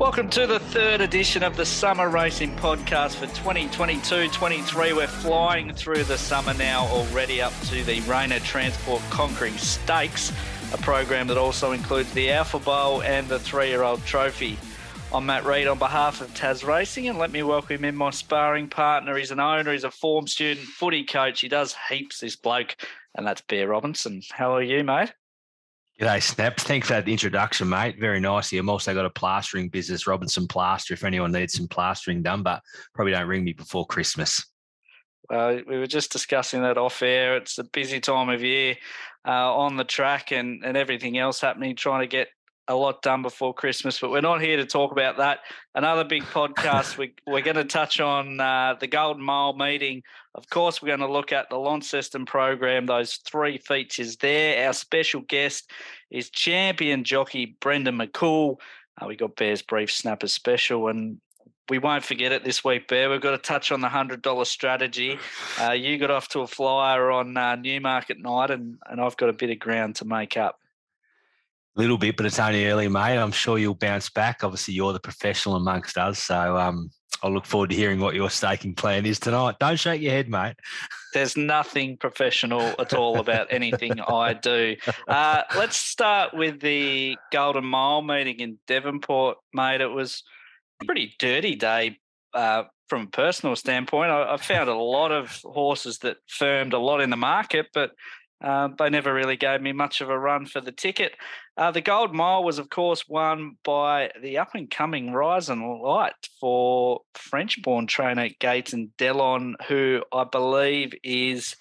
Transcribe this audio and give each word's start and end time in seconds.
Welcome 0.00 0.28
to 0.30 0.48
the 0.48 0.58
third 0.58 1.00
edition 1.00 1.44
of 1.44 1.56
the 1.56 1.64
Summer 1.64 2.08
Racing 2.08 2.56
Podcast 2.56 3.14
for 3.14 3.26
2022 3.26 4.28
23. 4.28 4.92
We're 4.92 5.06
flying 5.06 5.72
through 5.72 6.02
the 6.02 6.18
summer 6.18 6.52
now, 6.52 6.86
already 6.86 7.40
up 7.40 7.52
to 7.66 7.84
the 7.84 8.00
Rayner 8.00 8.40
Transport 8.40 9.00
Conquering 9.10 9.56
Stakes, 9.56 10.32
a 10.72 10.78
program 10.78 11.28
that 11.28 11.38
also 11.38 11.70
includes 11.70 12.12
the 12.12 12.32
Alpha 12.32 12.58
Bowl 12.58 13.02
and 13.04 13.28
the 13.28 13.38
three 13.38 13.68
year 13.68 13.84
old 13.84 14.04
trophy. 14.04 14.58
I'm 15.12 15.26
Matt 15.26 15.44
Reid 15.44 15.68
on 15.68 15.78
behalf 15.78 16.20
of 16.20 16.34
Tas 16.34 16.64
Racing, 16.64 17.08
and 17.08 17.16
let 17.16 17.30
me 17.30 17.44
welcome 17.44 17.84
in 17.84 17.94
my 17.94 18.10
sparring 18.10 18.68
partner. 18.68 19.16
He's 19.16 19.30
an 19.30 19.38
owner, 19.38 19.70
he's 19.70 19.84
a 19.84 19.92
form 19.92 20.26
student, 20.26 20.66
footy 20.66 21.04
coach. 21.04 21.40
He 21.40 21.46
does 21.46 21.76
heaps, 21.88 22.18
this 22.18 22.34
bloke, 22.34 22.74
and 23.14 23.24
that's 23.24 23.42
Bear 23.42 23.68
Robinson. 23.68 24.22
How 24.32 24.56
are 24.56 24.62
you, 24.62 24.82
mate? 24.82 25.12
G'day, 26.04 26.22
Snap. 26.22 26.60
Thanks 26.60 26.88
for 26.88 26.92
that 26.92 27.08
introduction, 27.08 27.66
mate. 27.66 27.98
Very 27.98 28.20
nice. 28.20 28.52
I've 28.52 28.68
also 28.68 28.92
got 28.92 29.06
a 29.06 29.10
plastering 29.10 29.70
business, 29.70 30.06
Robinson 30.06 30.46
Plaster, 30.46 30.92
if 30.92 31.02
anyone 31.02 31.32
needs 31.32 31.54
some 31.54 31.66
plastering 31.66 32.22
done, 32.22 32.42
but 32.42 32.60
probably 32.94 33.12
don't 33.12 33.26
ring 33.26 33.42
me 33.42 33.54
before 33.54 33.86
Christmas. 33.86 34.44
Well, 35.30 35.62
we 35.66 35.78
were 35.78 35.86
just 35.86 36.12
discussing 36.12 36.60
that 36.60 36.76
off 36.76 37.00
air. 37.00 37.38
It's 37.38 37.56
a 37.56 37.64
busy 37.64 38.00
time 38.00 38.28
of 38.28 38.42
year 38.42 38.76
uh, 39.26 39.56
on 39.56 39.78
the 39.78 39.84
track 39.84 40.30
and, 40.30 40.62
and 40.62 40.76
everything 40.76 41.16
else 41.16 41.40
happening, 41.40 41.74
trying 41.74 42.02
to 42.02 42.06
get 42.06 42.28
a 42.68 42.74
lot 42.74 43.02
done 43.02 43.22
before 43.22 43.52
Christmas, 43.52 44.00
but 44.00 44.10
we're 44.10 44.20
not 44.20 44.40
here 44.40 44.56
to 44.56 44.64
talk 44.64 44.92
about 44.92 45.18
that. 45.18 45.40
Another 45.74 46.04
big 46.04 46.22
podcast. 46.24 46.96
we, 46.98 47.14
we're 47.26 47.42
going 47.42 47.56
to 47.56 47.64
touch 47.64 48.00
on 48.00 48.40
uh, 48.40 48.74
the 48.78 48.86
Golden 48.86 49.22
Mile 49.22 49.52
meeting. 49.52 50.02
Of 50.34 50.48
course, 50.48 50.80
we're 50.80 50.88
going 50.88 51.00
to 51.00 51.12
look 51.12 51.32
at 51.32 51.50
the 51.50 51.58
Launceston 51.58 52.24
program, 52.26 52.86
those 52.86 53.16
three 53.16 53.58
features 53.58 54.16
there. 54.16 54.66
Our 54.66 54.72
special 54.72 55.20
guest 55.22 55.70
is 56.10 56.30
champion 56.30 57.04
jockey 57.04 57.56
Brendon 57.60 57.98
McCoull. 57.98 58.56
Uh, 59.00 59.06
we 59.06 59.16
got 59.16 59.36
Bear's 59.36 59.62
Brief 59.62 59.92
Snapper 59.92 60.28
special, 60.28 60.88
and 60.88 61.20
we 61.68 61.78
won't 61.78 62.04
forget 62.04 62.32
it 62.32 62.44
this 62.44 62.64
week, 62.64 62.88
Bear. 62.88 63.10
We've 63.10 63.20
got 63.20 63.32
to 63.32 63.38
touch 63.38 63.72
on 63.72 63.80
the 63.80 63.88
hundred 63.88 64.22
dollar 64.22 64.44
strategy. 64.44 65.18
Uh, 65.60 65.72
you 65.72 65.98
got 65.98 66.10
off 66.10 66.28
to 66.28 66.40
a 66.40 66.46
flyer 66.46 67.10
on 67.10 67.36
uh, 67.36 67.56
Newmarket 67.56 68.20
night, 68.20 68.50
and 68.50 68.78
and 68.86 69.00
I've 69.00 69.16
got 69.16 69.28
a 69.28 69.32
bit 69.32 69.50
of 69.50 69.58
ground 69.58 69.96
to 69.96 70.04
make 70.04 70.36
up 70.36 70.60
little 71.76 71.98
bit, 71.98 72.16
but 72.16 72.26
it's 72.26 72.38
only 72.38 72.66
early, 72.66 72.88
mate. 72.88 73.18
I'm 73.18 73.32
sure 73.32 73.58
you'll 73.58 73.74
bounce 73.74 74.10
back. 74.10 74.44
Obviously, 74.44 74.74
you're 74.74 74.92
the 74.92 75.00
professional 75.00 75.56
amongst 75.56 75.98
us, 75.98 76.20
so 76.20 76.56
um, 76.56 76.90
I'll 77.22 77.32
look 77.32 77.46
forward 77.46 77.70
to 77.70 77.76
hearing 77.76 78.00
what 78.00 78.14
your 78.14 78.30
staking 78.30 78.74
plan 78.74 79.06
is 79.06 79.18
tonight. 79.18 79.56
Don't 79.58 79.78
shake 79.78 80.02
your 80.02 80.12
head, 80.12 80.28
mate. 80.28 80.54
There's 81.12 81.36
nothing 81.36 81.96
professional 81.96 82.60
at 82.78 82.92
all 82.92 83.18
about 83.18 83.48
anything 83.50 84.00
I 84.00 84.34
do. 84.34 84.76
Uh, 85.08 85.42
let's 85.56 85.76
start 85.76 86.34
with 86.34 86.60
the 86.60 87.16
Golden 87.32 87.64
Mile 87.64 88.02
meeting 88.02 88.40
in 88.40 88.58
Devonport, 88.66 89.38
mate. 89.52 89.80
It 89.80 89.88
was 89.88 90.22
a 90.82 90.84
pretty 90.84 91.14
dirty 91.18 91.54
day 91.54 91.98
uh, 92.34 92.64
from 92.88 93.02
a 93.02 93.06
personal 93.06 93.56
standpoint. 93.56 94.10
I, 94.10 94.34
I 94.34 94.36
found 94.36 94.68
a 94.68 94.74
lot 94.74 95.12
of 95.12 95.40
horses 95.44 95.98
that 95.98 96.18
firmed 96.28 96.72
a 96.72 96.78
lot 96.78 97.00
in 97.00 97.10
the 97.10 97.16
market, 97.16 97.68
but 97.72 97.92
uh, 98.44 98.68
they 98.78 98.90
never 98.90 99.12
really 99.14 99.36
gave 99.36 99.62
me 99.62 99.72
much 99.72 100.02
of 100.02 100.10
a 100.10 100.18
run 100.18 100.44
for 100.44 100.60
the 100.60 100.70
ticket. 100.70 101.12
Uh, 101.56 101.70
the 101.70 101.80
Gold 101.80 102.14
Mile 102.14 102.44
was, 102.44 102.58
of 102.58 102.68
course, 102.68 103.08
won 103.08 103.56
by 103.64 104.10
the 104.20 104.36
up 104.36 104.54
and 104.54 104.70
coming 104.70 105.12
Rising 105.12 105.80
Light 105.82 106.12
for 106.38 107.00
French 107.14 107.62
born 107.62 107.86
trainer 107.86 108.28
Gaetan 108.40 108.90
Delon, 108.98 109.54
who 109.66 110.02
I 110.12 110.24
believe 110.24 110.92
is 111.02 111.56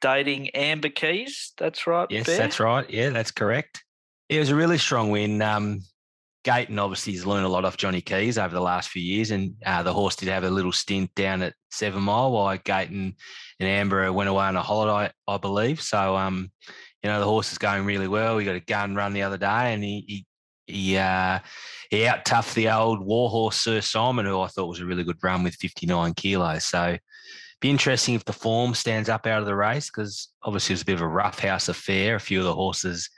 dating 0.00 0.50
Amber 0.50 0.88
Keys. 0.88 1.52
That's 1.56 1.86
right. 1.86 2.08
Yes, 2.10 2.26
Bear? 2.26 2.38
that's 2.38 2.58
right. 2.58 2.88
Yeah, 2.90 3.10
that's 3.10 3.30
correct. 3.30 3.84
It 4.28 4.40
was 4.40 4.50
a 4.50 4.56
really 4.56 4.78
strong 4.78 5.10
win. 5.10 5.40
Um, 5.40 5.82
Gaetan 6.44 6.78
obviously 6.78 7.14
has 7.14 7.26
learned 7.26 7.46
a 7.46 7.48
lot 7.48 7.64
off 7.64 7.78
Johnny 7.78 8.02
Keys 8.02 8.36
over 8.36 8.54
the 8.54 8.60
last 8.60 8.90
few 8.90 9.02
years, 9.02 9.30
and 9.30 9.54
uh, 9.64 9.82
the 9.82 9.92
horse 9.92 10.14
did 10.14 10.28
have 10.28 10.44
a 10.44 10.50
little 10.50 10.72
stint 10.72 11.14
down 11.14 11.42
at 11.42 11.54
Seven 11.70 12.02
Mile 12.02 12.32
while 12.32 12.56
Gaetan 12.58 13.14
and 13.60 13.68
Amber 13.68 14.12
went 14.12 14.28
away 14.28 14.44
on 14.44 14.56
a 14.56 14.62
holiday, 14.62 15.10
I 15.26 15.38
believe. 15.38 15.80
So, 15.80 16.16
um, 16.16 16.50
you 17.02 17.10
know, 17.10 17.18
the 17.18 17.26
horse 17.26 17.50
is 17.50 17.58
going 17.58 17.86
really 17.86 18.08
well. 18.08 18.36
He 18.36 18.44
got 18.44 18.56
a 18.56 18.60
gun 18.60 18.94
run 18.94 19.14
the 19.14 19.22
other 19.22 19.38
day, 19.38 19.72
and 19.72 19.82
he 19.82 20.04
he 20.06 20.26
he, 20.66 20.96
uh, 20.96 21.40
he 21.90 22.06
out 22.06 22.24
toughed 22.24 22.54
the 22.54 22.70
old 22.70 23.00
warhorse 23.00 23.60
Sir 23.60 23.80
Simon, 23.80 24.26
who 24.26 24.40
I 24.40 24.48
thought 24.48 24.68
was 24.68 24.80
a 24.80 24.86
really 24.86 25.04
good 25.04 25.22
run 25.22 25.42
with 25.42 25.54
59 25.54 26.14
kilos. 26.14 26.66
So, 26.66 26.98
be 27.60 27.70
interesting 27.70 28.14
if 28.14 28.24
the 28.26 28.32
form 28.34 28.74
stands 28.74 29.08
up 29.08 29.26
out 29.26 29.40
of 29.40 29.46
the 29.46 29.56
race 29.56 29.90
because 29.90 30.28
obviously 30.42 30.74
it 30.74 30.76
was 30.76 30.82
a 30.82 30.86
bit 30.86 30.94
of 30.96 31.00
a 31.00 31.08
rough 31.08 31.38
house 31.38 31.68
affair. 31.70 32.16
A 32.16 32.20
few 32.20 32.40
of 32.40 32.44
the 32.44 32.54
horses 32.54 33.08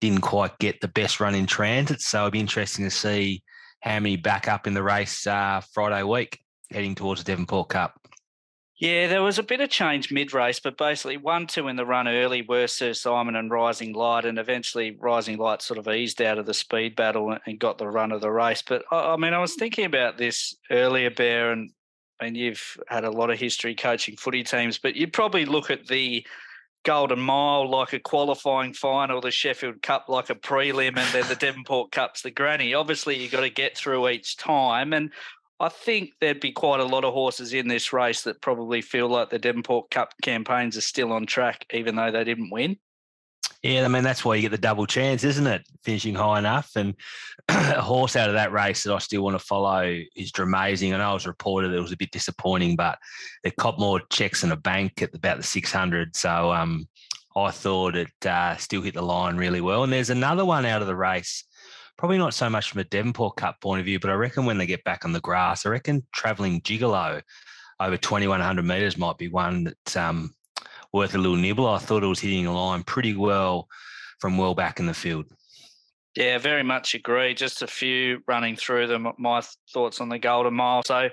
didn't 0.00 0.20
quite 0.20 0.58
get 0.58 0.80
the 0.80 0.88
best 0.88 1.20
run 1.20 1.34
in 1.34 1.46
transit. 1.46 2.00
So 2.00 2.22
it'd 2.22 2.32
be 2.32 2.40
interesting 2.40 2.84
to 2.84 2.90
see 2.90 3.42
how 3.80 4.00
many 4.00 4.16
back 4.16 4.48
up 4.48 4.66
in 4.66 4.74
the 4.74 4.82
race 4.82 5.26
uh, 5.26 5.60
Friday 5.72 6.02
week 6.02 6.40
heading 6.70 6.94
towards 6.94 7.22
the 7.22 7.32
Devonport 7.32 7.68
Cup. 7.68 7.94
Yeah, 8.78 9.08
there 9.08 9.22
was 9.22 9.40
a 9.40 9.42
bit 9.42 9.60
of 9.60 9.70
change 9.70 10.12
mid 10.12 10.32
race, 10.32 10.60
but 10.60 10.78
basically 10.78 11.16
one, 11.16 11.48
two 11.48 11.66
in 11.66 11.74
the 11.74 11.84
run 11.84 12.06
early 12.06 12.42
were 12.42 12.68
Sir 12.68 12.92
Simon 12.92 13.34
and 13.34 13.50
Rising 13.50 13.92
Light, 13.92 14.24
and 14.24 14.38
eventually 14.38 14.96
Rising 15.00 15.36
Light 15.36 15.62
sort 15.62 15.78
of 15.78 15.88
eased 15.88 16.22
out 16.22 16.38
of 16.38 16.46
the 16.46 16.54
speed 16.54 16.94
battle 16.94 17.36
and 17.44 17.58
got 17.58 17.78
the 17.78 17.88
run 17.88 18.12
of 18.12 18.20
the 18.20 18.30
race. 18.30 18.62
But 18.62 18.84
I 18.92 19.16
mean, 19.16 19.34
I 19.34 19.40
was 19.40 19.56
thinking 19.56 19.84
about 19.84 20.16
this 20.16 20.56
earlier, 20.70 21.10
Bear, 21.10 21.50
and 21.50 21.72
and 22.20 22.36
you've 22.36 22.76
had 22.86 23.04
a 23.04 23.10
lot 23.10 23.30
of 23.30 23.38
history 23.38 23.74
coaching 23.74 24.16
footy 24.16 24.44
teams, 24.44 24.78
but 24.78 24.94
you'd 24.94 25.12
probably 25.12 25.44
look 25.44 25.70
at 25.70 25.86
the 25.88 26.24
Golden 26.84 27.18
Mile 27.18 27.68
like 27.68 27.92
a 27.92 27.98
qualifying 27.98 28.72
final, 28.72 29.20
the 29.20 29.30
Sheffield 29.30 29.82
Cup 29.82 30.06
like 30.08 30.30
a 30.30 30.34
prelim, 30.34 30.96
and 30.96 31.12
then 31.12 31.28
the 31.28 31.34
Devonport 31.40 31.92
Cup's 31.92 32.22
the 32.22 32.30
granny. 32.30 32.74
Obviously, 32.74 33.20
you've 33.20 33.32
got 33.32 33.40
to 33.40 33.50
get 33.50 33.76
through 33.76 34.08
each 34.08 34.36
time. 34.36 34.92
And 34.92 35.12
I 35.60 35.68
think 35.68 36.10
there'd 36.20 36.40
be 36.40 36.52
quite 36.52 36.80
a 36.80 36.84
lot 36.84 37.04
of 37.04 37.12
horses 37.12 37.52
in 37.52 37.68
this 37.68 37.92
race 37.92 38.22
that 38.22 38.40
probably 38.40 38.80
feel 38.80 39.08
like 39.08 39.30
the 39.30 39.38
Devonport 39.38 39.90
Cup 39.90 40.14
campaigns 40.22 40.76
are 40.76 40.82
still 40.82 41.12
on 41.12 41.26
track, 41.26 41.66
even 41.72 41.96
though 41.96 42.10
they 42.10 42.24
didn't 42.24 42.50
win. 42.50 42.78
Yeah, 43.62 43.84
I 43.84 43.88
mean 43.88 44.04
that's 44.04 44.24
why 44.24 44.36
you 44.36 44.42
get 44.42 44.52
the 44.52 44.58
double 44.58 44.86
chance, 44.86 45.24
isn't 45.24 45.46
it? 45.46 45.62
Finishing 45.82 46.14
high 46.14 46.38
enough, 46.38 46.70
and 46.76 46.94
a 47.48 47.80
horse 47.82 48.14
out 48.14 48.28
of 48.28 48.34
that 48.34 48.52
race 48.52 48.84
that 48.84 48.94
I 48.94 48.98
still 48.98 49.22
want 49.22 49.38
to 49.38 49.44
follow 49.44 50.00
is 50.14 50.30
Dramazing. 50.30 50.94
I 50.94 50.98
know 50.98 51.10
it 51.10 51.14
was 51.14 51.26
reported 51.26 51.72
it 51.72 51.80
was 51.80 51.90
a 51.90 51.96
bit 51.96 52.12
disappointing, 52.12 52.76
but 52.76 52.98
they 53.42 53.50
cop 53.50 53.78
more 53.78 54.00
checks 54.10 54.42
than 54.42 54.52
a 54.52 54.56
bank 54.56 55.02
at 55.02 55.14
about 55.14 55.38
the 55.38 55.42
six 55.42 55.72
hundred. 55.72 56.14
So 56.14 56.52
um, 56.52 56.86
I 57.36 57.50
thought 57.50 57.96
it 57.96 58.26
uh, 58.26 58.56
still 58.56 58.82
hit 58.82 58.94
the 58.94 59.02
line 59.02 59.36
really 59.36 59.60
well. 59.60 59.82
And 59.82 59.92
there's 59.92 60.10
another 60.10 60.44
one 60.44 60.64
out 60.64 60.80
of 60.80 60.88
the 60.88 60.96
race, 60.96 61.44
probably 61.96 62.18
not 62.18 62.34
so 62.34 62.48
much 62.48 62.70
from 62.70 62.80
a 62.80 62.84
Devonport 62.84 63.36
Cup 63.36 63.60
point 63.60 63.80
of 63.80 63.86
view, 63.86 63.98
but 63.98 64.10
I 64.10 64.14
reckon 64.14 64.44
when 64.44 64.58
they 64.58 64.66
get 64.66 64.84
back 64.84 65.04
on 65.04 65.12
the 65.12 65.20
grass, 65.20 65.66
I 65.66 65.70
reckon 65.70 66.06
travelling 66.12 66.60
Gigolo 66.60 67.22
over 67.80 67.96
2100 67.96 68.64
metres 68.64 68.96
might 68.96 69.18
be 69.18 69.28
one 69.28 69.64
that 69.64 69.96
um, 69.96 70.34
worth 70.92 71.14
a 71.14 71.18
little 71.18 71.36
nibble. 71.36 71.66
I 71.66 71.78
thought 71.78 72.02
it 72.02 72.06
was 72.06 72.20
hitting 72.20 72.46
a 72.46 72.54
line 72.54 72.82
pretty 72.82 73.14
well 73.14 73.68
from 74.18 74.38
well 74.38 74.54
back 74.54 74.80
in 74.80 74.86
the 74.86 74.94
field. 74.94 75.26
Yeah, 76.16 76.38
very 76.38 76.62
much 76.62 76.94
agree. 76.94 77.34
Just 77.34 77.62
a 77.62 77.66
few 77.66 78.22
running 78.26 78.56
through 78.56 78.88
them. 78.88 79.06
My 79.18 79.42
thoughts 79.72 80.00
on 80.00 80.08
the 80.08 80.18
Golden 80.18 80.54
Mile. 80.54 80.82
So, 80.84 81.10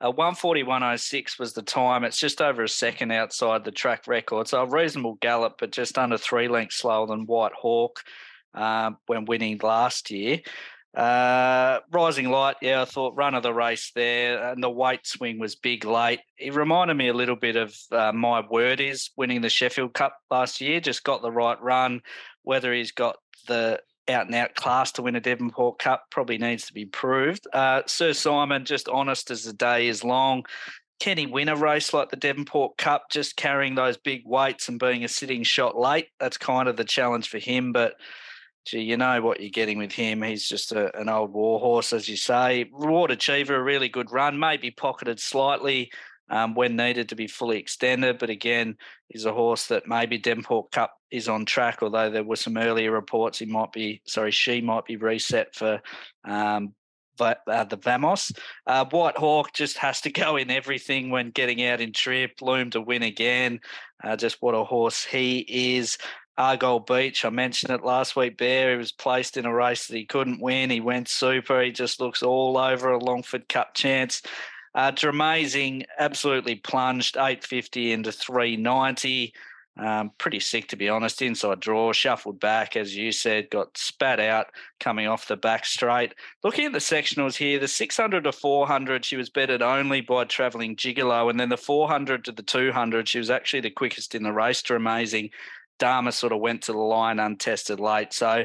uh, 0.00 0.12
141.06 0.12 1.38
was 1.38 1.54
the 1.54 1.62
time. 1.62 2.04
It's 2.04 2.20
just 2.20 2.40
over 2.40 2.62
a 2.62 2.68
second 2.68 3.10
outside 3.10 3.64
the 3.64 3.72
track 3.72 4.06
record. 4.06 4.46
So, 4.46 4.62
a 4.62 4.66
reasonable 4.66 5.18
gallop, 5.20 5.54
but 5.58 5.72
just 5.72 5.98
under 5.98 6.18
three 6.18 6.46
lengths 6.46 6.76
slower 6.76 7.06
than 7.06 7.26
White 7.26 7.52
Hawk 7.52 8.00
uh, 8.54 8.92
when 9.06 9.24
winning 9.24 9.58
last 9.62 10.10
year. 10.10 10.40
Uh, 10.94 11.80
Rising 11.90 12.30
Light, 12.30 12.56
yeah, 12.62 12.82
I 12.82 12.84
thought 12.84 13.16
run 13.16 13.34
of 13.34 13.42
the 13.42 13.52
race 13.52 13.90
there, 13.94 14.50
and 14.50 14.62
the 14.62 14.70
weight 14.70 15.06
swing 15.06 15.38
was 15.38 15.56
big 15.56 15.84
late. 15.84 16.20
It 16.38 16.54
reminded 16.54 16.94
me 16.94 17.08
a 17.08 17.14
little 17.14 17.36
bit 17.36 17.56
of 17.56 17.76
uh, 17.90 18.12
my 18.12 18.42
word 18.48 18.80
is 18.80 19.10
winning 19.16 19.40
the 19.40 19.48
Sheffield 19.48 19.94
Cup 19.94 20.16
last 20.30 20.60
year. 20.60 20.80
Just 20.80 21.02
got 21.02 21.22
the 21.22 21.32
right 21.32 21.60
run. 21.60 22.00
Whether 22.42 22.72
he's 22.72 22.92
got 22.92 23.16
the 23.48 23.80
out 24.08 24.26
and 24.26 24.34
out 24.34 24.54
class 24.54 24.92
to 24.92 25.02
win 25.02 25.16
a 25.16 25.20
Devonport 25.20 25.78
Cup 25.78 26.04
probably 26.10 26.38
needs 26.38 26.66
to 26.66 26.74
be 26.74 26.84
proved. 26.84 27.46
Uh, 27.52 27.82
Sir 27.86 28.12
Simon, 28.12 28.64
just 28.64 28.88
honest 28.88 29.30
as 29.30 29.44
the 29.44 29.52
day 29.52 29.88
is 29.88 30.04
long. 30.04 30.44
Can 31.00 31.18
he 31.18 31.26
win 31.26 31.48
a 31.48 31.56
race 31.56 31.92
like 31.92 32.10
the 32.10 32.16
Devonport 32.16 32.76
Cup, 32.76 33.06
just 33.10 33.36
carrying 33.36 33.74
those 33.74 33.96
big 33.96 34.22
weights 34.24 34.68
and 34.68 34.78
being 34.78 35.04
a 35.04 35.08
sitting 35.08 35.42
shot 35.42 35.76
late? 35.76 36.08
That's 36.20 36.38
kind 36.38 36.68
of 36.68 36.76
the 36.76 36.84
challenge 36.84 37.28
for 37.28 37.38
him, 37.38 37.72
but 37.72 37.94
gee, 38.64 38.80
you 38.80 38.96
know 38.96 39.20
what 39.20 39.40
you're 39.40 39.50
getting 39.50 39.78
with 39.78 39.92
him. 39.92 40.22
He's 40.22 40.48
just 40.48 40.72
a, 40.72 40.96
an 40.98 41.08
old 41.08 41.32
warhorse, 41.32 41.92
as 41.92 42.08
you 42.08 42.16
say. 42.16 42.70
Reward 42.72 43.10
Achiever, 43.10 43.56
a 43.56 43.62
really 43.62 43.88
good 43.88 44.10
run, 44.10 44.38
maybe 44.38 44.70
pocketed 44.70 45.20
slightly 45.20 45.90
um, 46.30 46.54
when 46.54 46.76
needed 46.76 47.08
to 47.10 47.16
be 47.16 47.26
fully 47.26 47.58
extended. 47.58 48.18
But 48.18 48.30
again, 48.30 48.76
he's 49.08 49.24
a 49.24 49.32
horse 49.32 49.66
that 49.66 49.86
maybe 49.86 50.18
Devonport 50.18 50.72
Cup 50.72 50.94
is 51.10 51.28
on 51.28 51.44
track, 51.44 51.78
although 51.82 52.10
there 52.10 52.24
were 52.24 52.36
some 52.36 52.56
earlier 52.56 52.90
reports 52.90 53.38
he 53.38 53.46
might 53.46 53.72
be, 53.72 54.00
sorry, 54.06 54.30
she 54.30 54.60
might 54.60 54.86
be 54.86 54.96
reset 54.96 55.54
for 55.54 55.80
um, 56.24 56.74
uh, 57.20 57.64
the 57.64 57.76
Vamos. 57.76 58.32
Uh, 58.66 58.84
White 58.86 59.16
Hawk 59.16 59.52
just 59.52 59.78
has 59.78 60.00
to 60.02 60.10
go 60.12 60.36
in 60.36 60.50
everything 60.50 61.10
when 61.10 61.30
getting 61.30 61.62
out 61.64 61.80
in 61.80 61.92
trip. 61.92 62.32
Loom 62.40 62.70
to 62.70 62.80
win 62.80 63.02
again. 63.02 63.60
Uh, 64.02 64.16
just 64.16 64.38
what 64.40 64.54
a 64.54 64.64
horse 64.64 65.04
he 65.04 65.44
is. 65.48 65.98
Argyle 66.36 66.80
Beach. 66.80 67.24
I 67.24 67.30
mentioned 67.30 67.72
it 67.72 67.84
last 67.84 68.16
week, 68.16 68.36
Bear. 68.36 68.72
He 68.72 68.76
was 68.76 68.92
placed 68.92 69.36
in 69.36 69.46
a 69.46 69.54
race 69.54 69.86
that 69.86 69.96
he 69.96 70.04
couldn't 70.04 70.40
win. 70.40 70.70
He 70.70 70.80
went 70.80 71.08
super. 71.08 71.62
He 71.62 71.70
just 71.70 72.00
looks 72.00 72.22
all 72.22 72.58
over 72.58 72.90
a 72.90 72.98
Longford 72.98 73.48
Cup 73.48 73.74
chance. 73.74 74.22
Uh, 74.74 74.90
Dramazing 74.90 75.84
absolutely 75.98 76.56
plunged 76.56 77.16
850 77.16 77.92
into 77.92 78.10
390. 78.10 79.32
Um, 79.76 80.12
pretty 80.18 80.38
sick, 80.38 80.68
to 80.68 80.76
be 80.76 80.88
honest. 80.88 81.20
Inside 81.20 81.60
draw, 81.60 81.92
shuffled 81.92 82.38
back, 82.38 82.76
as 82.76 82.94
you 82.94 83.10
said, 83.10 83.50
got 83.50 83.76
spat 83.76 84.20
out 84.20 84.46
coming 84.78 85.08
off 85.08 85.26
the 85.26 85.36
back 85.36 85.66
straight. 85.66 86.14
Looking 86.44 86.66
at 86.66 86.72
the 86.72 86.78
sectionals 86.78 87.36
here, 87.36 87.58
the 87.58 87.66
600 87.66 88.24
to 88.24 88.32
400, 88.32 89.04
she 89.04 89.16
was 89.16 89.30
betted 89.30 89.62
only 89.62 90.00
by 90.00 90.24
travelling 90.24 90.76
Gigolo. 90.76 91.28
And 91.28 91.38
then 91.40 91.48
the 91.48 91.56
400 91.56 92.24
to 92.24 92.32
the 92.32 92.42
200, 92.42 93.08
she 93.08 93.18
was 93.18 93.30
actually 93.30 93.60
the 93.60 93.70
quickest 93.70 94.14
in 94.14 94.22
the 94.22 94.32
race 94.32 94.62
Dramazing. 94.62 95.30
Dharma 95.78 96.12
sort 96.12 96.32
of 96.32 96.40
went 96.40 96.62
to 96.62 96.72
the 96.72 96.78
line 96.78 97.18
untested 97.18 97.80
late. 97.80 98.12
So 98.12 98.44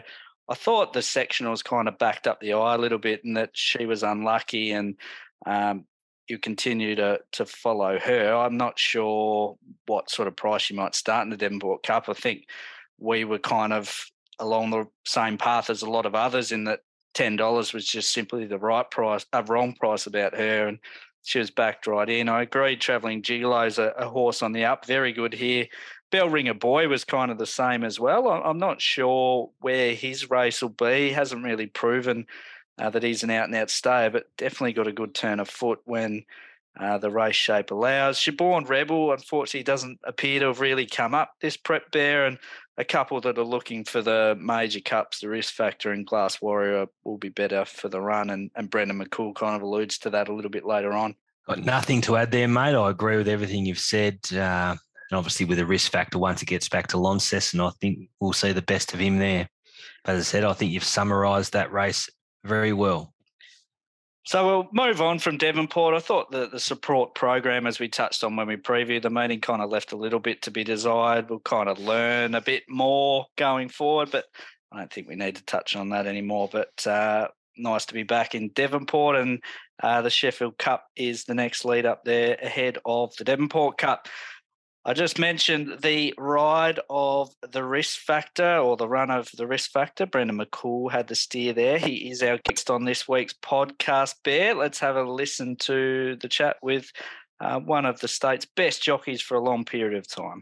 I 0.50 0.56
thought 0.56 0.94
the 0.94 1.00
sectionals 1.00 1.64
kind 1.64 1.88
of 1.88 1.98
backed 1.98 2.28
up 2.28 2.40
the 2.40 2.54
eye 2.54 2.76
a 2.76 2.80
little 2.80 2.98
bit 2.98 3.24
and 3.24 3.38
that 3.38 3.52
she 3.54 3.86
was 3.86 4.04
unlucky. 4.04 4.72
And 4.72 4.96
um, 5.46 5.86
you 6.28 6.38
continue 6.38 6.96
to 6.96 7.20
to 7.34 7.46
follow 7.46 8.00
her. 8.00 8.34
I'm 8.34 8.58
not 8.58 8.78
sure 8.80 9.58
what 9.88 10.10
sort 10.10 10.28
of 10.28 10.36
price 10.36 10.70
you 10.70 10.76
might 10.76 10.96
start 10.96 11.24
in 11.24 11.30
the 11.30 11.38
Devonport 11.38 11.84
Cup. 11.84 12.08
I 12.08 12.14
think 12.14 12.46
we 13.00 13.26
were 13.26 13.40
kind 13.40 13.74
of 13.74 13.94
along 14.40 14.70
the 14.70 14.86
same 15.06 15.38
path 15.38 15.70
as 15.70 15.82
a 15.82 15.90
lot 15.90 16.06
of 16.06 16.16
others 16.16 16.52
in 16.52 16.66
that 16.66 16.82
ten 17.14 17.36
dollars 17.36 17.74
was 17.74 17.86
just 17.86 18.12
simply 18.12 18.46
the 18.46 18.60
right 18.60 18.90
price, 18.90 19.26
a 19.34 19.44
wrong 19.44 19.74
price 19.74 20.06
about 20.06 20.36
her, 20.36 20.68
and 20.68 20.80
she 21.24 21.40
was 21.40 21.52
backed 21.52 21.88
right 21.88 22.10
in. 22.10 22.30
I 22.30 22.44
agree. 22.44 22.78
Traveling 22.78 23.22
Gigolo's 23.22 23.80
a, 23.80 23.94
a 23.98 24.08
horse 24.08 24.42
on 24.42 24.54
the 24.54 24.66
up, 24.66 24.86
very 24.86 25.12
good 25.12 25.34
here. 25.34 25.68
Bell 26.12 26.30
Ringer 26.30 26.54
Boy 26.54 26.88
was 26.88 27.04
kind 27.04 27.32
of 27.32 27.38
the 27.38 27.46
same 27.46 27.84
as 27.84 28.00
well. 28.00 28.30
I'm 28.30 28.58
not 28.58 28.82
sure 28.82 29.52
where 29.60 29.94
his 29.94 30.30
race 30.30 30.62
will 30.62 30.70
be. 30.70 31.08
He 31.08 31.12
hasn't 31.12 31.44
really 31.44 31.68
proven 31.68 32.26
uh, 32.80 32.90
that 32.90 33.04
he's 33.04 33.24
an 33.24 33.30
out 33.30 33.46
and 33.46 33.56
out 33.56 33.70
stayer, 33.70 34.10
but 34.10 34.36
definitely 34.38 34.74
got 34.74 34.88
a 34.88 34.94
good 34.94 35.14
turn 35.14 35.40
of 35.40 35.50
foot 35.50 35.82
when 35.86 36.26
uh, 36.80 36.98
the 36.98 37.12
race 37.12 37.36
shape 37.36 37.72
allows. 37.72 38.18
Sheborn 38.18 38.68
Rebel, 38.68 39.12
unfortunately, 39.12 39.64
doesn't 39.64 40.00
appear 40.04 40.40
to 40.40 40.48
have 40.48 40.62
really 40.62 40.86
come 40.86 41.14
up 41.14 41.36
this 41.42 41.58
prep 41.58 41.92
bear, 41.92 42.26
and 42.26 42.40
a 42.78 42.86
couple 42.86 43.20
that 43.22 43.38
are 43.38 43.44
looking 43.44 43.84
for 43.84 44.02
the 44.02 44.38
major 44.40 44.80
cups, 44.80 45.20
the 45.20 45.28
risk 45.28 45.54
factor 45.54 45.92
and 45.92 46.08
Glass 46.08 46.42
Warrior 46.42 46.88
will 47.04 47.18
be 47.18 47.30
better 47.30 47.66
for 47.66 47.90
the 47.90 48.00
run, 48.00 48.30
and, 48.30 48.50
and 48.56 48.70
Brendon 48.70 49.00
McCoull 49.00 49.36
kind 49.36 49.56
of 49.56 49.62
alludes 49.62 49.98
to 50.00 50.10
that 50.12 50.30
a 50.30 50.34
little 50.34 50.52
bit 50.52 50.66
later 50.66 50.94
on. 50.94 51.16
Got 51.48 51.66
nothing 51.66 52.02
to 52.02 52.16
add 52.16 52.32
there, 52.32 52.48
mate. 52.48 52.76
I 52.76 52.90
agree 52.90 53.18
with 53.18 53.28
everything 53.28 53.66
you've 53.66 53.80
said. 53.80 54.20
Uh, 54.32 54.78
and 55.10 55.18
obviously, 55.18 55.46
with 55.46 55.60
a 55.60 55.66
risk 55.66 55.92
factor, 55.92 56.20
once 56.20 56.42
it 56.42 56.48
gets 56.48 56.70
back 56.70 56.88
to 56.88 56.98
Launceston, 56.98 57.62
I 57.62 57.72
think 57.82 58.10
we'll 58.20 58.34
see 58.34 58.52
the 58.52 58.62
best 58.62 58.94
of 58.94 59.00
him 59.00 59.18
there. 59.18 59.50
But 60.04 60.16
as 60.16 60.22
I 60.22 60.24
said, 60.24 60.44
I 60.44 60.54
think 60.54 60.72
you've 60.72 60.84
summarised 60.84 61.54
that 61.54 61.72
race 61.72 62.10
very 62.44 62.74
well. 62.74 63.14
So 64.26 64.46
we'll 64.46 64.70
move 64.72 65.02
on 65.02 65.18
from 65.18 65.38
Devonport. 65.38 65.96
I 65.96 66.00
thought 66.00 66.30
that 66.32 66.52
the 66.52 66.60
support 66.60 67.16
program, 67.16 67.66
as 67.66 67.80
we 67.80 67.88
touched 67.88 68.24
on 68.24 68.36
when 68.36 68.48
we 68.48 68.58
previewed 68.58 69.02
the 69.02 69.10
meeting, 69.10 69.42
kind 69.42 69.62
of 69.62 69.72
left 69.72 69.92
a 69.92 69.98
little 69.98 70.20
bit 70.20 70.44
to 70.44 70.52
be 70.52 70.64
desired. 70.64 71.30
We'll 71.30 71.40
kind 71.40 71.68
of 71.68 71.80
learn 71.80 72.36
a 72.36 72.42
bit 72.42 72.64
more 72.70 73.26
going 73.38 73.70
forward, 73.70 74.12
but 74.12 74.26
I 74.72 74.78
don't 74.78 74.94
think 74.94 75.08
we 75.08 75.16
need 75.16 75.38
to 75.38 75.46
touch 75.46 75.76
on 75.76 75.90
that 75.90 76.06
anymore. 76.06 76.48
But 76.52 76.86
uh, 76.86 77.30
nice 77.58 77.86
to 77.88 77.96
be 77.96 78.04
back 78.04 78.36
in 78.36 78.50
Devonport, 78.50 79.16
and 79.16 79.42
uh, 79.82 80.04
the 80.04 80.12
Sheffield 80.12 80.60
Cup 80.60 80.86
is 80.96 81.24
the 81.24 81.34
next 81.34 81.66
lead 81.66 81.88
up 81.88 82.04
there 82.04 82.38
ahead 82.40 82.78
of 82.86 83.16
the 83.16 83.24
Devonport 83.24 83.80
Cup. 83.80 84.08
I 84.90 84.94
just 84.94 85.20
mentioned 85.20 85.84
the 85.84 86.16
ride 86.18 86.80
of 86.90 87.30
the 87.48 87.64
risk 87.64 88.00
factor 88.00 88.58
or 88.58 88.76
the 88.76 88.88
run 88.88 89.12
of 89.12 89.30
the 89.38 89.46
risk 89.46 89.70
factor. 89.70 90.08
Brendon 90.08 90.40
McCoull 90.40 90.92
had 90.92 91.08
the 91.08 91.14
steer 91.14 91.54
there. 91.54 91.78
He 91.78 92.10
is 92.10 92.24
our 92.24 92.40
guest 92.40 92.72
on 92.72 92.86
this 92.86 93.08
week's 93.08 93.36
podcast, 93.36 94.16
Bear. 94.24 94.56
Let's 94.56 94.80
have 94.80 94.96
a 94.96 95.04
listen 95.04 95.58
to 95.58 96.16
the 96.20 96.28
chat 96.28 96.56
with 96.64 96.92
uh, 97.40 97.60
one 97.60 97.86
of 97.86 98.00
the 98.00 98.08
state's 98.08 98.48
best 98.48 98.82
jockeys 98.82 99.22
for 99.22 99.38
a 99.38 99.44
long 99.44 99.64
period 99.64 99.96
of 99.96 100.08
time. 100.08 100.42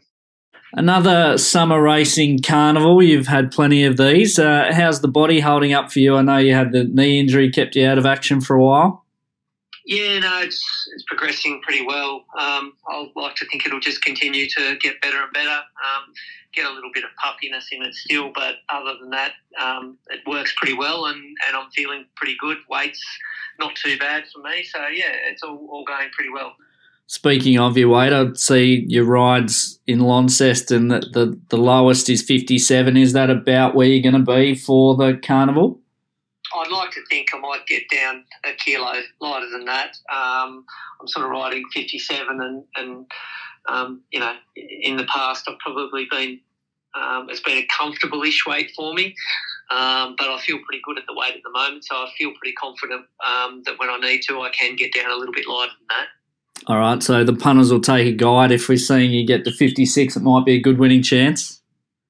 Another 0.72 1.38
summer 1.38 1.82
racing 1.82 2.42
carnival. 2.42 3.04
You've 3.04 3.28
had 3.28 3.52
plenty 3.52 3.84
of 3.84 3.98
these. 3.98 4.40
Uh, 4.40 4.72
how's 4.72 5.02
the 5.02 5.10
body 5.10 5.42
holding 5.42 5.74
up 5.74 5.92
for 5.92 6.00
you? 6.00 6.16
I 6.16 6.22
know 6.22 6.38
you 6.38 6.54
had 6.54 6.72
the 6.72 6.86
knee 6.86 7.20
injury, 7.20 7.52
kept 7.52 7.76
you 7.76 7.86
out 7.86 7.98
of 7.98 8.06
action 8.06 8.40
for 8.40 8.56
a 8.56 8.64
while. 8.64 9.07
Yeah, 9.88 10.20
no, 10.20 10.42
it's 10.42 10.90
it's 10.94 11.04
progressing 11.04 11.62
pretty 11.62 11.86
well. 11.86 12.26
Um, 12.38 12.74
I'd 12.90 13.12
like 13.16 13.36
to 13.36 13.46
think 13.46 13.66
it'll 13.66 13.80
just 13.80 14.02
continue 14.02 14.46
to 14.50 14.76
get 14.82 15.00
better 15.02 15.24
and 15.24 15.32
better. 15.32 15.50
Um, 15.50 16.14
get 16.54 16.66
a 16.66 16.74
little 16.74 16.90
bit 16.94 17.06
of 17.06 17.10
puffiness 17.24 17.70
in 17.72 17.82
it 17.84 17.96
still, 17.96 18.32
but 18.36 18.56
other 18.68 18.96
than 19.00 19.12
that, 19.12 19.32
um, 19.62 19.98
it 20.10 20.20
works 20.28 20.54
pretty 20.58 20.74
well, 20.74 21.06
and, 21.06 21.18
and 21.18 21.56
I'm 21.56 21.70
feeling 21.72 22.06
pretty 22.18 22.36
good. 22.38 22.58
Weight's 22.70 23.02
not 23.60 23.76
too 23.76 23.98
bad 23.98 24.26
for 24.34 24.42
me, 24.42 24.64
so 24.64 24.80
yeah, 24.88 25.14
it's 25.32 25.42
all, 25.42 25.66
all 25.72 25.86
going 25.86 26.10
pretty 26.12 26.32
well. 26.32 26.54
Speaking 27.06 27.58
of 27.58 27.78
your 27.78 27.88
weight, 27.88 28.12
I'd 28.12 28.38
see 28.38 28.84
your 28.90 29.06
rides 29.06 29.80
in 29.88 30.02
Launceston 30.02 30.90
that 30.90 31.14
the, 31.14 31.40
the 31.48 31.58
lowest 31.58 32.10
is 32.10 32.22
57. 32.22 32.98
Is 32.98 33.14
that 33.14 33.30
about 33.30 33.74
where 33.74 33.88
you're 33.88 34.04
going 34.04 34.26
to 34.26 34.32
be 34.32 34.54
for 34.54 34.98
the 34.98 35.18
carnival? 35.24 35.80
I'd 36.56 36.72
like 36.72 36.92
to 36.92 37.02
think 37.10 37.28
I 37.34 37.40
might 37.40 37.66
get 37.68 37.84
down 37.90 38.24
a 38.46 38.54
kilo 38.54 38.94
lighter 39.20 39.50
than 39.52 39.66
that. 39.66 39.98
Um, 40.12 40.66
I'm 41.02 41.08
sort 41.08 41.26
of 41.26 41.32
riding 41.32 41.64
57, 41.74 42.42
and, 42.42 42.64
and 42.76 43.12
um, 43.68 44.02
you 44.12 44.20
know, 44.20 44.34
in 44.56 44.98
the 44.98 45.06
past 45.06 45.48
I've 45.48 45.60
probably 45.60 46.08
been 46.10 46.40
um, 46.96 47.30
it's 47.30 47.42
been 47.42 47.58
a 47.58 47.68
comfortable-ish 47.68 48.46
weight 48.48 48.72
for 48.76 48.94
me, 48.94 49.16
um, 49.70 50.16
but 50.18 50.28
I 50.30 50.40
feel 50.42 50.58
pretty 50.66 50.82
good 50.84 50.98
at 50.98 51.04
the 51.08 51.14
weight 51.14 51.36
at 51.36 51.44
the 51.44 51.52
moment. 51.52 51.86
So 51.86 51.96
I 51.96 52.10
feel 52.18 52.32
pretty 52.32 52.54
confident 52.54 53.06
um, 53.26 53.62
that 53.66 53.78
when 53.78 53.90
I 53.90 53.98
need 53.98 54.22
to, 54.24 54.42
I 54.42 54.50
can 54.50 54.76
get 54.76 54.94
down 54.94 55.12
a 55.12 55.16
little 55.16 55.34
bit 55.34 55.48
lighter 55.48 55.74
than 55.78 55.88
that. 55.90 56.08
All 56.68 56.80
right, 56.80 57.02
so 57.04 57.24
the 57.24 57.34
punters 57.34 57.72
will 57.72 57.82
take 57.82 58.08
a 58.08 58.12
guide. 58.12 58.52
If 58.52 58.68
we're 58.68 58.78
seeing 58.78 59.12
you 59.12 59.26
get 59.26 59.46
to 59.46 59.52
56, 59.52 60.16
it 60.16 60.20
might 60.22 60.46
be 60.46 60.56
a 60.56 60.60
good 60.60 60.80
winning 60.80 61.04
chance. 61.04 61.57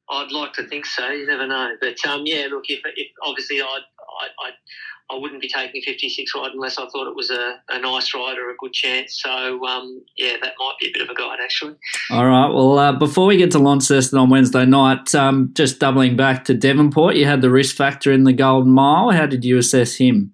I'd 0.10 0.32
like 0.32 0.54
to 0.54 0.68
think 0.68 0.86
so. 0.86 1.10
You 1.10 1.28
never 1.28 1.48
know, 1.48 1.72
but 1.82 1.98
um, 2.08 2.24
yeah. 2.26 2.48
Look, 2.50 2.66
if, 2.70 2.80
if 2.96 3.08
obviously 3.24 3.62
I'd 3.62 3.84
I, 4.20 4.48
I, 4.48 5.16
I 5.16 5.20
wouldn't 5.20 5.42
be 5.42 5.48
taking 5.48 5.82
56 5.82 6.32
ride 6.36 6.52
unless 6.52 6.78
I 6.78 6.88
thought 6.90 7.08
it 7.08 7.16
was 7.16 7.30
a, 7.30 7.62
a 7.70 7.80
nice 7.80 8.14
ride 8.14 8.38
or 8.38 8.50
a 8.50 8.56
good 8.58 8.74
chance. 8.74 9.22
So, 9.22 9.66
um, 9.66 10.04
yeah, 10.18 10.34
that 10.42 10.54
might 10.60 10.74
be 10.82 10.88
a 10.88 10.92
bit 10.92 11.02
of 11.02 11.10
a 11.10 11.16
guide, 11.16 11.40
actually. 11.42 11.76
All 12.12 12.26
right. 12.26 12.50
Well, 12.50 12.78
uh, 12.78 12.92
before 12.92 13.28
we 13.28 13.38
get 13.38 13.52
to 13.52 13.60
Launceston 13.60 14.20
on 14.20 14.30
Wednesday 14.30 14.66
night, 14.66 15.14
um, 15.16 15.52
just 15.54 15.80
doubling 15.80 16.18
back 16.18 16.44
to 16.46 16.54
Devonport, 16.54 17.16
you 17.16 17.26
had 17.26 17.42
the 17.42 17.50
risk 17.50 17.76
factor 17.76 18.12
in 18.12 18.26
the 18.26 18.34
Golden 18.34 18.72
Mile. 18.72 19.12
How 19.12 19.26
did 19.26 19.46
you 19.46 19.58
assess 19.58 19.96
him? 19.96 20.34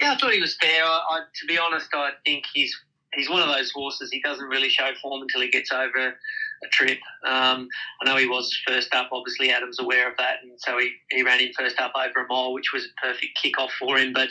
Yeah, 0.00 0.12
I 0.12 0.18
thought 0.18 0.32
he 0.32 0.40
was 0.40 0.56
fair. 0.60 0.84
I, 0.84 1.00
I, 1.10 1.20
to 1.20 1.46
be 1.46 1.58
honest, 1.58 1.88
I 1.92 2.10
think 2.24 2.44
he's 2.52 2.76
he's 3.14 3.30
one 3.30 3.40
of 3.40 3.48
those 3.48 3.70
horses. 3.70 4.10
He 4.12 4.20
doesn't 4.20 4.44
really 4.44 4.68
show 4.68 4.90
form 5.02 5.22
until 5.22 5.40
he 5.40 5.48
gets 5.48 5.72
over 5.72 6.14
a 6.64 6.68
trip. 6.68 6.98
Um, 7.24 7.68
I 8.00 8.04
know 8.04 8.16
he 8.16 8.26
was 8.26 8.56
first 8.66 8.94
up. 8.94 9.08
Obviously, 9.12 9.50
Adam's 9.50 9.80
aware 9.80 10.08
of 10.08 10.16
that, 10.18 10.42
and 10.42 10.52
so 10.58 10.78
he, 10.78 10.90
he 11.10 11.22
ran 11.22 11.40
in 11.40 11.52
first 11.58 11.78
up 11.80 11.92
over 11.96 12.24
a 12.24 12.28
mile, 12.28 12.52
which 12.52 12.72
was 12.72 12.84
a 12.84 13.06
perfect 13.06 13.38
kick-off 13.40 13.72
for 13.78 13.98
him. 13.98 14.12
But 14.12 14.30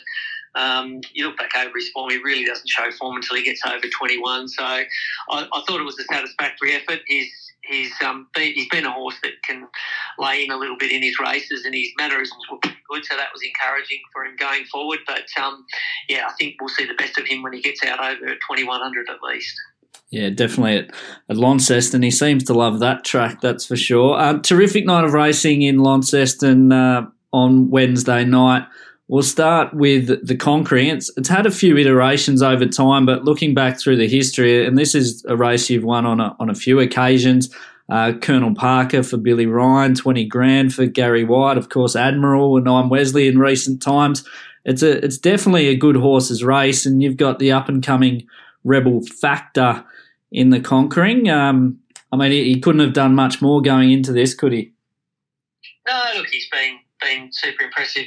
um, 0.55 1.01
you 1.13 1.25
look 1.27 1.38
back 1.38 1.55
over 1.58 1.72
his 1.75 1.89
form, 1.89 2.10
he 2.10 2.17
really 2.17 2.46
doesn't 2.46 2.70
show 2.70 2.89
form 2.91 3.17
until 3.17 3.36
he 3.36 3.44
gets 3.44 3.62
over 3.65 3.86
21. 4.00 4.48
So 4.48 4.63
I, 4.63 4.86
I 5.29 5.63
thought 5.67 5.82
it 5.82 5.86
was 5.86 6.00
a 6.00 6.13
satisfactory 6.13 6.74
effort. 6.74 7.00
He's 7.08 7.32
he's 7.67 7.91
um, 8.05 8.27
been, 8.34 8.53
he's 8.53 8.70
been 8.70 8.86
a 8.86 8.91
horse 8.91 9.15
that 9.24 9.34
can 9.44 9.67
lay 10.20 10.44
in 10.44 10.51
a 10.51 10.58
little 10.58 10.77
bit 10.77 10.91
in 10.91 11.01
his 11.01 11.17
races, 11.20 11.65
and 11.65 11.74
his 11.74 11.89
mannerisms 11.98 12.44
were 12.50 12.58
pretty 12.60 12.77
good, 12.89 13.05
so 13.05 13.15
that 13.17 13.29
was 13.34 13.41
encouraging 13.44 14.00
for 14.13 14.24
him 14.24 14.36
going 14.38 14.65
forward. 14.65 15.00
But 15.05 15.25
um, 15.41 15.65
yeah, 16.08 16.27
I 16.29 16.34
think 16.39 16.55
we'll 16.60 16.70
see 16.70 16.86
the 16.86 16.94
best 16.94 17.17
of 17.17 17.25
him 17.25 17.44
when 17.44 17.53
he 17.53 17.62
gets 17.62 17.84
out 17.84 18.00
over 18.00 18.25
2100 18.25 19.10
at 19.10 19.22
least. 19.24 19.55
Yeah, 20.09 20.29
definitely 20.29 20.77
at, 20.77 20.91
at 21.29 21.37
Launceston. 21.37 22.01
He 22.01 22.11
seems 22.11 22.43
to 22.45 22.53
love 22.53 22.79
that 22.79 23.03
track, 23.03 23.41
that's 23.41 23.65
for 23.65 23.75
sure. 23.75 24.17
Uh, 24.17 24.39
terrific 24.39 24.85
night 24.85 25.03
of 25.03 25.13
racing 25.13 25.61
in 25.61 25.79
Launceston 25.79 26.71
uh, 26.71 27.07
on 27.33 27.69
Wednesday 27.69 28.23
night. 28.23 28.65
We'll 29.07 29.23
start 29.23 29.73
with 29.73 30.25
the 30.25 30.35
Conquering. 30.35 30.87
It's, 30.87 31.11
it's 31.15 31.29
had 31.29 31.45
a 31.45 31.51
few 31.51 31.77
iterations 31.77 32.41
over 32.41 32.65
time, 32.65 33.05
but 33.05 33.23
looking 33.23 33.53
back 33.53 33.79
through 33.79 33.97
the 33.97 34.07
history, 34.07 34.65
and 34.65 34.77
this 34.77 34.95
is 34.95 35.23
a 35.27 35.37
race 35.37 35.69
you've 35.69 35.83
won 35.83 36.05
on 36.05 36.19
a, 36.19 36.35
on 36.39 36.49
a 36.49 36.55
few 36.55 36.79
occasions. 36.79 37.53
Uh, 37.87 38.13
Colonel 38.19 38.55
Parker 38.55 39.03
for 39.03 39.17
Billy 39.17 39.45
Ryan, 39.45 39.93
20 39.93 40.25
grand 40.25 40.73
for 40.73 40.87
Gary 40.87 41.23
White, 41.23 41.57
of 41.57 41.69
course, 41.69 41.95
Admiral 41.95 42.57
and 42.57 42.67
I'm 42.67 42.89
Wesley 42.89 43.27
in 43.27 43.37
recent 43.37 43.79
times. 43.79 44.27
It's 44.63 44.81
a 44.81 45.05
it's 45.05 45.19
definitely 45.19 45.67
a 45.67 45.75
good 45.75 45.95
horses 45.95 46.43
race, 46.43 46.87
and 46.87 47.03
you've 47.03 47.17
got 47.17 47.37
the 47.37 47.51
up 47.51 47.69
and 47.69 47.83
coming 47.83 48.27
Rebel 48.65 49.01
factor 49.01 49.86
in 50.31 50.50
the 50.50 50.60
Conquering. 50.60 51.29
Um, 51.29 51.79
I 52.12 52.17
mean, 52.17 52.31
he, 52.31 52.43
he 52.45 52.60
couldn't 52.60 52.81
have 52.81 52.93
done 52.93 53.15
much 53.15 53.41
more 53.41 53.62
going 53.62 53.91
into 53.91 54.12
this, 54.12 54.34
could 54.34 54.51
he? 54.51 54.74
No, 55.88 56.03
look, 56.17 56.27
he's 56.27 56.50
been 56.50 56.79
been 57.01 57.29
super 57.31 57.63
impressive. 57.63 58.05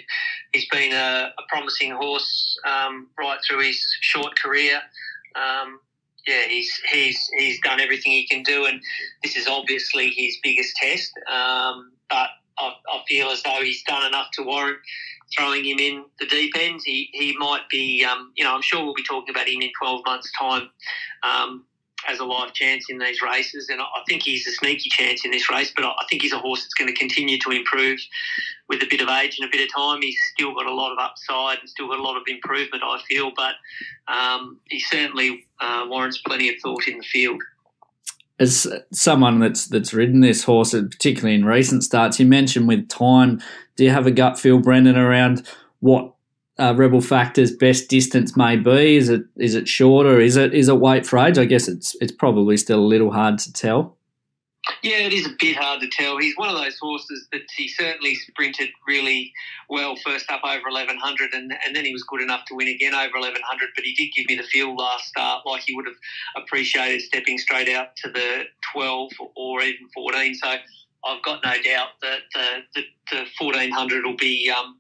He's 0.53 0.69
been 0.69 0.93
a, 0.93 1.31
a 1.39 1.43
promising 1.49 1.93
horse 1.93 2.59
um, 2.67 3.09
right 3.19 3.39
through 3.47 3.61
his 3.61 3.85
short 4.01 4.39
career. 4.39 4.81
Um, 5.37 5.79
yeah, 6.27 6.43
he's 6.49 6.75
he's 6.93 7.31
he's 7.39 7.61
done 7.61 7.81
everything 7.81 8.13
he 8.13 8.27
can 8.27 8.43
do, 8.43 8.67
and 8.67 8.81
this 9.23 9.37
is 9.37 9.47
obviously 9.47 10.11
his 10.11 10.37
biggest 10.43 10.77
test. 10.77 11.13
Um, 11.31 11.93
but 12.11 12.29
I, 12.59 12.73
I, 12.93 13.03
feel 13.07 13.29
as 13.29 13.43
though 13.43 13.63
he's 13.63 13.83
done 13.85 14.07
enough 14.07 14.29
to 14.33 14.43
warrant 14.43 14.79
throwing 15.37 15.65
him 15.65 15.79
in 15.79 16.05
the 16.19 16.27
deep 16.27 16.53
end. 16.59 16.81
He 16.85 17.11
he 17.13 17.37
might 17.39 17.69
be, 17.71 18.05
um, 18.05 18.33
you 18.37 18.45
know, 18.45 18.55
I'm 18.55 18.63
sure 18.63 18.85
we'll 18.85 18.95
be 18.95 19.05
talking 19.05 19.35
about 19.35 19.49
him 19.49 19.63
in 19.63 19.71
12 19.81 20.03
months' 20.07 20.31
time. 20.39 20.71
Um, 21.23 21.65
as 22.07 22.21
a 22.21 22.25
live 22.25 22.53
chance 22.53 22.87
in 22.89 22.99
these 22.99 23.21
races, 23.23 23.69
and 23.69 23.81
I 23.81 24.03
think 24.09 24.23
he's 24.23 24.47
a 24.47 24.53
sneaky 24.53 24.89
chance 24.89 25.25
in 25.25 25.31
this 25.31 25.51
race. 25.51 25.73
But 25.75 25.85
I 25.85 26.05
think 26.09 26.23
he's 26.23 26.33
a 26.33 26.39
horse 26.39 26.63
that's 26.63 26.75
going 26.75 26.89
to 26.89 26.95
continue 26.95 27.39
to 27.41 27.51
improve 27.51 27.99
with 28.69 28.83
a 28.83 28.87
bit 28.87 29.01
of 29.01 29.09
age 29.09 29.39
and 29.39 29.49
a 29.49 29.51
bit 29.51 29.67
of 29.67 29.75
time. 29.75 30.01
He's 30.03 30.19
still 30.33 30.55
got 30.55 30.67
a 30.67 30.73
lot 30.73 30.93
of 30.93 30.99
upside 30.99 31.59
and 31.59 31.69
still 31.69 31.89
got 31.89 31.99
a 31.99 32.03
lot 32.03 32.17
of 32.17 32.23
improvement, 32.29 32.83
I 32.85 33.01
feel. 33.09 33.33
But 33.35 33.55
um, 34.07 34.61
he 34.69 34.81
certainly 34.81 35.47
uh, 35.61 35.87
warrants 35.89 36.19
plenty 36.19 36.49
of 36.49 36.57
thought 36.63 36.87
in 36.87 36.99
the 36.99 37.05
field. 37.05 37.43
As 38.41 38.69
someone 38.93 39.41
that's 39.41 39.67
that's 39.67 39.93
ridden 39.93 40.21
this 40.21 40.45
horse, 40.45 40.71
particularly 40.71 41.35
in 41.35 41.45
recent 41.45 41.83
starts, 41.83 42.21
you 42.21 42.27
mentioned 42.27 42.69
with 42.69 42.89
time. 42.89 43.43
Do 43.79 43.85
you 43.85 43.91
have 43.91 44.09
a 44.09 44.11
gut 44.11 44.39
feel, 44.41 44.59
Brendon, 44.59 44.97
around 44.97 45.47
what 45.79 46.13
uh, 46.59 46.75
Rebel 46.77 47.01
Factor's 47.01 47.55
best 47.55 47.89
distance 47.89 48.37
may 48.37 48.57
be? 48.57 48.97
Is 48.97 49.09
it 49.09 49.23
is 49.37 49.55
it 49.55 49.69
shorter? 49.69 50.21
Is 50.21 50.37
it 50.37 50.53
is 50.53 50.69
it 50.69 50.81
weight 50.81 51.07
for 51.07 51.17
age? 51.21 51.39
I 51.39 51.45
guess 51.45 51.69
it's 51.69 51.95
it's 52.01 52.11
probably 52.11 52.57
still 52.57 52.81
a 52.81 52.91
little 52.91 53.13
hard 53.13 53.39
to 53.39 53.53
tell. 53.53 53.97
Yeah, 54.83 54.99
it 54.99 55.13
is 55.13 55.27
a 55.27 55.31
bit 55.39 55.57
hard 55.57 55.81
to 55.81 55.89
tell. 55.89 56.19
He's 56.19 56.37
one 56.37 56.49
of 56.49 56.57
those 56.57 56.77
horses 56.79 57.29
that 57.31 57.43
he 57.57 57.69
certainly 57.69 58.17
sprinted 58.17 58.71
really 58.87 59.33
well 59.71 59.95
first 60.05 60.31
up 60.31 60.43
over 60.45 60.65
1100 60.69 61.33
and, 61.33 61.55
and 61.65 61.75
then 61.75 61.85
he 61.85 61.93
was 61.93 62.03
good 62.03 62.21
enough 62.21 62.45
to 62.47 62.55
win 62.55 62.69
again 62.69 62.95
over 62.95 63.19
1100 63.19 63.69
but 63.75 63.85
he 63.85 63.95
did 63.95 64.11
give 64.15 64.27
me 64.27 64.35
the 64.35 64.47
feel 64.49 64.75
last 64.75 65.07
start 65.07 65.47
like 65.47 65.63
he 65.67 65.75
would 65.75 65.87
have 65.87 66.43
appreciated 66.43 67.01
stepping 67.01 67.39
straight 67.39 67.69
out 67.69 67.97
to 67.97 68.11
the 68.11 68.43
12 68.73 69.11
or 69.37 69.63
even 69.63 69.89
14 69.95 70.35
so 70.35 70.57
I've 71.05 71.23
got 71.23 71.41
no 71.45 71.55
doubt 71.63 71.89
that 72.03 72.21
the, 72.35 72.63
the, 72.75 72.83
the 73.11 73.27
1400 73.39 74.05
will 74.05 74.17
be 74.17 74.51
um, 74.51 74.79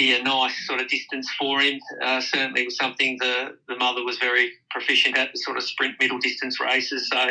be 0.00 0.14
a 0.14 0.22
nice 0.22 0.66
sort 0.66 0.80
of 0.80 0.88
distance 0.88 1.30
for 1.38 1.60
him. 1.60 1.78
Uh, 2.02 2.20
certainly 2.20 2.64
was 2.64 2.76
something 2.76 3.18
the, 3.20 3.56
the 3.68 3.76
mother 3.76 4.02
was 4.02 4.16
very 4.16 4.50
proficient 4.70 5.16
at, 5.16 5.30
the 5.30 5.38
sort 5.38 5.58
of 5.58 5.62
sprint 5.62 5.94
middle 6.00 6.18
distance 6.18 6.58
races. 6.58 7.06
So 7.12 7.28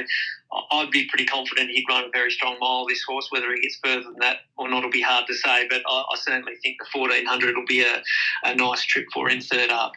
I'd 0.71 0.91
be 0.91 1.07
pretty 1.09 1.25
confident 1.25 1.71
he'd 1.71 1.86
run 1.89 2.03
a 2.03 2.09
very 2.13 2.29
strong 2.29 2.57
mile, 2.59 2.86
this 2.88 3.03
horse. 3.07 3.27
Whether 3.31 3.51
he 3.53 3.62
gets 3.62 3.79
further 3.83 4.03
than 4.03 4.17
that 4.19 4.38
or 4.57 4.69
not 4.69 4.83
will 4.83 4.91
be 4.91 5.01
hard 5.01 5.25
to 5.27 5.33
say, 5.33 5.67
but 5.67 5.81
I, 5.89 6.03
I 6.12 6.17
certainly 6.17 6.57
think 6.62 6.77
the 6.79 7.00
1400 7.00 7.55
will 7.55 7.65
be 7.65 7.81
a, 7.81 8.03
a 8.43 8.53
nice 8.53 8.86
trip 8.86 9.05
for 9.13 9.29
him 9.29 9.41
third 9.41 9.71
up. 9.71 9.93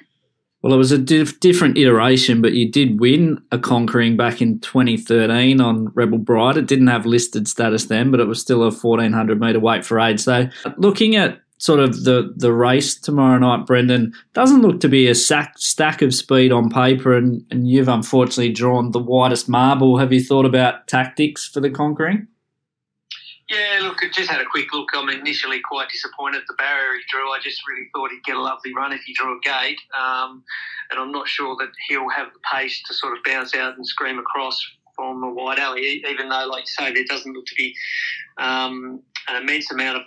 Well, 0.62 0.72
it 0.72 0.78
was 0.78 0.92
a 0.92 0.98
diff- 0.98 1.40
different 1.40 1.76
iteration, 1.76 2.40
but 2.40 2.52
you 2.52 2.70
did 2.70 3.00
win 3.00 3.42
a 3.50 3.58
conquering 3.58 4.16
back 4.16 4.40
in 4.40 4.60
2013 4.60 5.60
on 5.60 5.88
Rebel 5.94 6.18
Bride. 6.18 6.56
It 6.56 6.66
didn't 6.66 6.86
have 6.86 7.04
listed 7.04 7.48
status 7.48 7.86
then, 7.86 8.12
but 8.12 8.20
it 8.20 8.28
was 8.28 8.40
still 8.40 8.62
a 8.62 8.70
1400 8.70 9.40
metre 9.40 9.58
weight 9.58 9.84
for 9.84 9.98
age. 9.98 10.20
So, 10.20 10.48
looking 10.76 11.16
at 11.16 11.40
sort 11.58 11.80
of 11.80 12.04
the 12.04 12.32
the 12.36 12.52
race 12.52 12.94
tomorrow 12.94 13.38
night, 13.38 13.66
Brendon, 13.66 14.12
doesn't 14.34 14.62
look 14.62 14.80
to 14.80 14.88
be 14.88 15.08
a 15.08 15.14
sack, 15.16 15.54
stack 15.58 16.00
of 16.00 16.14
speed 16.14 16.52
on 16.52 16.70
paper, 16.70 17.16
and, 17.16 17.44
and 17.50 17.68
you've 17.68 17.88
unfortunately 17.88 18.52
drawn 18.52 18.92
the 18.92 19.00
widest 19.00 19.48
marble. 19.48 19.98
Have 19.98 20.12
you 20.12 20.22
thought 20.22 20.46
about 20.46 20.86
tactics 20.86 21.46
for 21.46 21.58
the 21.60 21.70
conquering? 21.70 22.28
Yeah, 23.52 23.80
look, 23.82 23.98
I 24.02 24.08
just 24.08 24.30
had 24.30 24.40
a 24.40 24.46
quick 24.46 24.72
look. 24.72 24.88
I'm 24.94 25.10
initially 25.10 25.60
quite 25.60 25.90
disappointed 25.90 26.38
at 26.38 26.44
the 26.48 26.54
barrier 26.54 26.94
he 26.94 27.02
drew. 27.10 27.30
I 27.30 27.38
just 27.38 27.60
really 27.68 27.86
thought 27.92 28.10
he'd 28.10 28.24
get 28.24 28.36
a 28.36 28.40
lovely 28.40 28.72
run 28.74 28.92
if 28.92 29.02
he 29.02 29.12
drew 29.12 29.36
a 29.36 29.40
gate. 29.40 29.78
Um, 29.94 30.42
and 30.90 30.98
I'm 30.98 31.12
not 31.12 31.28
sure 31.28 31.54
that 31.56 31.68
he'll 31.86 32.08
have 32.08 32.28
the 32.32 32.40
pace 32.50 32.82
to 32.86 32.94
sort 32.94 33.14
of 33.14 33.22
bounce 33.24 33.54
out 33.54 33.76
and 33.76 33.86
scream 33.86 34.18
across 34.18 34.58
from 34.96 35.22
a 35.22 35.30
wide 35.30 35.58
alley, 35.58 36.02
even 36.08 36.30
though, 36.30 36.46
like 36.46 36.62
you 36.62 36.84
say, 36.86 36.94
there 36.94 37.04
doesn't 37.06 37.34
look 37.34 37.44
to 37.44 37.54
be 37.54 37.74
um, 38.38 39.02
an 39.28 39.42
immense 39.42 39.70
amount 39.70 39.98
of 39.98 40.02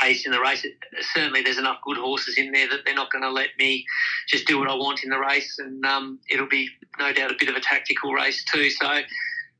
pace 0.00 0.24
in 0.24 0.30
the 0.30 0.40
race. 0.40 0.64
It, 0.64 0.74
certainly, 1.12 1.42
there's 1.42 1.58
enough 1.58 1.78
good 1.84 1.96
horses 1.96 2.38
in 2.38 2.52
there 2.52 2.68
that 2.68 2.80
they're 2.84 2.94
not 2.94 3.10
going 3.10 3.22
to 3.22 3.30
let 3.32 3.48
me 3.58 3.84
just 4.28 4.46
do 4.46 4.60
what 4.60 4.70
I 4.70 4.74
want 4.74 5.02
in 5.02 5.10
the 5.10 5.18
race, 5.18 5.58
and 5.58 5.84
um, 5.84 6.20
it'll 6.30 6.48
be 6.48 6.68
no 7.00 7.12
doubt 7.12 7.32
a 7.32 7.36
bit 7.36 7.48
of 7.48 7.56
a 7.56 7.60
tactical 7.60 8.12
race 8.12 8.44
too. 8.44 8.70
So, 8.70 9.00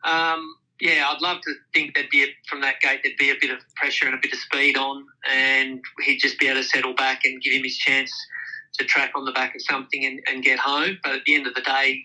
um, 0.04 0.54
yeah, 0.80 1.06
I'd 1.09 1.23
love 1.23 1.40
to 1.42 1.54
think 1.73 1.95
there'd 1.95 2.11
be 2.11 2.25
a, 2.25 2.26
from 2.49 2.61
that 2.61 2.80
gate 2.80 3.00
there'd 3.02 3.16
be 3.18 3.30
a 3.30 3.37
bit 3.40 3.50
of 3.50 3.59
pressure 3.76 4.06
and 4.06 4.14
a 4.14 4.18
bit 4.21 4.33
of 4.33 4.38
speed 4.38 4.76
on, 4.76 5.06
and 5.30 5.80
he'd 6.04 6.18
just 6.18 6.38
be 6.38 6.49
able 6.49 6.61
to 6.61 6.68
settle 6.68 6.95
back 6.95 7.25
and 7.25 7.40
give 7.42 7.52
him 7.52 7.64
his 7.64 7.76
chance 7.76 8.12
to 8.75 8.85
track 8.85 9.12
on 9.14 9.25
the 9.25 9.33
back 9.33 9.54
of 9.54 9.62
something 9.62 10.04
and, 10.04 10.21
and 10.26 10.45
get 10.45 10.59
home. 10.59 10.99
But 11.02 11.12
at 11.12 11.21
the 11.25 11.35
end 11.35 11.47
of 11.47 11.54
the 11.54 11.62
day, 11.62 12.02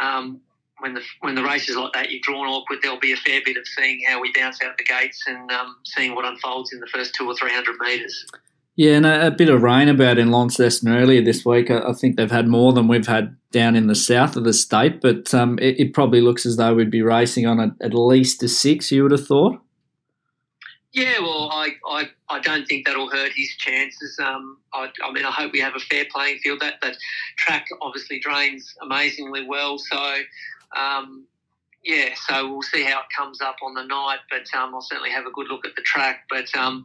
um, 0.00 0.40
when 0.80 0.94
the 0.94 1.02
when 1.20 1.34
the 1.34 1.42
race 1.42 1.68
is 1.68 1.76
like 1.76 1.92
that, 1.92 2.10
you're 2.10 2.20
drawn 2.22 2.46
awkward. 2.46 2.80
There'll 2.82 2.98
be 2.98 3.12
a 3.12 3.16
fair 3.16 3.40
bit 3.44 3.56
of 3.56 3.66
seeing 3.66 4.00
how 4.08 4.20
we 4.20 4.32
bounce 4.32 4.60
out 4.62 4.76
the 4.76 4.84
gates 4.84 5.22
and 5.26 5.50
um, 5.50 5.76
seeing 5.84 6.14
what 6.14 6.24
unfolds 6.24 6.72
in 6.72 6.80
the 6.80 6.86
first 6.86 7.14
two 7.14 7.26
or 7.26 7.36
three 7.36 7.52
hundred 7.52 7.76
metres. 7.80 8.26
Yeah, 8.76 8.96
and 8.96 9.06
a, 9.06 9.28
a, 9.28 9.30
bit 9.30 9.48
of 9.48 9.62
rain 9.62 9.88
about 9.88 10.18
in 10.18 10.32
Launceston 10.32 10.88
earlier 10.88 11.22
this 11.22 11.44
week. 11.44 11.70
I, 11.70 11.90
I, 11.90 11.92
think 11.92 12.16
they've 12.16 12.30
had 12.30 12.48
more 12.48 12.72
than 12.72 12.88
we've 12.88 13.06
had 13.06 13.36
down 13.52 13.76
in 13.76 13.86
the 13.86 13.94
south 13.94 14.34
of 14.34 14.42
the 14.42 14.52
state, 14.52 15.00
but 15.00 15.32
um, 15.32 15.60
it, 15.60 15.78
it, 15.78 15.94
probably 15.94 16.20
looks 16.20 16.44
as 16.44 16.56
though 16.56 16.74
we'd 16.74 16.90
be 16.90 17.02
racing 17.02 17.46
on 17.46 17.60
a, 17.60 17.76
at 17.80 17.94
least 17.94 18.42
a 18.42 18.48
six. 18.48 18.90
You 18.90 19.04
would 19.04 19.12
have 19.12 19.26
thought. 19.26 19.60
Yeah, 20.92 21.20
well, 21.20 21.50
I, 21.52 21.70
I, 21.88 22.04
I 22.28 22.40
don't 22.40 22.66
think 22.66 22.86
that'll 22.86 23.10
hurt 23.10 23.32
his 23.34 23.54
chances. 23.58 24.18
Um, 24.18 24.58
I, 24.72 24.88
I 25.04 25.12
mean, 25.12 25.24
I 25.24 25.30
hope 25.30 25.52
we 25.52 25.60
have 25.60 25.76
a 25.76 25.80
fair 25.80 26.04
playing 26.12 26.38
field. 26.38 26.60
That 26.60 26.74
that 26.82 26.96
track 27.36 27.66
obviously 27.80 28.18
drains 28.18 28.74
amazingly 28.82 29.46
well, 29.46 29.78
so 29.78 30.16
um, 30.76 31.26
yeah, 31.84 32.14
so 32.26 32.50
we'll 32.50 32.62
see 32.62 32.82
how 32.82 33.00
it 33.00 33.06
comes 33.16 33.40
up 33.40 33.56
on 33.62 33.74
the 33.74 33.84
night, 33.84 34.20
but 34.30 34.46
um, 34.58 34.74
I'll 34.74 34.80
certainly 34.80 35.10
have 35.10 35.26
a 35.26 35.30
good 35.30 35.48
look 35.48 35.66
at 35.66 35.76
the 35.76 35.82
track. 35.82 36.24
But 36.30 36.54
um, 36.56 36.84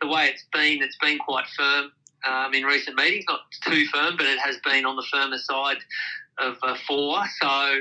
the 0.00 0.08
way 0.08 0.26
it's 0.26 0.44
been, 0.52 0.82
it's 0.82 0.96
been 0.96 1.18
quite 1.18 1.44
firm 1.56 1.92
um, 2.26 2.54
in 2.54 2.64
recent 2.64 2.96
meetings. 2.96 3.26
Not 3.28 3.40
too 3.64 3.84
firm, 3.86 4.16
but 4.16 4.26
it 4.26 4.38
has 4.38 4.56
been 4.64 4.86
on 4.86 4.96
the 4.96 5.06
firmer 5.12 5.38
side 5.38 5.78
of 6.38 6.56
uh, 6.62 6.76
four. 6.86 7.22
So 7.42 7.78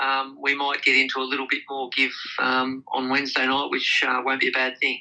um, 0.00 0.36
we 0.42 0.54
might 0.54 0.82
get 0.82 0.96
into 0.96 1.20
a 1.20 1.22
little 1.22 1.46
bit 1.48 1.62
more 1.70 1.88
give 1.96 2.12
um, 2.40 2.82
on 2.88 3.08
Wednesday 3.08 3.46
night, 3.46 3.70
which 3.70 4.02
uh, 4.06 4.20
won't 4.24 4.40
be 4.40 4.48
a 4.48 4.52
bad 4.52 4.78
thing. 4.80 4.98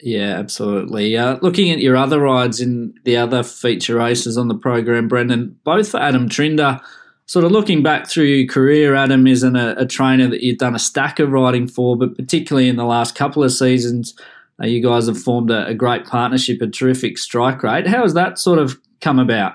Yeah, 0.00 0.38
absolutely. 0.38 1.16
Uh, 1.16 1.38
looking 1.40 1.70
at 1.70 1.78
your 1.78 1.96
other 1.96 2.20
rides 2.20 2.60
in 2.60 2.94
the 3.04 3.16
other 3.16 3.42
feature 3.42 3.96
races 3.96 4.38
on 4.38 4.48
the 4.48 4.54
program, 4.54 5.08
Brendon, 5.08 5.58
both 5.64 5.90
for 5.90 6.00
Adam 6.00 6.28
Trinder 6.28 6.80
sort 7.26 7.44
of 7.44 7.52
looking 7.52 7.82
back 7.82 8.08
through 8.08 8.24
your 8.24 8.46
career, 8.46 8.94
Adam 8.94 9.26
isn't 9.26 9.56
a, 9.56 9.74
a, 9.78 9.86
trainer 9.86 10.28
that 10.28 10.42
you've 10.42 10.58
done 10.58 10.74
a 10.74 10.78
stack 10.78 11.18
of 11.18 11.30
riding 11.30 11.66
for, 11.66 11.96
but 11.96 12.14
particularly 12.16 12.68
in 12.68 12.76
the 12.76 12.84
last 12.84 13.14
couple 13.14 13.42
of 13.42 13.52
seasons, 13.52 14.14
uh, 14.62 14.66
you 14.66 14.82
guys 14.82 15.06
have 15.06 15.20
formed 15.20 15.50
a, 15.50 15.66
a, 15.66 15.74
great 15.74 16.04
partnership, 16.06 16.60
a 16.60 16.66
terrific 16.66 17.18
strike 17.18 17.62
rate. 17.62 17.86
How 17.86 18.02
has 18.02 18.14
that 18.14 18.38
sort 18.38 18.58
of 18.58 18.78
come 19.00 19.18
about? 19.18 19.54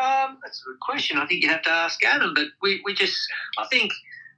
Um, 0.00 0.38
that's 0.42 0.60
a 0.62 0.70
good 0.70 0.80
question. 0.80 1.18
I 1.18 1.26
think 1.26 1.42
you 1.42 1.48
have 1.50 1.62
to 1.62 1.70
ask 1.70 2.02
Adam, 2.04 2.32
but 2.34 2.46
we, 2.62 2.80
we 2.84 2.94
just, 2.94 3.16
I 3.58 3.66
think 3.70 3.92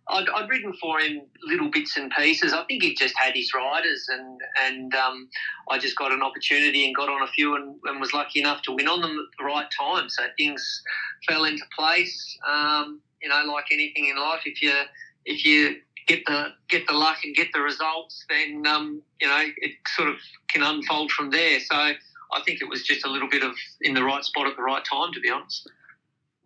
I'd, 0.08 0.28
I'd 0.28 0.48
ridden 0.48 0.72
for 0.80 1.00
him 1.00 1.22
little 1.42 1.70
bits 1.70 1.96
and 1.96 2.10
pieces. 2.10 2.52
I 2.52 2.64
think 2.64 2.82
he 2.82 2.94
just 2.94 3.14
had 3.18 3.34
his 3.34 3.52
riders, 3.54 4.06
and 4.08 4.40
and 4.64 4.94
um, 4.94 5.28
I 5.68 5.78
just 5.78 5.96
got 5.96 6.12
an 6.12 6.22
opportunity 6.22 6.86
and 6.86 6.94
got 6.94 7.08
on 7.08 7.22
a 7.22 7.26
few, 7.26 7.56
and, 7.56 7.74
and, 7.84 8.00
was 8.00 8.12
lucky 8.12 8.40
enough 8.40 8.62
to 8.62 8.72
win 8.72 8.88
on 8.88 9.00
them 9.00 9.10
at 9.10 9.38
the 9.38 9.44
right 9.44 9.66
time. 9.78 10.08
So 10.08 10.22
things 10.36 10.82
fell 11.28 11.44
into 11.44 11.64
place. 11.76 12.38
Um, 12.48 13.00
you 13.20 13.28
know, 13.28 13.42
like 13.52 13.66
anything 13.72 14.06
in 14.06 14.16
life, 14.16 14.42
if 14.44 14.62
you 14.62 14.74
if 15.24 15.44
you 15.44 15.76
get 16.06 16.24
the 16.26 16.48
get 16.68 16.86
the 16.86 16.94
luck 16.94 17.18
and 17.24 17.34
get 17.34 17.48
the 17.52 17.60
results, 17.60 18.24
then 18.28 18.64
um, 18.66 19.02
you 19.20 19.26
know 19.26 19.44
it 19.58 19.72
sort 19.96 20.08
of 20.08 20.16
can 20.48 20.62
unfold 20.62 21.10
from 21.10 21.30
there. 21.30 21.58
So 21.60 21.74
I 21.74 22.42
think 22.44 22.60
it 22.60 22.68
was 22.68 22.82
just 22.82 23.04
a 23.04 23.10
little 23.10 23.28
bit 23.28 23.42
of 23.42 23.54
in 23.80 23.94
the 23.94 24.04
right 24.04 24.24
spot 24.24 24.46
at 24.46 24.56
the 24.56 24.62
right 24.62 24.84
time, 24.84 25.12
to 25.12 25.20
be 25.20 25.30
honest. 25.30 25.68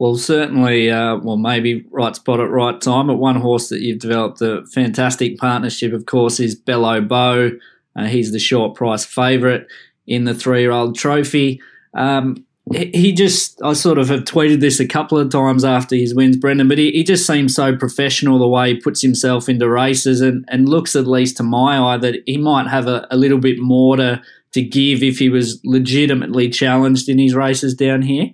Well, 0.00 0.16
certainly, 0.16 0.90
uh, 0.90 1.18
well, 1.18 1.36
maybe 1.36 1.84
right 1.90 2.16
spot 2.16 2.40
at 2.40 2.48
right 2.48 2.80
time. 2.80 3.08
But 3.08 3.16
one 3.16 3.36
horse 3.36 3.68
that 3.68 3.82
you've 3.82 3.98
developed 3.98 4.40
a 4.40 4.64
fantastic 4.64 5.36
partnership, 5.36 5.92
of 5.92 6.06
course, 6.06 6.40
is 6.40 6.54
Bello 6.54 7.02
Bow. 7.02 7.50
Uh, 7.94 8.06
he's 8.06 8.32
the 8.32 8.38
short 8.38 8.74
price 8.74 9.04
favourite 9.04 9.66
in 10.06 10.24
the 10.24 10.32
three 10.32 10.62
year 10.62 10.70
old 10.70 10.96
trophy. 10.96 11.60
Um, 11.92 12.46
he 12.72 13.12
just, 13.12 13.60
I 13.62 13.74
sort 13.74 13.98
of 13.98 14.08
have 14.08 14.20
tweeted 14.20 14.60
this 14.60 14.80
a 14.80 14.86
couple 14.86 15.18
of 15.18 15.28
times 15.28 15.64
after 15.64 15.96
his 15.96 16.14
wins, 16.14 16.38
Brendon, 16.38 16.68
but 16.68 16.78
he, 16.78 16.92
he 16.92 17.04
just 17.04 17.26
seems 17.26 17.54
so 17.54 17.76
professional 17.76 18.38
the 18.38 18.48
way 18.48 18.72
he 18.72 18.80
puts 18.80 19.02
himself 19.02 19.50
into 19.50 19.68
races 19.68 20.22
and, 20.22 20.46
and 20.48 20.66
looks, 20.66 20.96
at 20.96 21.06
least 21.06 21.36
to 21.38 21.42
my 21.42 21.78
eye, 21.78 21.98
that 21.98 22.22
he 22.24 22.38
might 22.38 22.68
have 22.68 22.86
a, 22.86 23.06
a 23.10 23.18
little 23.18 23.38
bit 23.38 23.58
more 23.58 23.96
to, 23.96 24.22
to 24.52 24.62
give 24.62 25.02
if 25.02 25.18
he 25.18 25.28
was 25.28 25.60
legitimately 25.62 26.48
challenged 26.48 27.08
in 27.08 27.18
his 27.18 27.34
races 27.34 27.74
down 27.74 28.00
here. 28.00 28.30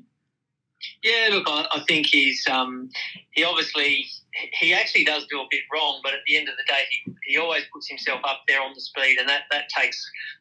Yeah, 1.02 1.28
look, 1.30 1.44
I, 1.46 1.66
I 1.72 1.80
think 1.86 2.06
he's 2.06 2.46
um, 2.48 2.90
he 3.32 3.44
obviously 3.44 4.06
he 4.52 4.74
actually 4.74 5.04
does 5.04 5.26
do 5.30 5.40
a 5.40 5.46
bit 5.50 5.62
wrong, 5.72 6.00
but 6.02 6.12
at 6.12 6.20
the 6.26 6.36
end 6.36 6.48
of 6.48 6.54
the 6.56 6.64
day, 6.66 6.82
he, 6.90 7.14
he 7.24 7.38
always 7.38 7.62
puts 7.72 7.88
himself 7.88 8.20
up 8.24 8.42
there 8.46 8.60
on 8.60 8.72
the 8.74 8.80
speed, 8.80 9.18
and 9.18 9.28
that, 9.28 9.42
that 9.50 9.68
takes 9.68 9.98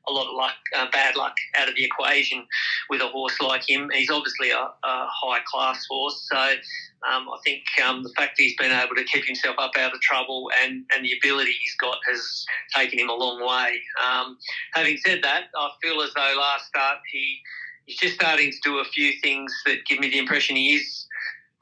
a 0.07 0.11
lot 0.11 0.27
of 0.27 0.35
luck, 0.35 0.55
uh, 0.75 0.87
bad 0.91 1.15
luck 1.15 1.35
out 1.55 1.69
of 1.69 1.75
the 1.75 1.83
equation 1.83 2.45
with 2.89 3.01
a 3.01 3.07
horse 3.07 3.39
like 3.41 3.67
him. 3.67 3.89
He's 3.93 4.09
obviously 4.09 4.51
a, 4.51 4.57
a 4.57 5.07
high 5.09 5.39
class 5.45 5.85
horse, 5.89 6.27
so 6.29 6.37
um, 6.37 7.27
I 7.29 7.37
think 7.43 7.63
um, 7.85 8.03
the 8.03 8.11
fact 8.17 8.37
that 8.37 8.43
he's 8.43 8.55
been 8.57 8.71
able 8.71 8.95
to 8.95 9.03
keep 9.03 9.25
himself 9.25 9.55
up 9.59 9.71
out 9.77 9.93
of 9.93 10.01
trouble 10.01 10.49
and, 10.63 10.83
and 10.95 11.05
the 11.05 11.13
ability 11.21 11.51
he's 11.51 11.75
got 11.79 11.97
has 12.07 12.45
taken 12.75 12.99
him 12.99 13.09
a 13.09 13.13
long 13.13 13.39
way. 13.39 13.79
Um, 14.03 14.37
having 14.73 14.97
said 14.97 15.23
that, 15.23 15.45
I 15.55 15.69
feel 15.81 16.01
as 16.01 16.13
though 16.15 16.35
last 16.37 16.67
start 16.67 16.99
he 17.11 17.39
he's 17.85 17.97
just 17.97 18.15
starting 18.15 18.51
to 18.51 18.57
do 18.63 18.79
a 18.79 18.85
few 18.85 19.13
things 19.21 19.53
that 19.65 19.85
give 19.87 19.99
me 19.99 20.09
the 20.09 20.19
impression 20.19 20.55
he 20.55 20.75
is 20.75 21.05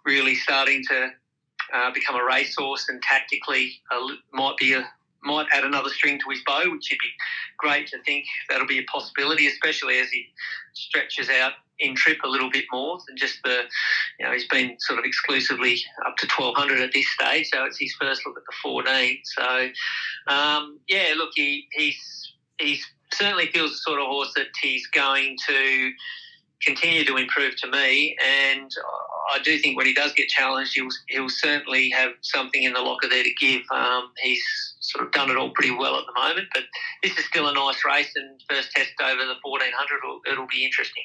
really 0.06 0.36
starting 0.36 0.84
to 0.90 1.10
uh, 1.74 1.92
become 1.92 2.16
a 2.16 2.24
racehorse 2.24 2.88
and 2.90 3.02
tactically 3.02 3.82
uh, 3.92 4.08
might 4.34 4.58
be 4.58 4.74
a 4.74 4.86
might 5.26 5.48
add 5.54 5.64
another 5.64 5.90
string 5.90 6.20
to 6.20 6.30
his 6.30 6.42
bow, 6.46 6.64
which 6.70 6.90
would 6.92 7.00
be 7.00 7.14
great 7.58 7.88
to 7.88 7.98
think 8.04 8.26
that'll 8.50 8.68
be 8.68 8.80
a 8.80 8.84
possibility, 8.84 9.48
especially 9.48 10.00
as 10.00 10.10
he 10.10 10.28
stretches 10.74 11.30
out 11.30 11.54
in 11.80 11.96
trip 11.96 12.18
a 12.24 12.28
little 12.28 12.50
bit 12.52 12.66
more 12.72 12.98
than 13.08 13.18
just 13.18 13.40
the, 13.44 13.62
you 14.20 14.26
know, 14.26 14.32
he's 14.32 14.48
been 14.48 14.76
sort 14.80 15.00
of 15.00 15.06
exclusively 15.06 15.78
up 16.06 16.16
to 16.18 16.28
1200 16.28 16.82
at 16.82 16.92
this 16.94 17.06
stage, 17.12 17.50
so 17.52 17.64
it's 17.66 17.80
his 17.80 17.94
first 18.00 18.26
look 18.26 18.38
at 18.38 18.44
the 18.46 18.54
14. 18.62 19.20
So, 19.24 19.70
um, 20.28 20.80
yeah, 20.88 21.14
look, 21.18 21.32
he, 21.36 21.68
he's, 21.72 22.34
he's 22.60 22.86
certainly 23.14 23.48
feels 23.48 23.72
the 23.72 23.78
sort 23.78 24.00
of 24.00 24.08
horse 24.08 24.32
that 24.36 24.48
he's 24.62 24.86
going 24.88 25.38
to 25.48 25.92
continue 26.62 27.04
to 27.06 27.18
improve 27.18 27.56
to 27.58 27.70
me. 27.70 28.16
And 28.24 28.72
I 29.34 29.40
do 29.44 29.58
think 29.60 29.78
when 29.78 29.86
he 29.86 29.94
does 29.94 30.14
get 30.14 30.28
challenged, 30.30 30.74
he'll, 30.74 30.88
he'll 31.10 31.30
certainly 31.30 31.90
have 31.90 32.12
something 32.22 32.64
in 32.64 32.74
the 32.74 32.80
locker 32.80 33.08
there 33.10 33.24
to 33.24 33.34
give. 33.40 33.62
Um, 33.72 34.12
he's 34.22 34.44
sort 34.80 35.06
of 35.06 35.12
done 35.12 35.30
it 35.30 35.38
all 35.38 35.52
pretty 35.52 35.76
well 35.76 35.98
at 35.98 36.06
the 36.06 36.20
moment, 36.20 36.48
but 36.54 36.64
this 37.02 37.18
is 37.18 37.26
still 37.26 37.48
a 37.48 37.54
nice 37.54 37.84
race. 37.86 38.12
And 38.16 38.42
first 38.50 38.72
test 38.72 38.92
over 39.02 39.26
the 39.26 39.36
1400, 39.42 39.98
it'll, 40.04 40.20
it'll 40.32 40.48
be 40.48 40.66
interesting. 40.66 41.04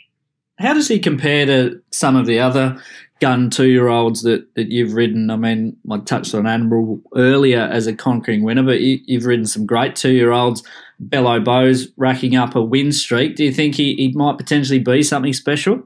How 0.58 0.74
does 0.74 0.88
he 0.88 0.98
compare 0.98 1.46
to 1.46 1.80
some 1.92 2.16
of 2.16 2.26
the 2.26 2.40
other 2.40 2.82
gun 3.20 3.48
two 3.50 3.68
year 3.68 3.88
olds 3.88 4.22
that, 4.22 4.54
that 4.56 4.70
you've 4.70 4.94
ridden? 4.94 5.30
I 5.30 5.36
mean, 5.36 5.76
I 5.90 5.98
touched 5.98 6.34
on 6.34 6.46
Admiral 6.46 7.00
earlier 7.14 7.60
as 7.60 7.86
a 7.86 7.94
conquering 7.94 8.42
winner, 8.42 8.64
but 8.64 8.80
you, 8.80 8.98
have 9.18 9.26
ridden 9.26 9.46
some 9.46 9.66
great 9.66 9.94
two 9.94 10.10
year 10.10 10.32
olds. 10.32 10.64
Bello 11.00 11.40
Bowes 11.40 11.88
racking 11.96 12.36
up 12.36 12.54
a 12.54 12.62
win 12.62 12.92
streak. 12.92 13.36
Do 13.36 13.44
you 13.44 13.52
think 13.52 13.74
he, 13.76 13.94
he 13.94 14.12
might 14.14 14.36
potentially 14.36 14.78
be 14.78 15.02
something 15.02 15.32
special? 15.32 15.82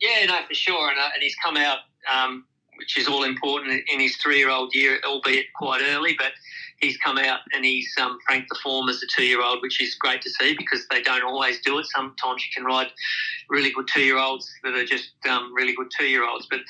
Yeah, 0.00 0.26
no, 0.26 0.38
for 0.46 0.54
sure. 0.54 0.88
And, 0.88 0.98
uh, 0.98 1.10
and 1.14 1.22
he's 1.22 1.36
come 1.36 1.56
out, 1.56 1.78
um, 2.12 2.44
which 2.78 2.98
is 2.98 3.06
all 3.06 3.24
important 3.24 3.82
in 3.92 4.00
his 4.00 4.16
three 4.16 4.38
year 4.38 4.50
old 4.50 4.74
year, 4.74 4.98
albeit 5.04 5.46
quite 5.54 5.82
early, 5.82 6.14
but 6.18 6.32
he's 6.80 6.96
come 6.98 7.18
out 7.18 7.40
and 7.52 7.64
he's 7.64 7.92
um, 8.00 8.18
franked 8.26 8.48
the 8.48 8.58
form 8.62 8.88
as 8.88 9.02
a 9.02 9.06
two 9.14 9.24
year 9.24 9.42
old, 9.42 9.60
which 9.62 9.80
is 9.80 9.94
great 9.94 10.22
to 10.22 10.30
see 10.30 10.54
because 10.56 10.86
they 10.90 11.02
don't 11.02 11.24
always 11.24 11.60
do 11.60 11.78
it. 11.78 11.86
Sometimes 11.86 12.42
you 12.44 12.50
can 12.54 12.64
ride 12.64 12.88
really 13.48 13.70
good 13.70 13.88
two 13.92 14.02
year 14.02 14.18
olds 14.18 14.50
that 14.62 14.74
are 14.74 14.84
just 14.84 15.10
um, 15.28 15.52
really 15.54 15.74
good 15.74 15.90
two 15.96 16.06
year 16.06 16.26
olds, 16.26 16.46
but 16.50 16.60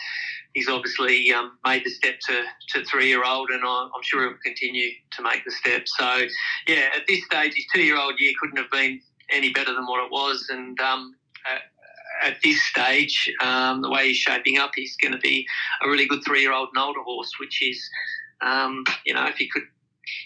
he's 0.54 0.68
obviously 0.68 1.32
um, 1.32 1.58
made 1.66 1.84
the 1.84 1.90
step 1.90 2.14
to, 2.28 2.42
to 2.70 2.84
three 2.86 3.08
year 3.08 3.24
old, 3.24 3.50
and 3.50 3.62
I'm 3.64 4.02
sure 4.02 4.22
he'll 4.22 4.38
continue 4.42 4.90
to 5.12 5.22
make 5.22 5.44
the 5.44 5.50
step. 5.50 5.82
So, 5.86 6.22
yeah, 6.66 6.88
at 6.96 7.06
this 7.06 7.24
stage, 7.24 7.54
his 7.54 7.66
two 7.72 7.82
year 7.82 7.98
old 7.98 8.14
year 8.18 8.32
couldn't 8.40 8.58
have 8.58 8.70
been 8.70 9.00
any 9.30 9.50
better 9.50 9.74
than 9.74 9.86
what 9.86 10.04
it 10.04 10.10
was, 10.10 10.48
and 10.50 10.78
um, 10.80 11.14
at 12.22 12.36
this 12.42 12.62
stage, 12.66 13.30
um, 13.40 13.82
the 13.82 13.90
way 13.90 14.08
he's 14.08 14.16
shaping 14.16 14.58
up, 14.58 14.70
he's 14.74 14.96
going 14.96 15.12
to 15.12 15.18
be 15.18 15.46
a 15.82 15.88
really 15.88 16.06
good 16.06 16.24
three-year-old 16.24 16.68
and 16.74 16.82
older 16.82 17.02
horse, 17.02 17.32
which 17.40 17.62
is, 17.62 17.80
um, 18.40 18.84
you 19.04 19.14
know, 19.14 19.26
if 19.26 19.36
he 19.36 19.48
could 19.48 19.64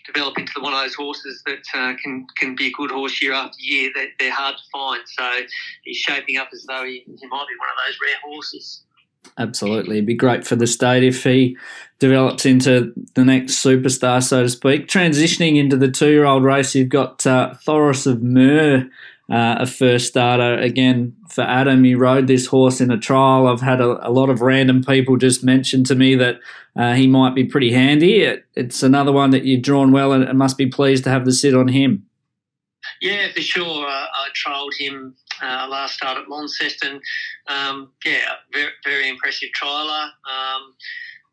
develop 0.07 0.39
into 0.39 0.61
one 0.61 0.73
of 0.73 0.81
those 0.81 0.95
horses 0.95 1.43
that 1.47 1.63
uh, 1.75 1.95
can 2.03 2.27
can 2.37 2.55
be 2.57 2.67
a 2.67 2.73
good 2.73 2.91
horse 2.91 3.23
year 3.23 3.33
after 3.33 3.57
year. 3.61 3.91
They're, 3.95 4.09
they're 4.19 4.33
hard 4.33 4.57
to 4.57 4.63
find. 4.73 5.03
So 5.07 5.31
he's 5.85 5.99
shaping 5.99 6.37
up 6.37 6.49
as 6.53 6.65
though 6.69 6.85
he, 6.85 7.05
he 7.07 7.27
might 7.27 7.47
be 7.47 7.57
one 7.59 7.69
of 7.69 7.87
those 7.87 7.99
rare 8.03 8.17
horses. 8.25 8.85
Absolutely. 9.37 9.97
It'd 9.97 10.07
be 10.07 10.15
great 10.15 10.47
for 10.47 10.57
the 10.57 10.67
state 10.67 11.05
if 11.05 11.25
he 11.25 11.57
develops 11.99 12.47
into 12.47 12.93
the 13.15 13.25
next 13.25 13.63
superstar, 13.65 14.23
so 14.23 14.43
to 14.43 14.49
speak. 14.49 14.89
Transitioning 14.89 15.57
into 15.57 15.77
the 15.77 15.91
two 15.91 16.11
year 16.11 16.25
old 16.25 16.45
race, 16.45 16.75
you've 16.75 16.89
got 16.89 17.27
uh, 17.27 17.55
Thoros 17.67 18.07
of 18.07 18.23
Mer 18.23 18.89
uh, 19.31 19.57
a 19.61 19.67
first 19.67 20.09
starter. 20.09 20.55
Again, 20.55 21.15
for 21.29 21.43
Adam, 21.43 21.85
he 21.85 21.95
rode 21.95 22.27
this 22.27 22.47
horse 22.47 22.81
in 22.81 22.91
a 22.91 22.99
trial. 22.99 23.47
I've 23.47 23.61
had 23.61 23.81
a, 23.81 24.09
a 24.09 24.11
lot 24.11 24.31
of 24.31 24.41
random 24.41 24.83
people 24.83 25.17
just 25.17 25.45
mention 25.45 25.85
to 25.85 25.95
me 25.95 26.15
that 26.15 26.41
uh, 26.77 26.95
he 26.95 27.07
might 27.07 27.35
be 27.35 27.45
pretty 27.45 27.73
handy. 27.73 28.23
It, 28.23 28.47
it's 28.55 28.83
another 28.83 29.13
one 29.13 29.31
that 29.31 29.45
you've 29.45 29.63
drawn 29.63 29.93
well 29.93 30.13
and, 30.13 30.25
and, 30.25 30.39
must 30.39 30.57
be 30.57 30.67
pleased 30.67 31.05
to 31.05 31.11
have 31.11 31.25
the 31.25 31.33
sit 31.33 31.55
on 31.55 31.69
him. 31.69 32.07
Yeah, 33.03 33.31
for 33.33 33.41
sure. 33.41 33.87
I 33.87 34.29
trialled 34.35 34.75
him 34.79 35.15
uh, 35.43 35.67
last 35.69 35.95
start 35.95 36.19
at 36.19 36.29
Launceston. 36.29 37.01
Um, 37.47 37.93
yeah, 38.05 38.35
very, 38.53 38.73
very 38.85 39.09
impressive 39.09 39.51
trialer. 39.61 40.05
Um, 40.05 40.75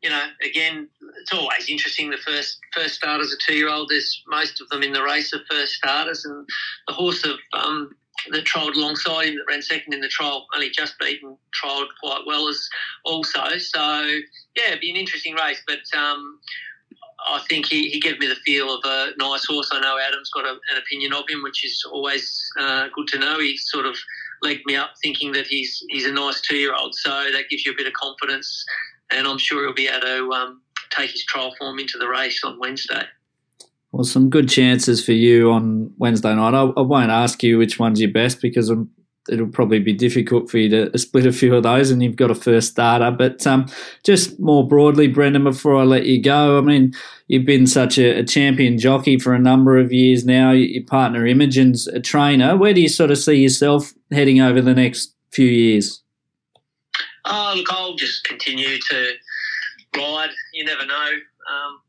you 0.01 0.09
know, 0.09 0.27
again, 0.43 0.87
it's 1.21 1.33
always 1.33 1.67
interesting. 1.69 2.11
The 2.11 2.17
first 2.17 2.59
first 2.73 2.95
starters, 2.95 3.33
a 3.33 3.37
two 3.37 3.57
year 3.57 3.69
old. 3.69 3.89
There's 3.89 4.23
most 4.27 4.61
of 4.61 4.69
them 4.69 4.83
in 4.83 4.93
the 4.93 5.03
race 5.03 5.33
are 5.33 5.39
first 5.49 5.73
starters, 5.73 6.25
and 6.25 6.47
the 6.87 6.93
horse 6.93 7.25
of 7.25 7.37
um, 7.53 7.95
that 8.31 8.45
trialled 8.45 8.75
alongside 8.75 9.27
him 9.27 9.35
that 9.35 9.51
ran 9.51 9.61
second 9.61 9.93
in 9.93 10.01
the 10.01 10.07
trial 10.07 10.45
only 10.53 10.69
just 10.69 10.99
beaten 10.99 11.37
trialled 11.59 11.87
quite 12.01 12.21
well 12.27 12.47
as 12.47 12.67
also. 13.03 13.57
So 13.57 14.01
yeah, 14.55 14.67
it'd 14.69 14.81
be 14.81 14.91
an 14.91 14.97
interesting 14.97 15.35
race, 15.35 15.61
but. 15.65 15.97
Um, 15.97 16.39
I 17.27 17.39
think 17.49 17.65
he, 17.65 17.89
he 17.89 17.99
gave 17.99 18.19
me 18.19 18.27
the 18.27 18.35
feel 18.35 18.73
of 18.73 18.81
a 18.85 19.11
nice 19.17 19.45
horse. 19.45 19.69
I 19.71 19.79
know 19.79 19.97
Adam's 19.97 20.29
got 20.29 20.45
a, 20.45 20.51
an 20.51 20.77
opinion 20.77 21.13
of 21.13 21.23
him, 21.29 21.43
which 21.43 21.65
is 21.65 21.83
always 21.91 22.41
uh, 22.59 22.87
good 22.93 23.07
to 23.09 23.19
know. 23.19 23.39
He 23.39 23.57
sort 23.57 23.85
of 23.85 23.97
legged 24.41 24.63
me 24.65 24.75
up 24.75 24.91
thinking 25.01 25.31
that 25.31 25.47
he's 25.47 25.83
he's 25.89 26.05
a 26.05 26.11
nice 26.11 26.41
two 26.41 26.57
year 26.57 26.73
old. 26.75 26.93
So 26.95 27.09
that 27.09 27.49
gives 27.49 27.65
you 27.65 27.71
a 27.71 27.75
bit 27.75 27.87
of 27.87 27.93
confidence 27.93 28.65
and 29.11 29.27
I'm 29.27 29.37
sure 29.37 29.63
he'll 29.63 29.73
be 29.73 29.87
able 29.87 30.01
to 30.01 30.31
um, 30.31 30.61
take 30.89 31.11
his 31.11 31.23
trial 31.25 31.53
form 31.57 31.79
into 31.79 31.97
the 31.97 32.07
race 32.07 32.43
on 32.43 32.59
Wednesday. 32.59 33.03
Well, 33.91 34.03
some 34.03 34.29
good 34.29 34.49
chances 34.49 35.05
for 35.05 35.13
you 35.13 35.51
on 35.51 35.93
Wednesday 35.97 36.35
night. 36.35 36.53
I, 36.53 36.63
I 36.63 36.81
won't 36.81 37.11
ask 37.11 37.41
you 37.43 37.57
which 37.57 37.79
one's 37.79 38.01
your 38.01 38.11
best 38.11 38.41
because 38.41 38.69
I'm, 38.69 38.89
it'll 39.29 39.47
probably 39.47 39.79
be 39.79 39.93
difficult 39.93 40.49
for 40.49 40.57
you 40.57 40.69
to 40.69 40.97
split 40.97 41.25
a 41.25 41.31
few 41.31 41.55
of 41.55 41.63
those, 41.63 41.91
and 41.91 42.03
you've 42.03 42.15
got 42.15 42.31
a 42.31 42.35
first 42.35 42.71
starter. 42.71 43.11
But 43.11 43.45
um, 43.47 43.67
just 44.03 44.39
more 44.39 44.67
broadly, 44.67 45.07
Brendon, 45.07 45.43
before 45.43 45.75
I 45.75 45.83
let 45.83 46.05
you 46.05 46.21
go, 46.21 46.57
I 46.57 46.61
mean, 46.61 46.93
you've 47.27 47.45
been 47.45 47.67
such 47.67 47.97
a, 47.97 48.19
a 48.19 48.23
champion 48.23 48.77
jockey 48.77 49.19
for 49.19 49.33
a 49.33 49.39
number 49.39 49.77
of 49.77 49.91
years 49.91 50.25
now. 50.25 50.51
Your 50.51 50.83
partner 50.83 51.25
Imogen's 51.25 51.87
a 51.87 51.99
trainer. 51.99 52.55
Where 52.57 52.73
do 52.73 52.81
you 52.81 52.89
sort 52.89 53.11
of 53.11 53.17
see 53.17 53.35
yourself 53.35 53.93
heading 54.11 54.41
over 54.41 54.61
the 54.61 54.73
next 54.73 55.13
few 55.31 55.47
years? 55.47 56.01
Oh, 57.25 57.53
look, 57.55 57.67
I'll 57.71 57.95
just 57.95 58.23
continue 58.23 58.77
to 58.77 59.11
ride. 59.97 60.29
You 60.53 60.63
never 60.63 60.85
know 60.85 61.09
um, 61.49 61.81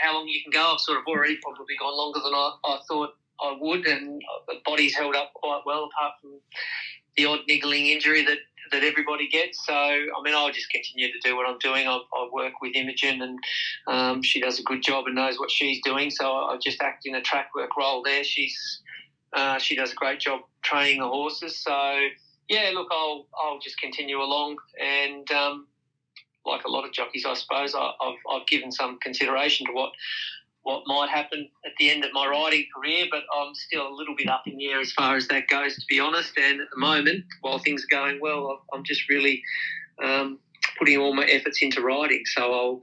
how 0.00 0.14
long 0.14 0.26
you 0.26 0.40
can 0.42 0.50
go. 0.50 0.72
I've 0.74 0.80
sort 0.80 0.98
of 0.98 1.04
already 1.06 1.36
probably 1.42 1.76
gone 1.78 1.96
longer 1.96 2.20
than 2.24 2.34
I, 2.34 2.52
I 2.64 2.78
thought 2.88 3.10
I 3.42 3.56
would, 3.60 3.86
and 3.86 4.22
the 4.48 4.54
body's 4.64 4.94
held 4.94 5.16
up 5.16 5.32
quite 5.34 5.62
well, 5.66 5.84
apart 5.92 6.14
from 6.20 6.40
the 7.16 7.26
odd 7.26 7.40
niggling 7.48 7.86
injury 7.86 8.24
that, 8.24 8.38
that 8.72 8.84
everybody 8.84 9.28
gets. 9.28 9.64
So, 9.66 9.74
I 9.74 10.22
mean, 10.22 10.34
I'll 10.34 10.52
just 10.52 10.70
continue 10.70 11.12
to 11.12 11.18
do 11.22 11.36
what 11.36 11.48
I'm 11.48 11.58
doing. 11.58 11.88
I, 11.88 12.00
I 12.14 12.28
work 12.32 12.54
with 12.60 12.74
Imogen, 12.74 13.22
and 13.22 13.38
um, 13.86 14.22
she 14.22 14.40
does 14.40 14.58
a 14.58 14.62
good 14.62 14.82
job 14.82 15.06
and 15.06 15.16
knows 15.16 15.38
what 15.38 15.50
she's 15.50 15.80
doing. 15.82 16.10
So, 16.10 16.30
I 16.30 16.56
just 16.62 16.80
act 16.82 17.06
in 17.06 17.14
a 17.14 17.22
track 17.22 17.54
work 17.54 17.76
role 17.76 18.02
there. 18.02 18.24
She's 18.24 18.80
uh, 19.32 19.58
she 19.58 19.76
does 19.76 19.92
a 19.92 19.94
great 19.94 20.20
job 20.20 20.40
training 20.62 21.00
the 21.00 21.08
horses. 21.08 21.62
So, 21.62 21.98
yeah, 22.48 22.70
look, 22.74 22.88
I'll 22.90 23.26
I'll 23.42 23.60
just 23.60 23.80
continue 23.80 24.20
along, 24.20 24.56
and 24.80 25.30
um, 25.30 25.66
like 26.44 26.64
a 26.64 26.70
lot 26.70 26.84
of 26.84 26.92
jockeys, 26.92 27.24
I 27.26 27.34
suppose, 27.34 27.74
I, 27.74 27.92
have 28.00 28.14
I've 28.30 28.46
given 28.46 28.72
some 28.72 28.98
consideration 29.00 29.66
to 29.66 29.72
what 29.72 29.92
what 30.62 30.82
might 30.86 31.08
happen 31.08 31.48
at 31.64 31.72
the 31.78 31.90
end 31.90 32.04
of 32.04 32.12
my 32.12 32.26
riding 32.26 32.64
career, 32.74 33.06
but 33.10 33.22
I'm 33.34 33.54
still 33.54 33.88
a 33.88 33.94
little 33.94 34.14
bit 34.16 34.28
up 34.28 34.42
in 34.46 34.56
the 34.56 34.68
air 34.68 34.80
as 34.80 34.92
far 34.92 35.16
as 35.16 35.28
that 35.28 35.48
goes, 35.48 35.74
to 35.74 35.82
be 35.88 36.00
honest. 36.00 36.36
And 36.36 36.60
at 36.60 36.68
the 36.70 36.78
moment, 36.78 37.24
while 37.40 37.58
things 37.58 37.84
are 37.84 37.96
going 37.96 38.20
well, 38.20 38.62
I'm 38.72 38.84
just 38.84 39.08
really 39.08 39.42
um, 40.02 40.38
putting 40.78 40.98
all 40.98 41.14
my 41.14 41.24
efforts 41.24 41.62
into 41.62 41.80
riding. 41.80 42.22
So 42.26 42.52
I'll, 42.52 42.80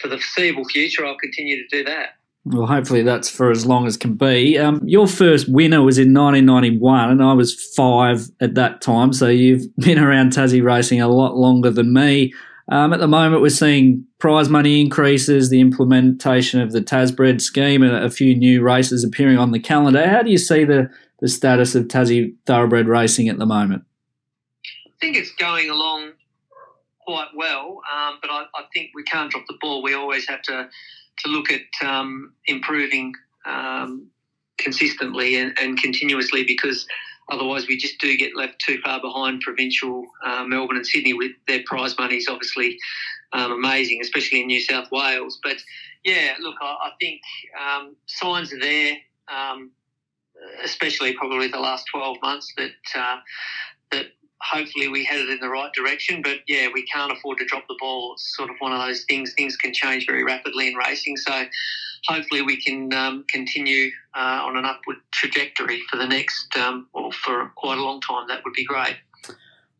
for 0.00 0.08
the 0.08 0.18
foreseeable 0.18 0.64
future, 0.66 1.06
I'll 1.06 1.16
continue 1.16 1.56
to 1.56 1.76
do 1.76 1.84
that. 1.84 2.10
Well, 2.46 2.66
hopefully 2.66 3.02
that's 3.02 3.30
for 3.30 3.50
as 3.50 3.64
long 3.64 3.86
as 3.86 3.96
can 3.96 4.14
be. 4.14 4.58
Um, 4.58 4.82
your 4.84 5.06
first 5.06 5.48
winner 5.48 5.82
was 5.82 5.96
in 5.96 6.12
1991, 6.12 7.10
and 7.10 7.22
I 7.22 7.32
was 7.32 7.54
five 7.74 8.28
at 8.40 8.54
that 8.54 8.82
time. 8.82 9.14
So 9.14 9.28
you've 9.28 9.74
been 9.78 9.98
around 9.98 10.32
Tassie 10.32 10.62
racing 10.62 11.00
a 11.00 11.08
lot 11.08 11.36
longer 11.36 11.70
than 11.70 11.94
me. 11.94 12.34
Um, 12.68 12.92
at 12.94 13.00
the 13.00 13.08
moment, 13.08 13.42
we're 13.42 13.50
seeing 13.50 14.06
prize 14.18 14.48
money 14.48 14.80
increases, 14.80 15.50
the 15.50 15.60
implementation 15.60 16.60
of 16.60 16.72
the 16.72 16.80
Tasbred 16.80 17.40
scheme, 17.42 17.82
and 17.82 17.94
a 17.94 18.10
few 18.10 18.34
new 18.34 18.62
races 18.62 19.04
appearing 19.04 19.38
on 19.38 19.52
the 19.52 19.60
calendar. 19.60 20.08
How 20.08 20.22
do 20.22 20.30
you 20.30 20.38
see 20.38 20.64
the, 20.64 20.90
the 21.20 21.28
status 21.28 21.74
of 21.74 21.88
Tassie 21.88 22.34
thoroughbred 22.46 22.88
racing 22.88 23.28
at 23.28 23.38
the 23.38 23.46
moment? 23.46 23.84
I 24.86 24.90
think 24.98 25.16
it's 25.16 25.32
going 25.32 25.68
along 25.68 26.12
quite 27.06 27.28
well, 27.34 27.82
um, 27.94 28.18
but 28.22 28.30
I, 28.30 28.44
I, 28.54 28.62
think 28.72 28.90
we 28.94 29.02
can't 29.02 29.30
drop 29.30 29.44
the 29.46 29.58
ball. 29.60 29.82
We 29.82 29.92
always 29.92 30.26
have 30.26 30.40
to 30.42 30.68
to 31.18 31.28
look 31.28 31.46
at 31.52 31.86
um, 31.86 32.32
improving 32.46 33.12
um, 33.46 34.08
consistently 34.58 35.36
and, 35.36 35.56
and, 35.60 35.80
continuously 35.80 36.44
because 36.44 36.86
otherwise 37.30 37.66
we 37.66 37.76
just 37.76 37.98
do 37.98 38.16
get 38.16 38.36
left 38.36 38.54
too 38.60 38.78
far 38.84 39.00
behind 39.00 39.40
provincial 39.40 40.04
uh, 40.24 40.44
Melbourne 40.44 40.76
and 40.76 40.86
Sydney 40.86 41.14
with 41.14 41.32
their 41.48 41.62
prize 41.66 41.96
money 41.98 42.16
is 42.16 42.28
obviously 42.28 42.78
um, 43.32 43.52
amazing, 43.52 44.00
especially 44.02 44.40
in 44.40 44.46
New 44.46 44.60
South 44.60 44.90
Wales. 44.90 45.38
But 45.42 45.56
yeah, 46.04 46.34
look, 46.40 46.56
I, 46.60 46.66
I 46.66 46.90
think 47.00 47.20
um, 47.60 47.96
signs 48.06 48.52
are 48.52 48.60
there. 48.60 48.96
Um, 49.28 49.70
especially 50.62 51.14
probably 51.14 51.48
the 51.48 51.58
last 51.58 51.86
12 51.92 52.18
months 52.22 52.52
that 52.56 52.70
uh, 52.94 53.18
that 53.92 54.06
hopefully 54.40 54.88
we 54.88 55.04
headed 55.04 55.28
in 55.28 55.40
the 55.40 55.48
right 55.48 55.72
direction. 55.72 56.22
But 56.22 56.38
yeah, 56.46 56.68
we 56.72 56.84
can't 56.86 57.12
afford 57.12 57.38
to 57.38 57.44
drop 57.46 57.66
the 57.68 57.76
ball. 57.78 58.12
It's 58.14 58.36
sort 58.36 58.50
of 58.50 58.56
one 58.58 58.72
of 58.72 58.80
those 58.80 59.04
things. 59.04 59.32
Things 59.34 59.56
can 59.56 59.72
change 59.72 60.06
very 60.06 60.24
rapidly 60.24 60.68
in 60.68 60.74
racing. 60.74 61.16
So 61.16 61.44
hopefully 62.06 62.42
we 62.42 62.60
can 62.60 62.92
um, 62.92 63.24
continue 63.28 63.90
uh, 64.14 64.40
on 64.42 64.56
an 64.56 64.64
upward 64.64 64.96
trajectory 65.12 65.82
for 65.90 65.96
the 65.96 66.06
next, 66.06 66.56
um, 66.56 66.88
or 66.92 67.12
for 67.12 67.50
quite 67.56 67.78
a 67.78 67.82
long 67.82 68.00
time. 68.00 68.28
That 68.28 68.42
would 68.44 68.54
be 68.54 68.64
great. 68.64 68.96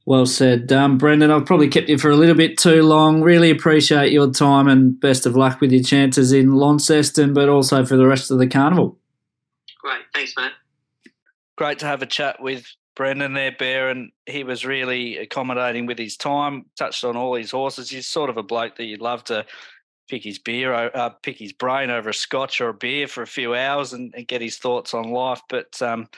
Well 0.06 0.26
said, 0.26 0.70
um, 0.70 0.98
Brendon. 0.98 1.30
I've 1.30 1.46
probably 1.46 1.68
kept 1.68 1.88
you 1.88 1.96
for 1.96 2.10
a 2.10 2.16
little 2.16 2.34
bit 2.34 2.58
too 2.58 2.82
long. 2.82 3.22
Really 3.22 3.50
appreciate 3.50 4.12
your 4.12 4.30
time 4.30 4.68
and 4.68 5.00
best 5.00 5.24
of 5.24 5.34
luck 5.34 5.62
with 5.62 5.72
your 5.72 5.82
chances 5.82 6.30
in 6.30 6.52
Launceston, 6.52 7.32
but 7.32 7.48
also 7.48 7.87
for 7.87 7.96
the 7.96 8.06
rest 8.06 8.30
of 8.30 8.38
the 8.38 8.46
carnival. 8.46 8.98
Great. 9.80 10.02
Thanks, 10.12 10.34
Matt. 10.37 10.52
Great 11.56 11.78
to 11.78 11.87
have 11.87 12.02
a 12.02 12.06
chat 12.06 12.42
with 12.42 12.66
Brendon 12.94 13.32
there, 13.32 13.52
Bear, 13.58 13.88
and 13.88 14.12
he 14.26 14.44
was 14.44 14.66
really 14.66 15.16
accommodating 15.16 15.87
with 15.87 15.98
his 15.98 16.16
time. 16.16 16.66
Touched 16.76 17.04
on 17.04 17.16
all 17.16 17.34
his 17.34 17.50
horses. 17.50 17.88
He's 17.88 18.06
sort 18.06 18.28
of 18.28 18.37
a 18.37 18.42
bloke 18.42 18.76
that 18.76 18.84
you'd 18.84 19.00
love 19.00 19.24
to 19.24 19.46
pick 20.08 20.24
his 20.24 20.38
beer, 20.38 20.72
uh, 20.72 21.10
pick 21.22 21.38
his 21.38 21.52
brain 21.52 21.90
over 21.90 22.10
a 22.10 22.14
scotch 22.14 22.60
or 22.60 22.68
a 22.68 22.74
beer 22.74 23.06
for 23.08 23.22
a 23.22 23.26
few 23.26 23.54
hours 23.54 23.92
and, 23.92 24.14
and 24.16 24.28
get 24.28 24.40
his 24.40 24.58
thoughts 24.58 24.94
on 24.94 25.10
life. 25.10 25.40
But 25.48 25.80
um, 25.82 26.08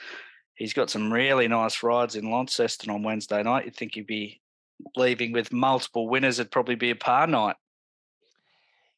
he's 0.55 0.73
got 0.73 0.89
some 0.89 1.11
really 1.11 1.47
nice 1.47 1.83
rides 1.83 2.15
in 2.15 2.29
Launceston 2.29 2.89
on 2.89 3.03
Wednesday 3.03 3.43
night. 3.43 3.65
You'd 3.65 3.75
think 3.75 3.95
he'd 3.95 4.07
be 4.07 4.41
leaving 4.95 5.31
with 5.31 5.53
multiple 5.53 6.09
winners. 6.09 6.39
It'd 6.39 6.51
probably 6.51 6.75
be 6.75 6.91
a 6.91 6.95
par 6.95 7.27
night. 7.27 7.55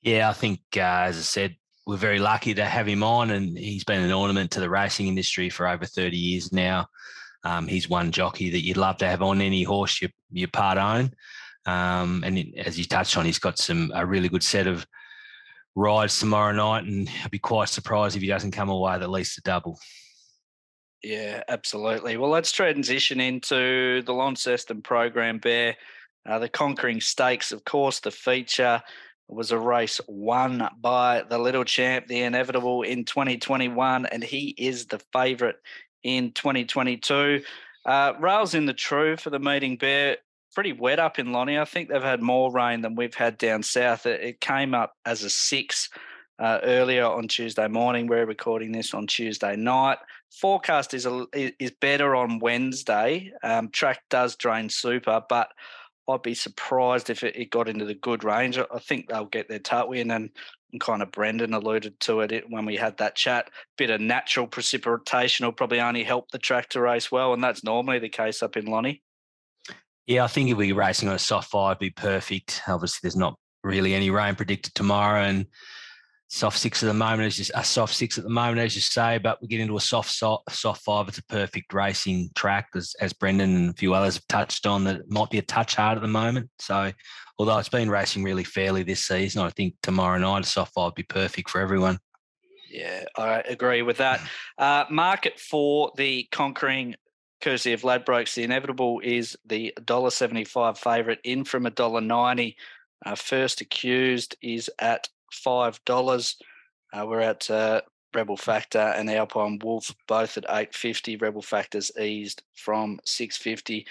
Yeah, 0.02 0.30
I 0.30 0.34
think, 0.34 0.62
uh, 0.78 1.06
as 1.08 1.18
I 1.18 1.22
said, 1.22 1.56
we're 1.86 1.98
very 1.98 2.20
lucky 2.20 2.54
to 2.54 2.66
have 2.66 2.88
him 2.88 3.04
on, 3.04 3.32
and 3.32 3.58
he's 3.58 3.84
been 3.84 4.02
an 4.02 4.12
ornament 4.12 4.52
to 4.52 4.60
the 4.60 4.70
racing 4.70 5.08
industry 5.08 5.50
for 5.50 5.68
over 5.68 5.86
30 5.86 6.16
years 6.16 6.54
now. 6.54 6.88
Um, 7.44 7.68
he's 7.68 7.90
one 7.90 8.12
jockey 8.12 8.50
that 8.52 8.64
you'd 8.64 8.78
love 8.78 8.98
to 8.98 9.08
have 9.08 9.22
on 9.22 9.42
any 9.42 9.64
horse 9.64 10.02
you 10.02 10.10
you 10.32 10.48
part 10.48 10.78
own. 10.78 11.14
Um, 11.70 12.24
and 12.26 12.38
it, 12.38 12.58
as 12.58 12.78
you 12.78 12.86
touched 12.86 13.18
on, 13.18 13.26
he's 13.26 13.40
got 13.40 13.58
some 13.58 13.92
a 13.94 14.06
really 14.06 14.30
good 14.30 14.44
set 14.44 14.68
of 14.68 14.86
rides 15.76 16.20
tomorrow 16.20 16.54
night, 16.54 16.86
and 16.86 17.10
I'd 17.24 17.32
be 17.32 17.40
quite 17.40 17.70
surprised 17.70 18.16
if 18.16 18.22
he 18.22 18.28
doesn't 18.28 18.52
come 18.52 18.70
away 18.70 18.94
with 18.94 19.04
at 19.04 19.10
least 19.10 19.38
a 19.38 19.42
double. 19.42 19.80
Yeah, 21.04 21.44
absolutely. 21.48 22.18
Well, 22.18 22.30
let's 22.30 22.52
transition 22.52 23.22
into 23.22 24.02
the 24.02 24.14
Launceston 24.14 24.82
program, 24.82 25.38
Bear. 25.38 25.78
Uh, 26.28 26.40
the 26.40 26.50
Conquering 26.50 27.00
Stakes, 27.00 27.52
of 27.52 27.64
course, 27.64 28.02
the 28.02 28.12
feature 28.12 28.82
was 29.30 29.52
a 29.52 29.60
race 29.60 30.02
won 30.08 30.68
by 30.82 31.24
the 31.30 31.38
little 31.38 31.64
champ, 31.64 32.08
the 32.08 32.22
inevitable 32.22 32.82
in 32.82 33.06
2021, 33.06 34.08
and 34.08 34.24
he 34.24 34.56
is 34.58 34.88
the 34.88 35.00
favourite 35.14 35.56
in 36.04 36.32
2022. 36.32 37.42
Uh, 37.86 38.14
rails 38.20 38.54
in 38.54 38.66
the 38.66 38.74
true 38.74 39.16
for 39.16 39.30
the 39.30 39.40
meeting 39.40 39.78
bear. 39.78 40.18
Pretty 40.56 40.74
wet 40.74 41.00
up 41.00 41.20
in 41.20 41.32
Lonnie. 41.32 41.60
I 41.60 41.66
think 41.66 41.90
they've 41.90 42.02
had 42.02 42.22
more 42.22 42.52
rain 42.52 42.82
than 42.82 42.96
we've 42.96 43.14
had 43.14 43.38
down 43.38 43.64
south. 43.64 44.06
It, 44.06 44.22
it 44.22 44.42
came 44.42 44.74
up 44.74 44.94
as 45.06 45.24
a 45.24 45.30
six 45.30 45.90
uh, 46.40 46.60
earlier 46.64 47.06
on 47.06 47.28
Tuesday 47.28 47.68
morning. 47.68 48.08
We're 48.08 48.26
recording 48.26 48.72
this 48.72 48.94
on 48.94 49.08
Tuesday 49.08 49.56
night. 49.56 49.98
Forecast 50.32 50.94
is 50.94 51.06
a, 51.06 51.26
is 51.34 51.72
better 51.80 52.16
on 52.16 52.40
Wednesday. 52.40 53.32
Um, 53.44 53.70
track 53.70 54.02
does 54.10 54.36
drain 54.36 54.70
super, 54.70 55.22
but 55.28 55.50
I'd 56.08 56.22
be 56.22 56.34
surprised 56.34 57.10
if 57.10 57.24
it, 57.24 57.36
it, 57.36 57.52
got 57.52 57.70
into 57.70 57.86
the 57.86 57.94
good 57.94 58.24
range. 58.24 58.58
I 58.58 58.80
think 58.80 59.10
they'll 59.10 59.26
get 59.26 59.50
their 59.50 59.60
tut 59.60 59.90
win, 59.90 60.10
and, 60.12 60.30
and 60.72 60.82
kind 60.82 61.02
of 61.02 61.12
Brendon 61.12 61.54
alluded 61.54 62.00
to 62.02 62.22
it 62.22 62.50
when 62.50 62.66
we 62.66 62.78
had 62.78 62.98
that 62.98 63.16
chat. 63.16 63.50
Bit 63.78 63.92
of 63.92 64.02
natural 64.02 64.48
precipitation 64.48 65.46
will 65.46 65.54
probably 65.54 65.82
only 65.82 66.04
help 66.04 66.32
the 66.32 66.40
track 66.40 66.70
to 66.70 66.82
race 66.82 67.12
well, 67.12 67.34
and 67.34 67.44
that's 67.44 67.64
normally 67.64 68.00
the 68.00 68.10
case 68.10 68.42
up 68.42 68.58
in 68.58 68.66
Lonnie. 68.66 69.04
Yeah, 70.10 70.24
I 70.24 70.28
think 70.28 70.50
if 70.50 70.58
we 70.58 70.74
were 70.74 70.80
racing 70.80 71.08
on 71.08 71.14
a 71.14 71.20
soft 71.20 71.52
five, 71.52 71.74
it'd 71.74 71.80
be 71.82 71.92
perfect. 71.92 72.64
Obviously, 72.68 72.98
there's 73.04 73.16
not 73.16 73.36
really 73.64 73.94
any 73.94 74.10
rain 74.10 74.34
predicted 74.34 74.74
tomorrow, 74.74 75.22
and 75.22 75.46
soft 76.30 76.58
six 76.58 76.82
at 76.82 76.88
the 76.88 76.96
moment 76.96 77.28
is 77.28 77.38
just 77.38 77.52
a 77.54 77.64
soft 77.64 77.94
six 77.94 78.18
at 78.18 78.24
the 78.24 78.30
moment, 78.32 78.58
as 78.58 78.74
you 78.74 78.82
say. 78.82 79.20
But 79.20 79.40
we 79.40 79.48
get 79.48 79.60
into 79.60 79.78
a 79.78 79.80
soft 79.80 80.10
soft, 80.10 80.52
soft 80.52 80.82
five. 80.84 81.08
It's 81.10 81.20
a 81.20 81.24
perfect 81.26 81.76
racing 81.76 82.32
track, 82.34 82.70
as, 82.74 82.96
as 83.00 83.14
Brendon 83.14 83.56
and 83.56 83.70
a 83.70 83.74
few 83.74 83.94
others 83.94 84.16
have 84.16 84.26
touched 84.26 84.66
on. 84.66 84.84
That 84.86 85.08
might 85.12 85.30
be 85.30 85.38
a 85.38 85.44
touch 85.44 85.76
hard 85.76 86.00
at 86.00 86.02
the 86.02 86.08
moment. 86.08 86.50
So, 86.58 86.92
although 87.38 87.60
it's 87.60 87.70
been 87.70 87.92
racing 87.92 88.24
really 88.24 88.44
fairly 88.44 88.82
this 88.82 89.06
season, 89.06 89.44
I 89.44 89.52
think 89.52 89.76
tomorrow 89.84 90.18
night 90.18 90.44
a 90.44 90.48
soft 90.48 90.74
five 90.74 90.86
would 90.86 90.96
be 90.96 91.04
perfect 91.04 91.52
for 91.52 91.62
everyone. 91.62 92.00
Yeah, 92.72 93.04
I 93.16 93.42
agree 93.42 93.84
with 93.84 93.98
that. 93.98 94.22
Uh, 94.58 94.86
market 94.90 95.40
for 95.40 95.92
the 95.98 96.28
conquering 96.32 96.96
courtesy 97.42 97.74
of 97.74 97.82
Ladbrokes, 97.82 98.36
the 98.36 98.44
inevitable 98.44 99.00
is 99.04 99.38
the 99.46 99.74
$1.75 99.80 100.78
favourite 100.78 101.20
in 101.24 101.44
from 101.44 101.66
$1.90. 101.66 102.56
Uh, 103.06 103.16
first 103.16 103.62
accused 103.62 104.36
is 104.42 104.70
at 104.80 105.08
five 105.32 105.80
dollars. 105.86 106.36
Uh, 106.92 107.06
we're 107.08 107.22
at 107.22 107.50
uh, 107.50 107.82
Rebel 108.14 108.38
Factor 108.38 108.80
and 108.80 109.10
Alpine 109.10 109.60
Wolf 109.64 109.94
both 110.08 110.38
at 110.38 110.46
eight 110.50 110.76
fifty. 110.76 111.16
Rebel 111.16 111.42
Factor's 111.42 111.92
eased 111.98 112.44
from 112.56 113.00
six 113.06 113.38
fifty. 113.38 113.88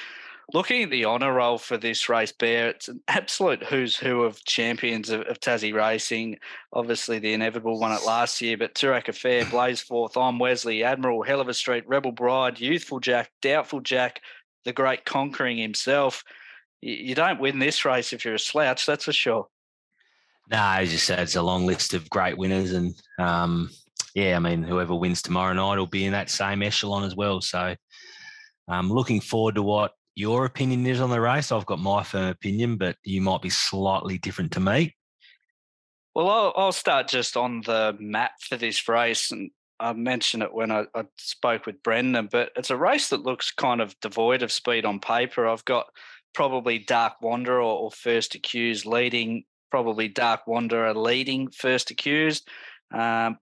Looking 0.54 0.82
at 0.82 0.90
the 0.90 1.04
honour 1.04 1.34
roll 1.34 1.58
for 1.58 1.76
this 1.76 2.08
race, 2.08 2.32
Bear, 2.32 2.70
it's 2.70 2.88
an 2.88 3.02
absolute 3.06 3.62
who's 3.62 3.96
who 3.96 4.22
of 4.22 4.42
champions 4.44 5.10
of, 5.10 5.20
of 5.22 5.40
Tassie 5.40 5.74
racing. 5.74 6.38
Obviously, 6.72 7.18
the 7.18 7.34
inevitable 7.34 7.78
won 7.78 7.92
it 7.92 8.06
last 8.06 8.40
year, 8.40 8.56
but 8.56 8.74
Toorak 8.74 9.08
Affair, 9.08 9.44
Blaze 9.44 9.82
Forth, 9.82 10.16
I'm 10.16 10.38
Wesley, 10.38 10.82
Admiral, 10.82 11.22
Hell 11.22 11.42
of 11.42 11.48
a 11.48 11.54
Street, 11.54 11.84
Rebel 11.86 12.12
Bride, 12.12 12.58
Youthful 12.58 12.98
Jack, 12.98 13.30
Doubtful 13.42 13.80
Jack, 13.80 14.22
the 14.64 14.72
great 14.72 15.04
conquering 15.04 15.58
himself. 15.58 16.24
You, 16.80 16.94
you 16.94 17.14
don't 17.14 17.40
win 17.40 17.58
this 17.58 17.84
race 17.84 18.14
if 18.14 18.24
you're 18.24 18.34
a 18.34 18.38
slouch, 18.38 18.86
that's 18.86 19.04
for 19.04 19.12
sure. 19.12 19.48
No, 20.50 20.62
as 20.62 20.90
you 20.90 20.98
said, 20.98 21.18
it's 21.18 21.36
a 21.36 21.42
long 21.42 21.66
list 21.66 21.92
of 21.92 22.08
great 22.08 22.38
winners, 22.38 22.72
and 22.72 22.94
um, 23.18 23.68
yeah, 24.14 24.36
I 24.36 24.38
mean, 24.38 24.62
whoever 24.62 24.94
wins 24.94 25.20
tomorrow 25.20 25.52
night 25.52 25.76
will 25.76 25.86
be 25.86 26.06
in 26.06 26.12
that 26.12 26.30
same 26.30 26.62
echelon 26.62 27.04
as 27.04 27.14
well. 27.14 27.42
So, 27.42 27.76
I'm 28.66 28.86
um, 28.86 28.90
looking 28.90 29.20
forward 29.20 29.56
to 29.56 29.62
what 29.62 29.92
your 30.18 30.44
opinion 30.44 30.84
is 30.84 31.00
on 31.00 31.10
the 31.10 31.20
race. 31.20 31.52
I've 31.52 31.64
got 31.64 31.78
my 31.78 32.02
firm 32.02 32.26
opinion, 32.26 32.76
but 32.76 32.96
you 33.04 33.20
might 33.20 33.40
be 33.40 33.50
slightly 33.50 34.18
different 34.18 34.50
to 34.52 34.60
me. 34.60 34.96
Well, 36.12 36.28
I'll, 36.28 36.52
I'll 36.56 36.72
start 36.72 37.06
just 37.06 37.36
on 37.36 37.60
the 37.60 37.96
map 38.00 38.32
for 38.40 38.56
this 38.56 38.88
race, 38.88 39.30
and 39.30 39.52
I 39.78 39.92
mentioned 39.92 40.42
it 40.42 40.52
when 40.52 40.72
I, 40.72 40.86
I, 40.92 41.04
spoke 41.18 41.66
with 41.66 41.84
Brendon, 41.84 42.28
but 42.32 42.50
it's 42.56 42.70
a 42.70 42.76
race 42.76 43.10
that 43.10 43.22
looks 43.22 43.52
kind 43.52 43.80
of 43.80 43.94
devoid 44.00 44.42
of 44.42 44.50
speed 44.50 44.84
on 44.84 44.98
paper. 44.98 45.46
I've 45.46 45.64
got 45.64 45.86
probably 46.34 46.80
Dark 46.80 47.22
Wanderer 47.22 47.62
or, 47.62 47.92
First 47.92 48.34
Accused 48.34 48.86
leading 48.86 49.44
probably 49.70 50.08
Dark 50.08 50.48
Wanderer 50.48 50.94
leading 50.94 51.48
first 51.48 51.92
accused. 51.92 52.48
Um, 52.92 53.38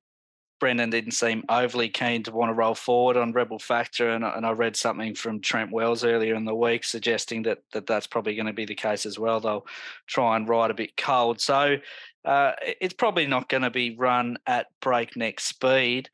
Brendon 0.58 0.90
didn't 0.90 1.12
seem 1.12 1.44
overly 1.48 1.88
keen 1.88 2.22
to 2.22 2.32
want 2.32 2.50
to 2.50 2.54
roll 2.54 2.74
forward 2.74 3.16
on 3.16 3.32
Rebel 3.32 3.58
Factor, 3.58 4.10
and, 4.10 4.24
and 4.24 4.46
I 4.46 4.52
read 4.52 4.76
something 4.76 5.14
from 5.14 5.40
Trent 5.40 5.70
Wells 5.70 6.04
earlier 6.04 6.34
in 6.34 6.44
the 6.44 6.54
week 6.54 6.84
suggesting 6.84 7.42
that, 7.42 7.58
that 7.72 7.86
that's 7.86 8.06
probably 8.06 8.34
going 8.34 8.46
to 8.46 8.52
be 8.52 8.64
the 8.64 8.74
case 8.74 9.06
as 9.06 9.18
well. 9.18 9.40
They'll 9.40 9.66
try 10.06 10.36
and 10.36 10.48
ride 10.48 10.70
a 10.70 10.74
bit 10.74 10.96
cold, 10.96 11.40
so 11.40 11.76
uh, 12.24 12.52
it's 12.80 12.94
probably 12.94 13.26
not 13.26 13.48
going 13.48 13.62
to 13.62 13.70
be 13.70 13.96
run 13.96 14.38
at 14.46 14.66
breakneck 14.80 15.40
speed. 15.40 16.08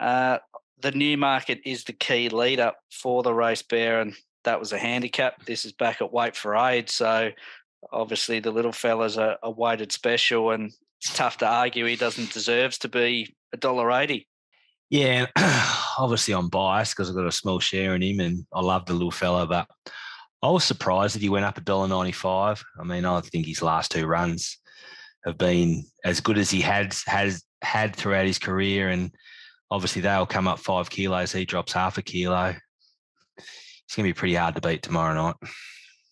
Uh, 0.00 0.38
the 0.80 0.92
Newmarket 0.92 1.60
is 1.64 1.84
the 1.84 1.92
key 1.92 2.28
leader 2.28 2.72
for 2.90 3.22
the 3.22 3.34
race 3.34 3.62
bear, 3.62 4.00
and 4.00 4.14
that 4.44 4.60
was 4.60 4.72
a 4.72 4.78
handicap. 4.78 5.44
This 5.44 5.64
is 5.64 5.72
back 5.72 6.00
at 6.00 6.12
weight 6.12 6.36
for 6.36 6.56
age, 6.56 6.90
so 6.90 7.30
obviously 7.92 8.40
the 8.40 8.50
little 8.50 8.72
fella's 8.72 9.16
a, 9.16 9.38
a 9.42 9.50
weighted 9.50 9.92
special, 9.92 10.50
and 10.50 10.72
it's 11.00 11.14
tough 11.14 11.38
to 11.38 11.46
argue 11.46 11.84
he 11.84 11.96
doesn't 11.96 12.32
deserves 12.32 12.78
to 12.78 12.88
be 12.88 13.34
a 13.54 13.56
dollar 13.56 13.90
eighty. 13.92 14.28
Yeah, 14.90 15.26
obviously 15.98 16.34
I'm 16.34 16.48
biased 16.48 16.94
because 16.94 17.08
I've 17.08 17.16
got 17.16 17.26
a 17.26 17.32
small 17.32 17.60
share 17.60 17.94
in 17.94 18.02
him, 18.02 18.20
and 18.20 18.44
I 18.52 18.60
love 18.60 18.84
the 18.84 18.92
little 18.92 19.10
fella, 19.10 19.46
but 19.46 19.66
I 20.42 20.50
was 20.50 20.64
surprised 20.64 21.14
that 21.14 21.22
he 21.22 21.30
went 21.30 21.46
up 21.46 21.56
a 21.56 21.62
dollar 21.62 21.88
ninety 21.88 22.12
five. 22.12 22.62
I 22.78 22.84
mean, 22.84 23.06
I 23.06 23.20
think 23.22 23.46
his 23.46 23.62
last 23.62 23.90
two 23.90 24.06
runs 24.06 24.58
have 25.24 25.38
been 25.38 25.84
as 26.04 26.20
good 26.20 26.36
as 26.36 26.50
he 26.50 26.60
had 26.60 26.94
has 27.06 27.42
had 27.62 27.96
throughout 27.96 28.26
his 28.26 28.38
career, 28.38 28.90
and 28.90 29.10
obviously 29.70 30.02
they'll 30.02 30.26
come 30.26 30.46
up 30.46 30.58
five 30.58 30.90
kilos. 30.90 31.32
He 31.32 31.46
drops 31.46 31.72
half 31.72 31.96
a 31.96 32.02
kilo. 32.02 32.54
It's 33.38 33.96
going 33.96 34.06
to 34.06 34.14
be 34.14 34.18
pretty 34.18 34.34
hard 34.34 34.54
to 34.54 34.60
beat 34.60 34.82
tomorrow 34.82 35.14
night. 35.14 35.36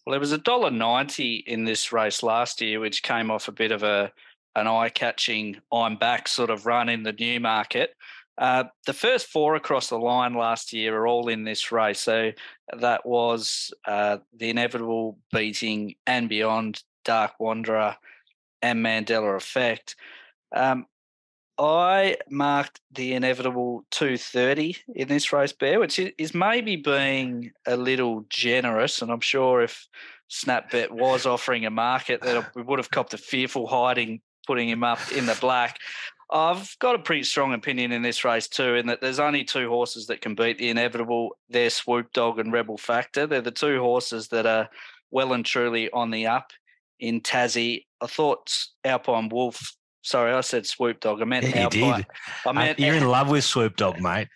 Well, 0.06 0.12
there 0.12 0.20
was 0.20 0.32
a 0.32 0.38
dollar 0.38 0.70
ninety 0.70 1.44
in 1.46 1.64
this 1.64 1.92
race 1.92 2.22
last 2.22 2.60
year, 2.60 2.80
which 2.80 3.02
came 3.02 3.30
off 3.30 3.48
a 3.48 3.52
bit 3.52 3.72
of 3.72 3.82
a 3.82 4.12
an 4.54 4.66
eye-catching 4.66 5.60
I'm 5.72 5.96
back 5.96 6.28
sort 6.28 6.50
of 6.50 6.66
run 6.66 6.88
in 6.88 7.02
the 7.02 7.12
Newmarket. 7.12 7.94
Uh, 8.38 8.64
the 8.86 8.92
first 8.92 9.26
four 9.26 9.54
across 9.56 9.88
the 9.88 9.98
line 9.98 10.34
last 10.34 10.72
year 10.72 10.96
are 10.96 11.06
all 11.06 11.28
in 11.28 11.44
this 11.44 11.70
race. 11.70 12.00
So 12.00 12.32
that 12.78 13.04
was 13.04 13.72
uh, 13.86 14.18
the 14.36 14.50
inevitable 14.50 15.18
beating 15.32 15.94
and 16.06 16.28
beyond 16.28 16.82
Dark 17.04 17.32
Wanderer 17.38 17.96
and 18.62 18.84
Mandela 18.84 19.36
Effect. 19.36 19.96
Um, 20.54 20.86
I 21.58 22.16
marked 22.30 22.80
the 22.90 23.12
inevitable 23.12 23.84
230 23.90 24.76
in 24.94 25.08
this 25.08 25.32
race, 25.32 25.52
Bear, 25.52 25.78
which 25.78 25.98
is 25.98 26.34
maybe 26.34 26.76
being 26.76 27.52
a 27.66 27.76
little 27.76 28.24
generous. 28.30 29.02
And 29.02 29.12
I'm 29.12 29.20
sure 29.20 29.62
if 29.62 29.86
Snapbet 30.30 30.90
was 30.90 31.26
offering 31.26 31.66
a 31.66 31.70
market, 31.70 32.22
that 32.22 32.54
we 32.56 32.62
would 32.62 32.78
have 32.78 32.90
copped 32.90 33.12
a 33.12 33.18
fearful 33.18 33.66
hiding 33.66 34.22
putting 34.46 34.68
him 34.68 34.84
up 34.84 35.00
in 35.12 35.26
the 35.26 35.36
black. 35.40 35.78
I've 36.32 36.76
got 36.78 36.94
a 36.94 36.98
pretty 36.98 37.24
strong 37.24 37.52
opinion 37.52 37.92
in 37.92 38.00
this 38.00 38.24
race 38.24 38.48
too, 38.48 38.74
in 38.74 38.86
that 38.86 39.02
there's 39.02 39.20
only 39.20 39.44
two 39.44 39.68
horses 39.68 40.06
that 40.06 40.22
can 40.22 40.34
beat 40.34 40.58
the 40.58 40.70
inevitable. 40.70 41.36
They're 41.50 41.68
Swoop 41.68 42.12
Dog 42.14 42.38
and 42.38 42.52
Rebel 42.52 42.78
Factor. 42.78 43.26
They're 43.26 43.42
the 43.42 43.50
two 43.50 43.80
horses 43.80 44.28
that 44.28 44.46
are 44.46 44.70
well 45.10 45.34
and 45.34 45.44
truly 45.44 45.90
on 45.90 46.10
the 46.10 46.26
up 46.26 46.52
in 46.98 47.20
Tassie. 47.20 47.84
I 48.00 48.06
thought 48.06 48.66
Alpine 48.82 49.28
Wolf. 49.28 49.74
Sorry, 50.00 50.32
I 50.32 50.40
said 50.40 50.66
Swoop 50.66 51.00
Dog. 51.00 51.20
I 51.20 51.26
meant 51.26 51.46
yeah, 51.48 51.64
Alpine. 51.64 51.98
Did. 51.98 52.06
I 52.46 52.50
uh, 52.50 52.52
meant 52.54 52.80
you're 52.80 52.94
in 52.94 53.06
love 53.06 53.30
with 53.30 53.44
Swoop 53.44 53.76
Dog, 53.76 54.00
mate. 54.00 54.28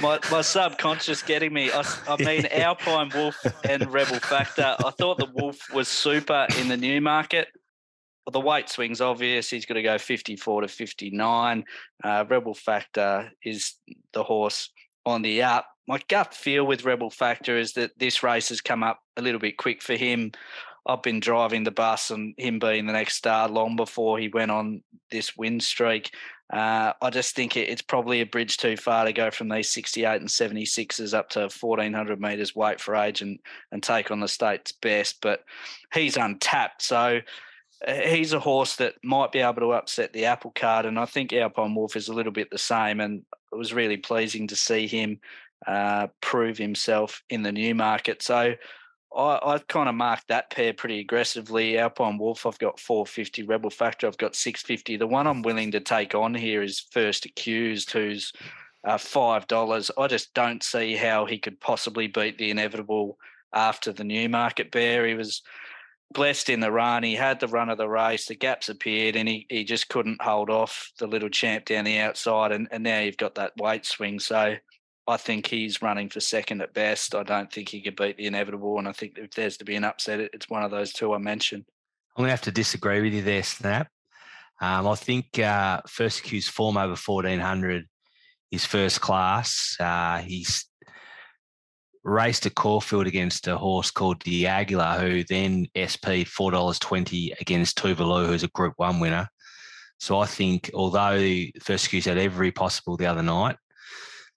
My 0.00 0.18
my 0.30 0.40
subconscious 0.40 1.22
getting 1.22 1.52
me. 1.52 1.70
I, 1.70 1.84
I 2.08 2.16
mean 2.24 2.46
Alpine 2.46 3.10
Wolf 3.14 3.36
and 3.68 3.92
Rebel 3.92 4.20
Factor. 4.20 4.74
I 4.78 4.90
thought 4.90 5.18
the 5.18 5.30
Wolf 5.34 5.58
was 5.72 5.86
super 5.86 6.46
in 6.58 6.68
the 6.68 6.78
Newmarket 6.78 7.48
the 8.30 8.40
weight 8.40 8.68
swing's 8.68 9.00
obvious. 9.00 9.50
He's 9.50 9.66
going 9.66 9.76
to 9.76 9.82
go 9.82 9.98
54 9.98 10.62
to 10.62 10.68
59. 10.68 11.64
Uh, 12.04 12.24
Rebel 12.28 12.54
Factor 12.54 13.32
is 13.44 13.74
the 14.12 14.22
horse 14.22 14.70
on 15.04 15.22
the 15.22 15.42
up. 15.42 15.66
My 15.88 16.00
gut 16.08 16.32
feel 16.34 16.64
with 16.64 16.84
Rebel 16.84 17.10
Factor 17.10 17.58
is 17.58 17.72
that 17.72 17.98
this 17.98 18.22
race 18.22 18.50
has 18.50 18.60
come 18.60 18.82
up 18.82 19.00
a 19.16 19.22
little 19.22 19.40
bit 19.40 19.56
quick 19.56 19.82
for 19.82 19.94
him. 19.94 20.30
I've 20.86 21.02
been 21.02 21.20
driving 21.20 21.64
the 21.64 21.70
bus 21.70 22.10
and 22.10 22.34
him 22.36 22.58
being 22.58 22.86
the 22.86 22.92
next 22.92 23.16
star 23.16 23.48
long 23.48 23.76
before 23.76 24.18
he 24.18 24.28
went 24.28 24.50
on 24.50 24.82
this 25.10 25.36
win 25.36 25.60
streak. 25.60 26.10
Uh, 26.52 26.92
I 27.00 27.10
just 27.10 27.34
think 27.34 27.56
it, 27.56 27.68
it's 27.68 27.82
probably 27.82 28.20
a 28.20 28.26
bridge 28.26 28.58
too 28.58 28.76
far 28.76 29.04
to 29.04 29.12
go 29.12 29.30
from 29.30 29.48
these 29.48 29.70
68 29.70 30.20
and 30.20 30.28
76s 30.28 31.14
up 31.14 31.30
to 31.30 31.48
1400 31.48 32.20
metres 32.20 32.54
weight 32.54 32.80
for 32.80 32.94
age 32.94 33.22
and, 33.22 33.38
and 33.70 33.82
take 33.82 34.10
on 34.10 34.20
the 34.20 34.28
state's 34.28 34.72
best. 34.72 35.18
But 35.22 35.44
he's 35.94 36.16
untapped. 36.16 36.82
So 36.82 37.20
he's 37.86 38.32
a 38.32 38.40
horse 38.40 38.76
that 38.76 38.94
might 39.02 39.32
be 39.32 39.40
able 39.40 39.60
to 39.60 39.72
upset 39.72 40.12
the 40.12 40.26
apple 40.26 40.52
cart, 40.54 40.86
and 40.86 40.98
I 40.98 41.04
think 41.04 41.32
Alpine 41.32 41.74
Wolf 41.74 41.96
is 41.96 42.08
a 42.08 42.14
little 42.14 42.32
bit 42.32 42.50
the 42.50 42.58
same. 42.58 43.00
And 43.00 43.22
it 43.52 43.56
was 43.56 43.72
really 43.72 43.96
pleasing 43.96 44.46
to 44.48 44.56
see 44.56 44.86
him 44.86 45.20
uh, 45.66 46.08
prove 46.20 46.58
himself 46.58 47.22
in 47.30 47.42
the 47.42 47.52
Newmarket. 47.52 48.22
So 48.22 48.54
I, 49.16 49.38
I 49.42 49.58
kind 49.68 49.88
of 49.88 49.94
marked 49.94 50.28
that 50.28 50.50
pair 50.50 50.72
pretty 50.72 51.00
aggressively. 51.00 51.78
Alpine 51.78 52.18
Wolf, 52.18 52.46
I've 52.46 52.58
got 52.58 52.80
450. 52.80 53.42
Rebel 53.44 53.70
Factor, 53.70 54.06
I've 54.06 54.18
got 54.18 54.36
650. 54.36 54.96
The 54.96 55.06
one 55.06 55.26
I'm 55.26 55.42
willing 55.42 55.70
to 55.72 55.80
take 55.80 56.14
on 56.14 56.34
here 56.34 56.62
is 56.62 56.80
First 56.80 57.26
Accused, 57.26 57.90
who's 57.90 58.32
uh, 58.84 58.98
five 58.98 59.46
dollars. 59.46 59.90
I 59.96 60.06
just 60.06 60.34
don't 60.34 60.62
see 60.62 60.96
how 60.96 61.26
he 61.26 61.38
could 61.38 61.60
possibly 61.60 62.08
beat 62.08 62.38
the 62.38 62.50
inevitable 62.50 63.18
after 63.54 63.92
the 63.92 64.04
Newmarket 64.04 64.70
bear. 64.70 65.06
He 65.06 65.14
was 65.14 65.42
blessed 66.12 66.48
in 66.48 66.60
the 66.60 66.70
run. 66.70 67.02
He 67.02 67.14
had 67.14 67.40
the 67.40 67.48
run 67.48 67.68
of 67.68 67.78
the 67.78 67.88
race. 67.88 68.26
The 68.26 68.34
gaps 68.34 68.68
appeared, 68.68 69.16
and 69.16 69.28
he, 69.28 69.46
he 69.48 69.64
just 69.64 69.88
couldn't 69.88 70.22
hold 70.22 70.50
off 70.50 70.90
the 70.98 71.06
little 71.06 71.28
champ 71.28 71.64
down 71.64 71.84
the 71.84 71.98
outside. 71.98 72.52
And, 72.52 72.68
and 72.70 72.82
now 72.82 73.00
you've 73.00 73.16
got 73.16 73.34
that 73.36 73.52
weight 73.58 73.86
swing. 73.86 74.20
So 74.20 74.56
I 75.06 75.16
think 75.16 75.46
he's 75.46 75.82
running 75.82 76.08
for 76.08 76.20
second 76.20 76.62
at 76.62 76.74
best. 76.74 77.14
I 77.14 77.22
don't 77.22 77.52
think 77.52 77.68
he 77.68 77.80
could 77.80 77.96
beat 77.96 78.16
the 78.16 78.26
inevitable. 78.26 78.78
And 78.78 78.88
I 78.88 78.92
think 78.92 79.18
if 79.18 79.32
there's 79.32 79.56
to 79.58 79.64
be 79.64 79.76
an 79.76 79.84
upset, 79.84 80.20
it's 80.20 80.48
one 80.48 80.62
of 80.62 80.70
those 80.70 80.92
two 80.92 81.12
I 81.12 81.18
mentioned. 81.18 81.64
I'm 82.16 82.22
going 82.22 82.28
to 82.28 82.32
have 82.32 82.42
to 82.42 82.52
disagree 82.52 83.00
with 83.00 83.14
you 83.14 83.22
there, 83.22 83.42
Snap. 83.42 83.88
Um, 84.60 84.86
I 84.86 84.94
think 84.94 85.38
uh, 85.38 85.80
first 85.88 86.20
accused 86.20 86.50
form 86.50 86.76
over 86.76 86.94
1400 86.94 87.86
is 88.52 88.64
first 88.64 89.00
class. 89.00 89.76
Uh, 89.80 90.18
he's 90.18 90.66
raced 92.04 92.46
at 92.46 92.54
Caulfield 92.54 93.06
against 93.06 93.46
a 93.46 93.56
horse 93.56 93.90
called 93.90 94.22
the 94.22 94.46
Aguilar, 94.46 94.98
who 95.00 95.24
then 95.24 95.66
SP 95.78 96.26
four 96.26 96.50
dollars 96.50 96.78
twenty 96.78 97.32
against 97.40 97.78
Tuvalu, 97.78 98.26
who's 98.26 98.42
a 98.42 98.48
Group 98.48 98.74
One 98.76 99.00
winner. 99.00 99.28
So 99.98 100.18
I 100.18 100.26
think, 100.26 100.70
although 100.74 101.44
First 101.60 101.86
Accused 101.86 102.08
had 102.08 102.18
every 102.18 102.50
possible 102.50 102.96
the 102.96 103.06
other 103.06 103.22
night, 103.22 103.56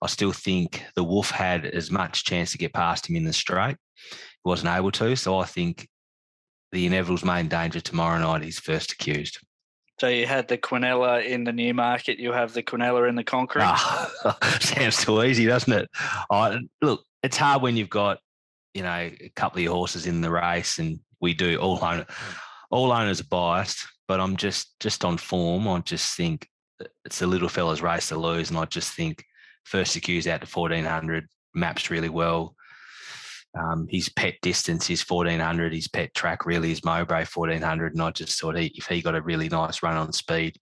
I 0.01 0.07
still 0.07 0.31
think 0.31 0.83
the 0.95 1.03
Wolf 1.03 1.31
had 1.31 1.65
as 1.65 1.89
much 1.89 2.23
chance 2.23 2.51
to 2.51 2.57
get 2.57 2.73
past 2.73 3.09
him 3.09 3.15
in 3.15 3.23
the 3.23 3.33
straight. 3.33 3.77
He 4.11 4.15
wasn't 4.43 4.75
able 4.75 4.91
to. 4.91 5.15
So 5.15 5.39
I 5.39 5.45
think 5.45 5.87
the 6.71 6.85
Inevitable's 6.85 7.25
main 7.25 7.47
danger 7.47 7.79
tomorrow 7.79 8.19
night 8.19 8.43
is 8.43 8.59
First 8.59 8.91
Accused. 8.91 9.39
So 9.99 10.07
you 10.09 10.27
had 10.27 10.49
the 10.49 10.57
Quinella 10.57 11.25
in 11.25 11.45
the 11.45 11.53
Newmarket. 11.53 12.19
you 12.19 12.33
have 12.33 12.53
the 12.53 12.61
Quinella 12.61 13.07
in 13.07 13.15
the 13.15 13.23
Conquering. 13.23 13.65
Oh, 13.67 14.11
ah, 14.25 14.57
sounds 14.61 15.03
too 15.03 15.23
easy, 15.23 15.45
doesn't 15.45 15.71
it? 15.71 15.89
I, 16.29 16.59
look, 16.81 17.05
it's 17.25 17.37
hard 17.37 17.61
when 17.61 17.75
you've 17.75 17.89
got 17.89 18.19
you 18.73 18.83
know 18.83 18.89
a 18.89 19.31
couple 19.35 19.57
of 19.57 19.63
your 19.63 19.73
horses 19.73 20.05
in 20.05 20.21
the 20.21 20.31
race, 20.31 20.79
and 20.79 20.99
we 21.21 21.33
do 21.33 21.57
all 21.57 21.79
all 22.71 22.91
owners 22.91 23.21
are 23.21 23.27
biased, 23.29 23.85
but 24.07 24.19
I'm 24.19 24.35
just 24.37 24.79
just 24.79 25.03
on 25.03 25.17
form. 25.17 25.67
I 25.67 25.79
just 25.79 26.15
think 26.15 26.47
it's 27.05 27.21
a 27.21 27.27
little 27.27 27.49
fella's 27.49 27.81
race 27.81 28.09
to 28.09 28.17
lose, 28.17 28.49
and 28.49 28.59
I 28.59 28.65
just 28.65 28.93
think 28.93 29.23
first 29.63 29.95
accused 29.95 30.27
out 30.27 30.41
to 30.41 30.47
1400 30.47 31.27
maps 31.55 31.89
really 31.89 32.09
well. 32.09 32.55
Um, 33.57 33.87
his 33.89 34.09
pet 34.09 34.35
distance 34.41 34.89
is 34.89 35.01
1400. 35.01 35.73
His 35.73 35.87
pet 35.87 36.13
track 36.13 36.45
really 36.45 36.71
is 36.71 36.83
Mowbray 36.83 37.25
1400. 37.25 37.93
And 37.93 38.01
I 38.01 38.11
just 38.11 38.39
thought 38.39 38.57
he, 38.57 38.67
if 38.75 38.87
he 38.87 39.01
got 39.01 39.15
a 39.15 39.21
really 39.21 39.47
nice 39.47 39.81
run 39.81 39.95
on 39.95 40.11
speed, 40.11 40.57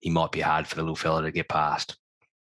he 0.00 0.08
might 0.08 0.32
be 0.32 0.40
hard 0.40 0.66
for 0.66 0.76
the 0.76 0.82
little 0.82 0.96
fella 0.96 1.22
to 1.22 1.32
get 1.32 1.50
past. 1.50 1.96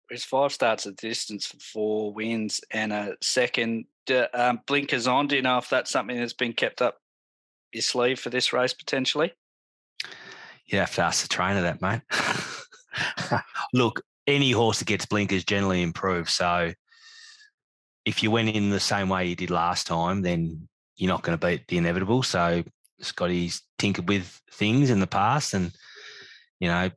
His 0.09 0.23
five 0.23 0.51
starts 0.51 0.85
at 0.85 0.97
distance 0.97 1.45
for 1.45 1.57
four 1.57 2.13
wins 2.13 2.61
and 2.71 2.93
a 2.93 3.15
second. 3.21 3.85
Um, 4.33 4.61
blinkers 4.67 5.07
on. 5.07 5.27
Do 5.27 5.35
you 5.35 5.41
know 5.41 5.57
if 5.57 5.69
that's 5.69 5.91
something 5.91 6.17
that's 6.17 6.33
been 6.33 6.53
kept 6.53 6.81
up 6.81 6.97
your 7.71 7.81
sleeve 7.81 8.19
for 8.19 8.29
this 8.29 8.53
race 8.53 8.73
potentially? 8.73 9.33
You 10.65 10.79
have 10.79 10.93
to 10.95 11.03
ask 11.03 11.21
the 11.21 11.27
trainer 11.27 11.61
that, 11.61 11.81
mate. 11.81 12.01
Look, 13.73 14.03
any 14.27 14.51
horse 14.51 14.79
that 14.79 14.87
gets 14.87 15.05
blinkers 15.05 15.43
generally 15.43 15.81
improves. 15.81 16.33
So 16.33 16.73
if 18.05 18.23
you 18.23 18.31
went 18.31 18.49
in 18.49 18.69
the 18.69 18.79
same 18.79 19.09
way 19.09 19.27
you 19.27 19.35
did 19.35 19.49
last 19.49 19.87
time, 19.87 20.21
then 20.21 20.67
you're 20.95 21.09
not 21.09 21.23
going 21.23 21.37
to 21.37 21.45
beat 21.45 21.67
the 21.67 21.77
inevitable. 21.77 22.23
So 22.23 22.63
Scotty's 22.99 23.61
tinkered 23.77 24.07
with 24.07 24.41
things 24.51 24.89
in 24.89 24.99
the 24.99 25.07
past 25.07 25.53
and, 25.53 25.71
you 26.59 26.67
know, 26.67 26.89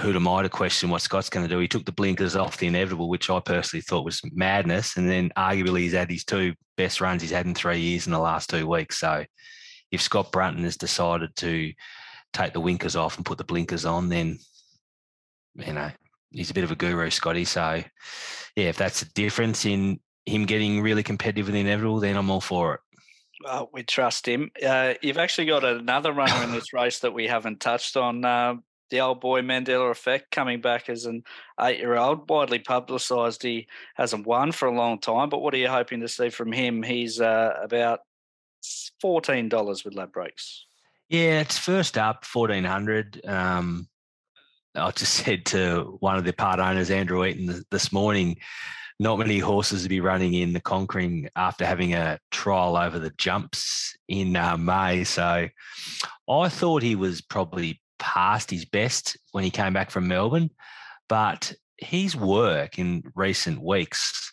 who 0.00 0.14
am 0.14 0.28
I 0.28 0.42
to 0.42 0.48
question 0.48 0.88
what 0.88 1.02
Scott's 1.02 1.28
going 1.28 1.46
to 1.46 1.54
do? 1.54 1.58
He 1.58 1.68
took 1.68 1.84
the 1.84 1.92
blinkers 1.92 2.34
off 2.34 2.56
the 2.56 2.66
inevitable, 2.66 3.10
which 3.10 3.28
I 3.28 3.40
personally 3.40 3.82
thought 3.82 4.04
was 4.04 4.22
madness. 4.32 4.96
And 4.96 5.08
then 5.08 5.30
arguably 5.36 5.80
he's 5.80 5.92
had 5.92 6.10
his 6.10 6.24
two 6.24 6.54
best 6.76 7.00
runs 7.00 7.20
he's 7.20 7.30
had 7.30 7.46
in 7.46 7.54
three 7.54 7.78
years 7.78 8.06
in 8.06 8.12
the 8.12 8.18
last 8.18 8.48
two 8.48 8.66
weeks. 8.66 8.98
So 8.98 9.24
if 9.90 10.00
Scott 10.00 10.32
Brunton 10.32 10.64
has 10.64 10.78
decided 10.78 11.36
to 11.36 11.72
take 12.32 12.54
the 12.54 12.60
winkers 12.60 12.96
off 12.96 13.16
and 13.16 13.26
put 13.26 13.36
the 13.36 13.44
blinkers 13.44 13.84
on, 13.84 14.08
then, 14.08 14.38
you 15.56 15.74
know, 15.74 15.90
he's 16.30 16.50
a 16.50 16.54
bit 16.54 16.64
of 16.64 16.70
a 16.70 16.76
guru, 16.76 17.10
Scotty. 17.10 17.44
So, 17.44 17.82
yeah, 18.56 18.68
if 18.68 18.78
that's 18.78 19.02
a 19.02 19.12
difference 19.12 19.66
in 19.66 20.00
him 20.24 20.46
getting 20.46 20.80
really 20.80 21.02
competitive 21.02 21.46
with 21.46 21.54
the 21.54 21.60
inevitable, 21.60 22.00
then 22.00 22.16
I'm 22.16 22.30
all 22.30 22.40
for 22.40 22.74
it. 22.74 22.80
Well, 23.44 23.68
we 23.74 23.82
trust 23.82 24.26
him. 24.26 24.50
Uh, 24.64 24.94
you've 25.02 25.18
actually 25.18 25.48
got 25.48 25.64
another 25.64 26.12
runner 26.12 26.44
in 26.44 26.52
this 26.52 26.72
race 26.72 27.00
that 27.00 27.12
we 27.12 27.26
haven't 27.26 27.60
touched 27.60 27.98
on. 27.98 28.24
Uh, 28.24 28.54
the 28.92 29.00
old 29.00 29.20
boy 29.20 29.40
Mandela 29.40 29.90
effect 29.90 30.30
coming 30.30 30.60
back 30.60 30.88
as 30.88 31.06
an 31.06 31.24
eight 31.60 31.78
year 31.78 31.96
old, 31.96 32.28
widely 32.28 32.60
publicised. 32.60 33.42
He 33.42 33.66
hasn't 33.96 34.26
won 34.26 34.52
for 34.52 34.68
a 34.68 34.76
long 34.76 35.00
time, 35.00 35.30
but 35.30 35.40
what 35.40 35.54
are 35.54 35.58
you 35.58 35.68
hoping 35.68 36.00
to 36.00 36.08
see 36.08 36.28
from 36.28 36.52
him? 36.52 36.82
He's 36.82 37.20
uh, 37.20 37.54
about 37.60 38.00
$14 39.02 39.84
with 39.84 39.94
Ladbrokes. 39.94 40.60
Yeah, 41.08 41.40
it's 41.40 41.58
first 41.58 41.98
up, 41.98 42.24
1400 42.32 43.26
um, 43.26 43.88
I 44.74 44.90
just 44.90 45.14
said 45.24 45.46
to 45.46 45.96
one 46.00 46.16
of 46.16 46.24
the 46.24 46.32
part 46.32 46.60
owners, 46.60 46.90
Andrew 46.90 47.24
Eaton, 47.24 47.64
this 47.70 47.92
morning, 47.92 48.36
not 48.98 49.18
many 49.18 49.38
horses 49.38 49.82
to 49.82 49.88
be 49.88 50.00
running 50.00 50.34
in 50.34 50.52
the 50.52 50.60
conquering 50.60 51.28
after 51.34 51.64
having 51.64 51.94
a 51.94 52.18
trial 52.30 52.76
over 52.76 52.98
the 52.98 53.12
jumps 53.16 53.96
in 54.08 54.36
uh, 54.36 54.56
May. 54.56 55.04
So 55.04 55.48
I 56.28 56.48
thought 56.48 56.82
he 56.82 56.94
was 56.94 57.20
probably 57.20 57.80
past 58.02 58.50
his 58.50 58.64
best 58.64 59.16
when 59.30 59.44
he 59.44 59.50
came 59.50 59.72
back 59.72 59.92
from 59.92 60.08
Melbourne, 60.08 60.50
but 61.08 61.54
his 61.78 62.16
work 62.16 62.78
in 62.78 63.04
recent 63.14 63.62
weeks 63.62 64.32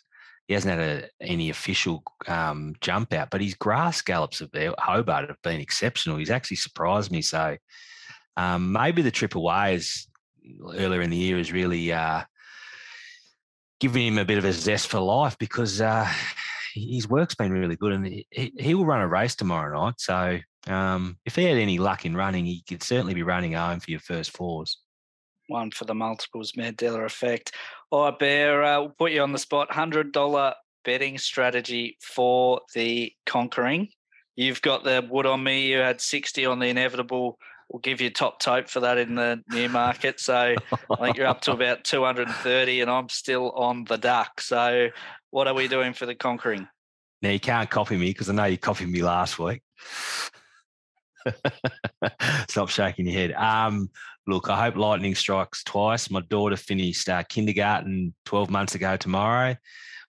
he 0.50 0.54
hasn't 0.54 0.80
had 0.80 1.04
a, 1.04 1.08
any 1.20 1.48
official 1.48 2.02
um, 2.26 2.74
jump 2.80 3.12
out, 3.12 3.30
but 3.30 3.40
his 3.40 3.54
grass 3.54 4.02
gallops 4.02 4.40
of 4.40 4.50
Hobart 4.80 5.28
have 5.28 5.40
been 5.44 5.60
exceptional. 5.60 6.16
He's 6.16 6.28
actually 6.28 6.56
surprised 6.56 7.12
me. 7.12 7.22
So 7.22 7.56
um, 8.36 8.72
maybe 8.72 9.00
the 9.02 9.12
trip 9.12 9.36
away 9.36 9.76
is 9.76 10.08
earlier 10.74 11.02
in 11.02 11.10
the 11.10 11.16
year 11.16 11.38
is 11.38 11.52
really 11.52 11.92
uh, 11.92 12.22
giving 13.78 14.08
him 14.08 14.18
a 14.18 14.24
bit 14.24 14.38
of 14.38 14.44
a 14.44 14.52
zest 14.52 14.88
for 14.88 14.98
life 14.98 15.38
because 15.38 15.80
uh, 15.80 16.12
his 16.74 17.08
work's 17.08 17.36
been 17.36 17.52
really 17.52 17.76
good 17.76 17.92
and 17.92 18.06
he, 18.06 18.26
he 18.32 18.74
will 18.74 18.86
run 18.86 19.02
a 19.02 19.06
race 19.06 19.36
tomorrow 19.36 19.84
night. 19.84 20.00
So 20.00 20.40
um, 20.66 21.16
if 21.24 21.36
he 21.36 21.44
had 21.44 21.56
any 21.56 21.78
luck 21.78 22.04
in 22.04 22.16
running, 22.16 22.44
he 22.44 22.62
could 22.68 22.82
certainly 22.82 23.14
be 23.14 23.22
running 23.22 23.52
home 23.52 23.80
for 23.80 23.90
your 23.90 24.00
first 24.00 24.30
fours 24.30 24.78
one 25.50 25.70
for 25.70 25.84
the 25.84 25.94
multiples 25.94 26.52
Mandela 26.52 27.04
effect. 27.04 27.52
All 27.90 28.04
right, 28.04 28.18
Bear, 28.18 28.62
uh, 28.62 28.80
we'll 28.80 28.90
put 28.90 29.12
you 29.12 29.22
on 29.22 29.32
the 29.32 29.38
spot. 29.38 29.68
$100 29.70 30.54
betting 30.84 31.18
strategy 31.18 31.98
for 32.00 32.60
the 32.74 33.12
conquering. 33.26 33.88
You've 34.36 34.62
got 34.62 34.84
the 34.84 35.06
wood 35.10 35.26
on 35.26 35.42
me. 35.42 35.66
You 35.66 35.78
had 35.78 36.00
60 36.00 36.46
on 36.46 36.60
the 36.60 36.66
inevitable. 36.66 37.38
We'll 37.68 37.80
give 37.80 38.00
you 38.00 38.10
top 38.10 38.40
tote 38.40 38.70
for 38.70 38.80
that 38.80 38.98
in 38.98 39.14
the 39.14 39.42
Newmarket. 39.50 40.18
So 40.20 40.54
I 40.90 40.96
think 40.96 41.16
you're 41.16 41.26
up 41.26 41.42
to 41.42 41.52
about 41.52 41.84
230, 41.84 42.80
and 42.80 42.90
I'm 42.90 43.08
still 43.08 43.50
on 43.50 43.84
the 43.84 43.98
duck. 43.98 44.40
So 44.40 44.88
what 45.30 45.46
are 45.46 45.54
we 45.54 45.68
doing 45.68 45.92
for 45.92 46.06
the 46.06 46.14
conquering? 46.14 46.68
Now 47.22 47.30
you 47.30 47.40
can't 47.40 47.68
copy 47.68 47.96
me 47.96 48.06
because 48.06 48.30
I 48.30 48.32
know 48.32 48.44
you 48.44 48.56
copied 48.56 48.88
me 48.88 49.02
last 49.02 49.38
week. 49.38 49.62
Stop 52.48 52.68
shaking 52.68 53.06
your 53.06 53.14
head. 53.14 53.32
Um, 53.32 53.90
look, 54.26 54.48
I 54.48 54.64
hope 54.64 54.76
lightning 54.76 55.14
strikes 55.14 55.62
twice. 55.64 56.10
My 56.10 56.20
daughter 56.20 56.56
finished 56.56 57.08
uh, 57.08 57.22
kindergarten 57.24 58.14
12 58.24 58.50
months 58.50 58.74
ago 58.74 58.96
tomorrow. 58.96 59.56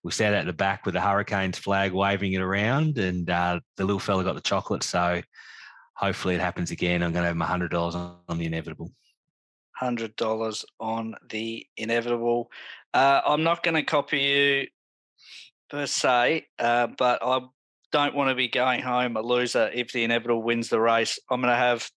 We 0.04 0.10
sat 0.10 0.34
at 0.34 0.46
the 0.46 0.52
back 0.52 0.84
with 0.84 0.94
the 0.94 1.00
Hurricanes 1.00 1.58
flag 1.58 1.92
waving 1.92 2.32
it 2.32 2.40
around, 2.40 2.98
and 2.98 3.28
uh, 3.30 3.60
the 3.76 3.84
little 3.84 4.00
fella 4.00 4.24
got 4.24 4.34
the 4.34 4.40
chocolate. 4.40 4.82
So 4.82 5.22
hopefully 5.94 6.34
it 6.34 6.40
happens 6.40 6.70
again. 6.70 7.02
I'm 7.02 7.12
going 7.12 7.22
to 7.22 7.28
have 7.28 7.36
my 7.36 7.46
$100 7.46 7.94
on, 7.94 8.38
the 8.38 8.46
inevitable. 8.46 8.90
$100 9.80 10.64
on 10.80 11.14
the 11.30 11.66
inevitable. 11.76 12.50
Uh, 12.92 13.20
I'm 13.24 13.44
not 13.44 13.62
going 13.62 13.74
to 13.74 13.82
copy 13.82 14.20
you 14.20 14.66
per 15.70 15.86
se, 15.86 16.46
uh, 16.58 16.88
but 16.98 17.20
I 17.22 17.40
don't 17.92 18.14
want 18.14 18.30
to 18.30 18.34
be 18.34 18.48
going 18.48 18.80
home 18.80 19.16
a 19.16 19.22
loser 19.22 19.70
if 19.72 19.92
the 19.92 20.04
inevitable 20.04 20.42
wins 20.42 20.68
the 20.68 20.80
race. 20.80 21.18
I'm 21.30 21.40
going 21.40 21.52
to 21.52 21.56
have 21.56 21.90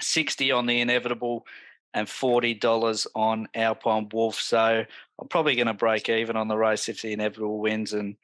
60 0.00 0.52
on 0.52 0.66
the 0.66 0.80
inevitable 0.80 1.46
and 1.92 2.06
$40 2.06 3.06
on 3.14 3.48
Alpine 3.54 4.08
Wolf. 4.12 4.40
So 4.40 4.84
I'm 5.20 5.28
probably 5.28 5.56
going 5.56 5.66
to 5.66 5.74
break 5.74 6.08
even 6.08 6.36
on 6.36 6.48
the 6.48 6.56
race 6.56 6.88
if 6.88 7.02
the 7.02 7.12
inevitable 7.12 7.58
wins 7.58 7.92
and 7.92 8.16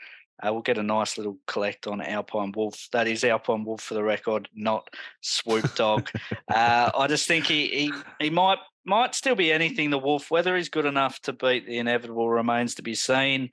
uh, 0.42 0.52
we'll 0.52 0.62
get 0.62 0.78
a 0.78 0.82
nice 0.82 1.16
little 1.16 1.38
collect 1.46 1.86
on 1.86 2.00
Alpine 2.00 2.52
Wolf. 2.54 2.88
That 2.92 3.06
is 3.06 3.22
Alpine 3.22 3.64
Wolf 3.64 3.80
for 3.80 3.94
the 3.94 4.02
record, 4.02 4.48
not 4.54 4.88
Swoop 5.20 5.74
Dog. 5.74 6.10
uh, 6.48 6.90
I 6.96 7.06
just 7.06 7.28
think 7.28 7.46
he, 7.46 7.68
he 7.68 7.92
he 8.18 8.30
might 8.30 8.58
might 8.84 9.14
still 9.14 9.36
be 9.36 9.52
anything. 9.52 9.90
The 9.90 9.98
Wolf, 9.98 10.32
whether 10.32 10.56
he's 10.56 10.68
good 10.68 10.86
enough 10.86 11.20
to 11.22 11.32
beat 11.32 11.66
the 11.66 11.78
inevitable, 11.78 12.28
remains 12.28 12.74
to 12.76 12.82
be 12.82 12.96
seen. 12.96 13.50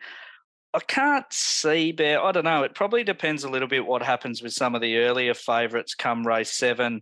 I 0.74 0.80
can't 0.80 1.26
see 1.32 1.92
Bear. 1.92 2.24
I 2.24 2.32
don't 2.32 2.44
know. 2.44 2.64
It 2.64 2.76
probably 2.76 3.04
depends 3.04 3.44
a 3.44 3.50
little 3.50 3.68
bit 3.68 3.86
what 3.86 4.04
happens 4.04 4.42
with 4.42 4.54
some 4.54 4.76
of 4.76 4.82
the 4.82 4.98
earlier 4.98 5.34
favourites 5.34 5.96
come 5.96 6.26
race 6.26 6.52
seven. 6.52 7.02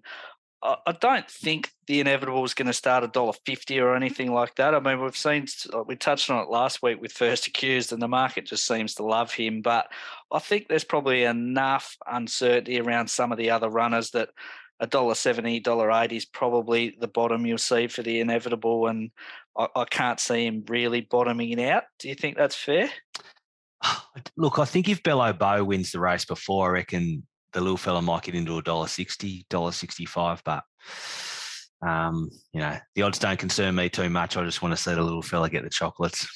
I, 0.64 0.92
don't 1.00 1.30
think 1.30 1.72
the 1.86 2.00
inevitable 2.00 2.44
is 2.44 2.56
going 2.56 2.68
to 2.68 2.74
start 2.74 3.04
a 3.04 3.08
dollar 3.08 3.34
fifty 3.46 3.80
or 3.80 3.96
anything 3.96 4.34
like 4.34 4.56
that. 4.56 4.74
I 4.74 4.80
mean, 4.80 5.02
we've 5.02 5.16
seen 5.16 5.46
we 5.86 5.96
touched 5.96 6.30
on 6.30 6.44
it 6.44 6.50
last 6.50 6.82
week 6.82 7.00
with 7.00 7.12
first 7.12 7.48
accused, 7.48 7.94
and 7.94 8.02
the 8.02 8.08
market 8.08 8.48
just 8.48 8.66
seems 8.66 8.96
to 8.96 9.04
love 9.04 9.32
him. 9.32 9.62
But 9.62 9.88
I 10.32 10.40
think 10.40 10.68
there's 10.68 10.84
probably 10.84 11.24
enough 11.24 11.96
uncertainty 12.08 12.80
around 12.80 13.10
some 13.10 13.32
of 13.32 13.38
the 13.38 13.52
other 13.52 13.70
runners 13.70 14.12
that 14.12 14.30
a 14.80 14.88
dollar 14.88 15.14
seventy, 15.14 15.60
dollar 15.60 15.92
eighty 15.92 16.18
is 16.18 16.26
probably 16.26 16.98
the 17.00 17.08
bottom 17.08 17.46
you'll 17.46 17.60
see 17.60 17.88
for 17.88 18.02
the 18.02 18.20
inevitable, 18.20 18.88
and 18.88 19.12
I, 19.58 19.68
I 19.76 19.86
can't 19.86 20.20
see 20.20 20.46
him 20.48 20.64
really 20.68 21.02
bottoming 21.02 21.52
it 21.52 21.60
out. 21.60 21.84
Do 22.00 22.10
you 22.10 22.16
think 22.16 22.36
that's 22.36 22.56
fair? 22.56 22.90
Look, 24.38 24.60
I 24.60 24.66
think 24.66 24.90
if 24.90 25.04
Bello 25.04 25.32
Bow 25.34 25.64
wins 25.64 25.92
the 25.92 26.00
race 26.00 26.26
before, 26.26 26.70
I 26.70 26.80
reckon 26.80 27.24
the 27.54 27.62
little 27.62 27.78
fella 27.78 28.02
might 28.02 28.24
get 28.24 28.36
into 28.36 28.58
a 28.58 28.62
dollar 28.62 28.88
sixty, 28.88 29.46
dollar 29.50 29.72
sixty-five. 29.72 30.42
But 30.44 30.64
um, 31.82 32.30
you 32.54 32.60
know, 32.60 32.78
the 32.96 33.04
odds 33.04 33.20
don't 33.20 33.40
concern 33.40 33.76
me 33.76 33.90
too 33.90 34.10
much. 34.10 34.38
I 34.38 34.44
just 34.44 34.62
want 34.62 34.76
to 34.76 34.82
see 34.82 34.94
the 34.94 35.02
little 35.02 35.22
fella 35.22 35.50
get 35.50 35.64
the 35.64 35.70
chocolates. 35.70 36.28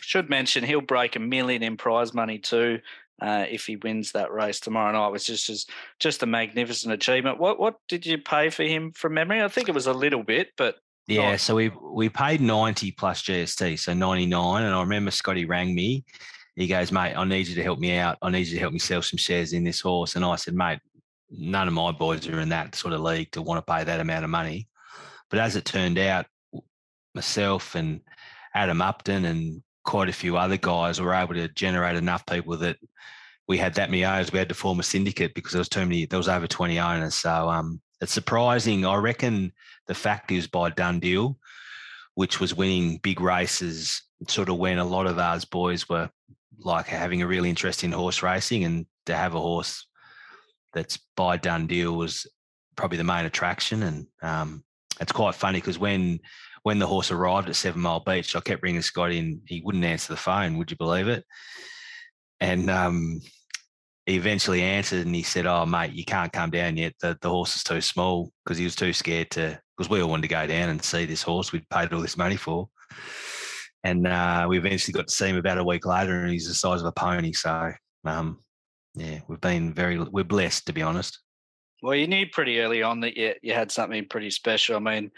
Should 0.00 0.30
mention 0.30 0.64
he'll 0.64 0.80
break 0.80 1.16
a 1.16 1.20
million 1.20 1.62
in 1.62 1.76
prize 1.76 2.12
money 2.12 2.38
too. 2.38 2.80
Uh, 3.20 3.46
if 3.48 3.66
he 3.66 3.76
wins 3.76 4.12
that 4.12 4.32
race 4.32 4.58
tomorrow 4.58 4.92
night, 4.92 5.12
which 5.12 5.28
is 5.28 5.44
just 5.44 5.70
just 6.00 6.24
a 6.24 6.26
magnificent 6.26 6.92
achievement. 6.92 7.38
What 7.38 7.60
what 7.60 7.76
did 7.88 8.04
you 8.04 8.18
pay 8.18 8.50
for 8.50 8.64
him 8.64 8.92
from 8.92 9.14
memory? 9.14 9.42
I 9.42 9.48
think 9.48 9.68
it 9.68 9.74
was 9.74 9.86
a 9.86 9.92
little 9.92 10.24
bit, 10.24 10.48
but 10.56 10.76
yeah. 11.06 11.32
Not. 11.32 11.40
So 11.40 11.54
we 11.54 11.70
we 11.80 12.08
paid 12.08 12.40
ninety 12.40 12.90
plus 12.90 13.22
GST, 13.22 13.78
so 13.78 13.94
ninety 13.94 14.26
nine. 14.26 14.64
And 14.64 14.74
I 14.74 14.80
remember 14.80 15.12
Scotty 15.12 15.44
rang 15.44 15.72
me 15.72 16.04
he 16.56 16.66
goes, 16.66 16.92
mate, 16.92 17.14
I 17.14 17.24
need 17.24 17.48
you 17.48 17.54
to 17.54 17.62
help 17.62 17.78
me 17.78 17.96
out. 17.96 18.18
I 18.20 18.30
need 18.30 18.46
you 18.46 18.54
to 18.54 18.60
help 18.60 18.72
me 18.72 18.78
sell 18.78 19.02
some 19.02 19.16
shares 19.16 19.52
in 19.52 19.64
this 19.64 19.80
horse. 19.80 20.16
And 20.16 20.24
I 20.24 20.36
said, 20.36 20.54
mate, 20.54 20.80
none 21.30 21.66
of 21.66 21.74
my 21.74 21.92
boys 21.92 22.28
are 22.28 22.40
in 22.40 22.50
that 22.50 22.74
sort 22.74 22.92
of 22.92 23.00
league 23.00 23.30
to 23.32 23.42
want 23.42 23.64
to 23.64 23.72
pay 23.72 23.84
that 23.84 24.00
amount 24.00 24.24
of 24.24 24.30
money. 24.30 24.68
But 25.30 25.38
as 25.38 25.56
it 25.56 25.64
turned 25.64 25.98
out, 25.98 26.26
myself 27.14 27.74
and 27.74 28.00
Adam 28.54 28.82
Upton 28.82 29.24
and 29.24 29.62
quite 29.84 30.08
a 30.08 30.12
few 30.12 30.36
other 30.36 30.58
guys 30.58 31.00
were 31.00 31.14
able 31.14 31.34
to 31.34 31.48
generate 31.48 31.96
enough 31.96 32.24
people 32.26 32.56
that 32.58 32.76
we 33.48 33.58
had 33.58 33.74
that 33.74 33.90
many 33.90 34.04
owners. 34.04 34.30
We 34.30 34.38
had 34.38 34.48
to 34.50 34.54
form 34.54 34.78
a 34.78 34.82
syndicate 34.82 35.34
because 35.34 35.52
there 35.52 35.60
was 35.60 35.68
too 35.68 35.80
many. 35.80 36.06
There 36.06 36.18
was 36.18 36.28
over 36.28 36.46
twenty 36.46 36.78
owners. 36.78 37.14
So 37.14 37.48
um, 37.48 37.80
it's 38.00 38.12
surprising. 38.12 38.86
I 38.86 38.96
reckon 38.96 39.52
the 39.88 39.94
fact 39.94 40.30
is 40.30 40.46
by 40.46 40.70
done 40.70 41.00
deal, 41.00 41.38
which 42.14 42.40
was 42.40 42.54
winning 42.54 42.98
big 43.02 43.20
races, 43.20 44.02
sort 44.28 44.48
of 44.48 44.58
when 44.58 44.78
a 44.78 44.84
lot 44.84 45.06
of 45.06 45.18
ours 45.18 45.44
boys 45.44 45.88
were 45.88 46.08
like 46.58 46.86
having 46.86 47.22
a 47.22 47.26
really 47.26 47.50
interest 47.50 47.84
in 47.84 47.92
horse 47.92 48.22
racing 48.22 48.64
and 48.64 48.86
to 49.06 49.16
have 49.16 49.34
a 49.34 49.40
horse 49.40 49.86
that's 50.72 50.98
by 51.16 51.36
done 51.36 51.66
deal 51.66 51.96
was 51.96 52.26
probably 52.76 52.98
the 52.98 53.04
main 53.04 53.24
attraction. 53.24 53.82
And 53.82 54.06
um, 54.22 54.64
it's 55.00 55.12
quite 55.12 55.34
funny 55.34 55.58
because 55.58 55.78
when 55.78 56.20
when 56.62 56.78
the 56.78 56.86
horse 56.86 57.10
arrived 57.10 57.48
at 57.48 57.56
Seven 57.56 57.82
Mile 57.82 58.00
Beach, 58.00 58.36
I 58.36 58.40
kept 58.40 58.62
ringing 58.62 58.82
Scotty 58.82 59.18
and 59.18 59.40
he 59.46 59.60
wouldn't 59.64 59.84
answer 59.84 60.12
the 60.12 60.16
phone. 60.16 60.58
Would 60.58 60.70
you 60.70 60.76
believe 60.76 61.08
it? 61.08 61.24
And 62.40 62.70
um, 62.70 63.20
he 64.06 64.14
eventually 64.14 64.62
answered 64.62 65.04
and 65.06 65.14
he 65.14 65.22
said, 65.22 65.46
"Oh, 65.46 65.66
mate, 65.66 65.92
you 65.92 66.04
can't 66.04 66.32
come 66.32 66.50
down 66.50 66.76
yet. 66.76 66.94
The 67.00 67.18
the 67.20 67.28
horse 67.28 67.56
is 67.56 67.64
too 67.64 67.80
small 67.80 68.32
because 68.44 68.58
he 68.58 68.64
was 68.64 68.76
too 68.76 68.92
scared 68.92 69.30
to. 69.32 69.60
Because 69.76 69.88
we 69.88 70.02
all 70.02 70.10
wanted 70.10 70.22
to 70.22 70.28
go 70.28 70.46
down 70.46 70.68
and 70.68 70.84
see 70.84 71.06
this 71.06 71.22
horse 71.22 71.50
we'd 71.50 71.68
paid 71.68 71.92
all 71.92 72.00
this 72.00 72.16
money 72.16 72.36
for." 72.36 72.68
And 73.84 74.06
uh, 74.06 74.46
we 74.48 74.58
eventually 74.58 74.92
got 74.92 75.08
to 75.08 75.14
see 75.14 75.28
him 75.28 75.36
about 75.36 75.58
a 75.58 75.64
week 75.64 75.86
later, 75.86 76.20
and 76.20 76.30
he's 76.30 76.48
the 76.48 76.54
size 76.54 76.80
of 76.80 76.86
a 76.86 76.92
pony. 76.92 77.32
So, 77.32 77.72
um, 78.04 78.38
yeah, 78.94 79.20
we've 79.28 79.40
been 79.40 79.72
very 79.72 79.98
we're 79.98 80.24
blessed 80.24 80.66
to 80.66 80.72
be 80.72 80.82
honest. 80.82 81.18
Well, 81.82 81.96
you 81.96 82.06
knew 82.06 82.26
pretty 82.28 82.60
early 82.60 82.82
on 82.82 83.00
that 83.00 83.16
you 83.16 83.34
you 83.42 83.54
had 83.54 83.72
something 83.72 84.06
pretty 84.08 84.30
special. 84.30 84.76
I 84.76 84.78
mean, 84.78 85.10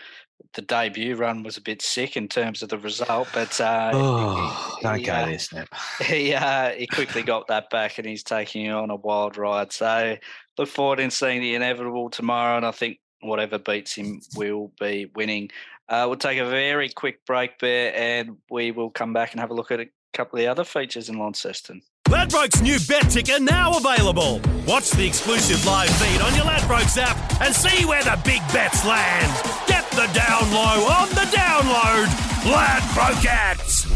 the 0.55 0.63
debut 0.63 1.15
run 1.15 1.43
was 1.43 1.59
a 1.59 1.63
bit 1.63 1.83
sick 1.83 2.17
in 2.17 2.27
terms 2.27 2.63
of 2.63 2.71
the 2.71 2.79
result, 2.79 3.29
but 3.35 3.61
uh, 3.61 3.91
oh, 3.95 4.77
he, 4.79 4.83
don't 4.83 4.99
he, 4.99 5.05
go 5.05 5.13
uh, 5.13 5.27
there, 5.27 5.39
Snap. 5.39 5.69
He 6.03 6.33
uh, 6.35 6.71
he 6.71 6.87
quickly 6.87 7.23
got 7.23 7.49
that 7.49 7.69
back, 7.71 7.99
and 7.99 8.07
he's 8.07 8.23
taking 8.23 8.65
you 8.65 8.73
on 8.73 8.91
a 8.91 8.97
wild 8.97 9.37
ride. 9.37 9.73
So, 9.73 10.17
look 10.57 10.69
forward 10.69 11.01
in 11.01 11.11
seeing 11.11 11.43
the 11.43 11.55
inevitable 11.55 12.09
tomorrow, 12.09 12.57
and 12.57 12.67
I 12.67 12.71
think 12.71 12.99
whatever 13.21 13.59
beats 13.59 13.95
him 13.95 14.21
will 14.37 14.73
be 14.81 15.11
winning. 15.15 15.51
Uh, 15.89 16.05
we'll 16.09 16.17
take 16.17 16.39
a 16.39 16.49
very 16.49 16.89
quick 16.89 17.25
break 17.27 17.59
there 17.59 17.95
and 17.95 18.37
we 18.51 18.71
will 18.71 18.91
come 18.91 19.13
back 19.13 19.33
and 19.33 19.41
have 19.41 19.51
a 19.51 19.55
look 19.55 19.71
at 19.71 19.81
a 19.81 19.87
couple 20.15 20.39
of 20.39 20.43
the 20.43 20.47
other 20.47 20.65
features 20.65 21.09
in 21.09 21.19
Launceston. 21.19 21.83
Ladbrokes 22.09 22.63
new 22.63 22.79
bet 22.89 23.11
ticker 23.11 23.41
now 23.41 23.77
available. 23.77 24.41
Watch 24.67 24.91
the 24.91 25.07
exclusive 25.07 25.65
live 25.67 25.91
feed 25.91 26.21
on 26.21 26.35
your 26.35 26.45
Ladbrokes 26.45 26.97
app 26.99 27.17
and 27.41 27.55
see 27.55 27.85
where 27.85 28.05
the 28.05 28.19
big 28.25 28.41
bets 28.53 28.85
land. 28.85 29.33
Get 29.67 29.91
the 29.91 30.07
down 30.13 30.51
low 30.53 30.87
on 30.87 31.09
the 31.11 31.27
download. 31.33 32.07
Ladbrokes. 32.45 33.91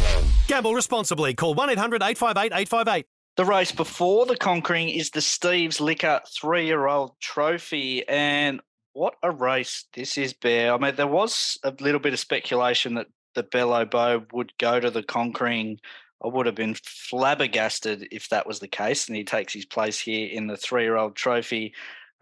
Gamble 0.48 0.74
responsibly. 0.74 1.34
Call 1.34 1.54
1 1.54 1.70
800 1.70 2.02
858 2.02 2.52
858. 2.52 3.06
The 3.36 3.44
race 3.44 3.70
before 3.70 4.26
the 4.26 4.36
conquering 4.36 4.88
is 4.88 5.10
the 5.10 5.20
Steve's 5.20 5.80
Liquor 5.80 6.20
three 6.34 6.66
year 6.66 6.86
old 6.88 7.12
trophy. 7.20 8.08
And 8.08 8.60
what 8.98 9.14
a 9.22 9.30
race 9.30 9.84
this 9.94 10.18
is, 10.18 10.32
Bear. 10.32 10.74
I 10.74 10.76
mean, 10.76 10.96
there 10.96 11.06
was 11.06 11.56
a 11.62 11.72
little 11.78 12.00
bit 12.00 12.14
of 12.14 12.18
speculation 12.18 12.94
that 12.94 13.06
the 13.36 13.44
Bello 13.44 13.84
Bow 13.84 14.24
would 14.32 14.52
go 14.58 14.80
to 14.80 14.90
the 14.90 15.04
conquering. 15.04 15.78
I 16.22 16.26
would 16.26 16.46
have 16.46 16.56
been 16.56 16.74
flabbergasted 16.74 18.08
if 18.10 18.28
that 18.30 18.44
was 18.44 18.58
the 18.58 18.66
case, 18.66 19.06
and 19.06 19.16
he 19.16 19.22
takes 19.22 19.52
his 19.52 19.66
place 19.66 20.00
here 20.00 20.28
in 20.28 20.48
the 20.48 20.56
three-year-old 20.56 21.14
trophy, 21.14 21.74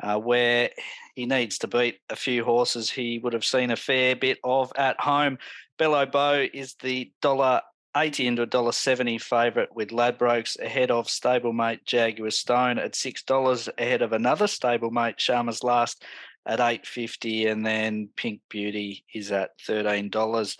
uh, 0.02 0.18
where 0.18 0.68
he 1.14 1.24
needs 1.24 1.56
to 1.60 1.66
beat 1.66 2.00
a 2.10 2.16
few 2.16 2.44
horses 2.44 2.90
he 2.90 3.20
would 3.20 3.32
have 3.32 3.44
seen 3.44 3.70
a 3.70 3.76
fair 3.76 4.14
bit 4.14 4.38
of 4.44 4.70
at 4.76 5.00
home. 5.00 5.38
Bello 5.78 6.04
Bow 6.04 6.46
is 6.52 6.74
the 6.82 7.10
dollar 7.22 7.62
80 7.96 8.26
into 8.26 8.42
a 8.42 8.46
dollar 8.46 8.72
seventy 8.72 9.16
favourite 9.16 9.74
with 9.74 9.88
Ladbrokes 9.88 10.60
ahead 10.60 10.90
of 10.90 11.06
stablemate 11.06 11.86
Jaguar 11.86 12.30
Stone 12.30 12.78
at 12.78 12.94
six 12.94 13.22
dollars 13.22 13.70
ahead 13.78 14.02
of 14.02 14.12
another 14.12 14.44
stablemate 14.44 15.16
Sharma's 15.16 15.64
Last 15.64 16.04
at 16.46 16.60
eight 16.60 16.86
fifty, 16.86 17.46
and 17.46 17.66
then 17.66 18.08
Pink 18.16 18.40
Beauty 18.48 19.04
is 19.12 19.32
at 19.32 19.50
thirteen 19.66 20.08
dollars. 20.10 20.56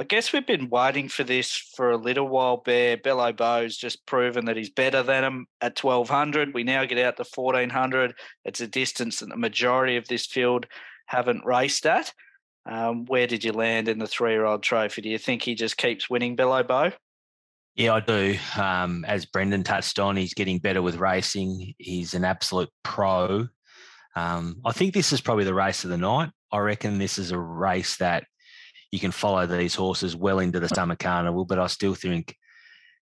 I 0.00 0.04
guess 0.04 0.32
we've 0.32 0.46
been 0.46 0.70
waiting 0.70 1.08
for 1.08 1.24
this 1.24 1.52
for 1.74 1.90
a 1.90 1.96
little 1.96 2.28
while. 2.28 2.58
Bear 2.58 2.96
Bello 2.96 3.32
Bow's 3.32 3.76
just 3.76 4.06
proven 4.06 4.44
that 4.44 4.56
he's 4.56 4.70
better 4.70 5.02
than 5.02 5.24
him 5.24 5.46
at 5.60 5.76
twelve 5.76 6.08
hundred. 6.08 6.54
We 6.54 6.62
now 6.64 6.84
get 6.84 6.98
out 6.98 7.16
to 7.16 7.24
fourteen 7.24 7.70
hundred. 7.70 8.14
It's 8.44 8.60
a 8.60 8.66
distance 8.68 9.18
that 9.20 9.28
the 9.28 9.36
majority 9.36 9.96
of 9.96 10.06
this 10.06 10.24
field 10.24 10.66
haven't 11.06 11.44
raced 11.44 11.84
at. 11.84 12.12
Um, 12.64 13.06
where 13.06 13.26
did 13.26 13.44
you 13.44 13.52
land 13.52 13.88
in 13.88 13.98
the 13.98 14.06
three-year-old 14.06 14.62
trophy? 14.62 15.02
Do 15.02 15.08
you 15.08 15.18
think 15.18 15.42
he 15.42 15.54
just 15.54 15.78
keeps 15.78 16.10
winning 16.10 16.36
Bello 16.36 16.62
Bow? 16.62 16.92
Yeah, 17.74 17.94
I 17.94 18.00
do. 18.00 18.36
Um, 18.56 19.04
as 19.06 19.24
Brendon 19.24 19.62
touched 19.62 19.98
on, 19.98 20.16
he's 20.16 20.34
getting 20.34 20.58
better 20.58 20.82
with 20.82 20.96
racing. 20.96 21.74
He's 21.78 22.14
an 22.14 22.24
absolute 22.24 22.70
pro. 22.82 23.48
Um, 24.16 24.60
I 24.64 24.72
think 24.72 24.94
this 24.94 25.12
is 25.12 25.20
probably 25.20 25.44
the 25.44 25.54
race 25.54 25.84
of 25.84 25.90
the 25.90 25.96
night. 25.98 26.30
I 26.50 26.58
reckon 26.58 26.98
this 26.98 27.18
is 27.18 27.30
a 27.30 27.38
race 27.38 27.96
that 27.98 28.24
you 28.90 28.98
can 28.98 29.12
follow 29.12 29.46
these 29.46 29.74
horses 29.74 30.16
well 30.16 30.38
into 30.38 30.60
the 30.60 30.68
summer 30.68 30.96
carnival, 30.96 31.44
but 31.44 31.58
I 31.58 31.66
still 31.66 31.94
think 31.94 32.34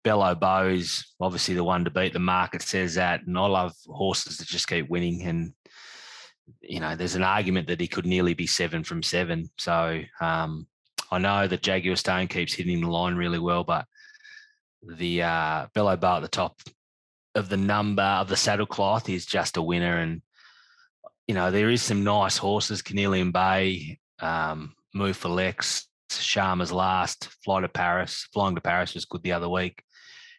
Bello 0.03 0.35
Bow 0.35 0.67
is 0.67 1.07
obviously 1.21 1.55
the 1.55 1.65
one 1.65 1.85
to 1.85 1.91
beat. 1.91 2.13
The 2.13 2.19
market 2.19 2.63
says 2.63 2.97
that, 2.97 3.23
and 3.27 3.39
I 3.39 3.47
love 3.47 3.75
horses 3.87 4.39
that 4.39 4.49
just 4.49 4.69
keep 4.69 4.89
winning. 4.89 5.23
And 5.23 5.53
you 6.63 6.81
know, 6.81 6.97
there's 6.97 7.15
an 7.15 7.23
argument 7.23 7.69
that 7.69 7.81
he 7.81 7.87
could 7.87 8.07
nearly 8.07 8.35
be 8.35 8.47
seven 8.47 8.83
from 8.83 9.03
seven. 9.03 9.51
So 9.59 10.01
um, 10.21 10.67
I 11.11 11.19
know 11.19 11.47
that 11.47 11.63
Jaguar 11.63 11.97
Stone 11.97 12.29
keeps 12.29 12.55
hitting 12.55 12.81
the 12.81 12.89
line 12.89 13.15
really 13.15 13.39
well, 13.39 13.65
but 13.65 13.87
the 14.83 15.23
uh, 15.23 15.67
Bello 15.75 15.97
Bow 15.97 16.17
at 16.17 16.21
the 16.21 16.29
top 16.29 16.61
of 17.35 17.49
the 17.49 17.57
number 17.57 18.03
of 18.03 18.29
the 18.29 18.35
saddlecloth 18.35 19.13
is 19.13 19.27
just 19.27 19.57
a 19.57 19.63
winner. 19.63 19.99
And, 19.99 20.23
you 21.29 21.35
know, 21.35 21.51
there 21.51 21.71
is 21.71 21.83
some 21.83 22.03
nice 22.03 22.39
horses, 22.39 22.83
Cornelian 22.83 23.31
Bay, 23.31 23.99
um, 24.21 24.75
Move 24.95 25.17
for 25.17 25.29
Lex, 25.29 25.87
Sharma's 26.11 26.73
Last, 26.73 27.29
Fly 27.45 27.61
to 27.61 27.69
Paris. 27.69 28.27
Flying 28.33 28.55
to 28.55 28.61
Paris 28.63 28.95
was 28.95 29.05
good 29.05 29.23
the 29.23 29.33
other 29.33 29.49
week. 29.49 29.83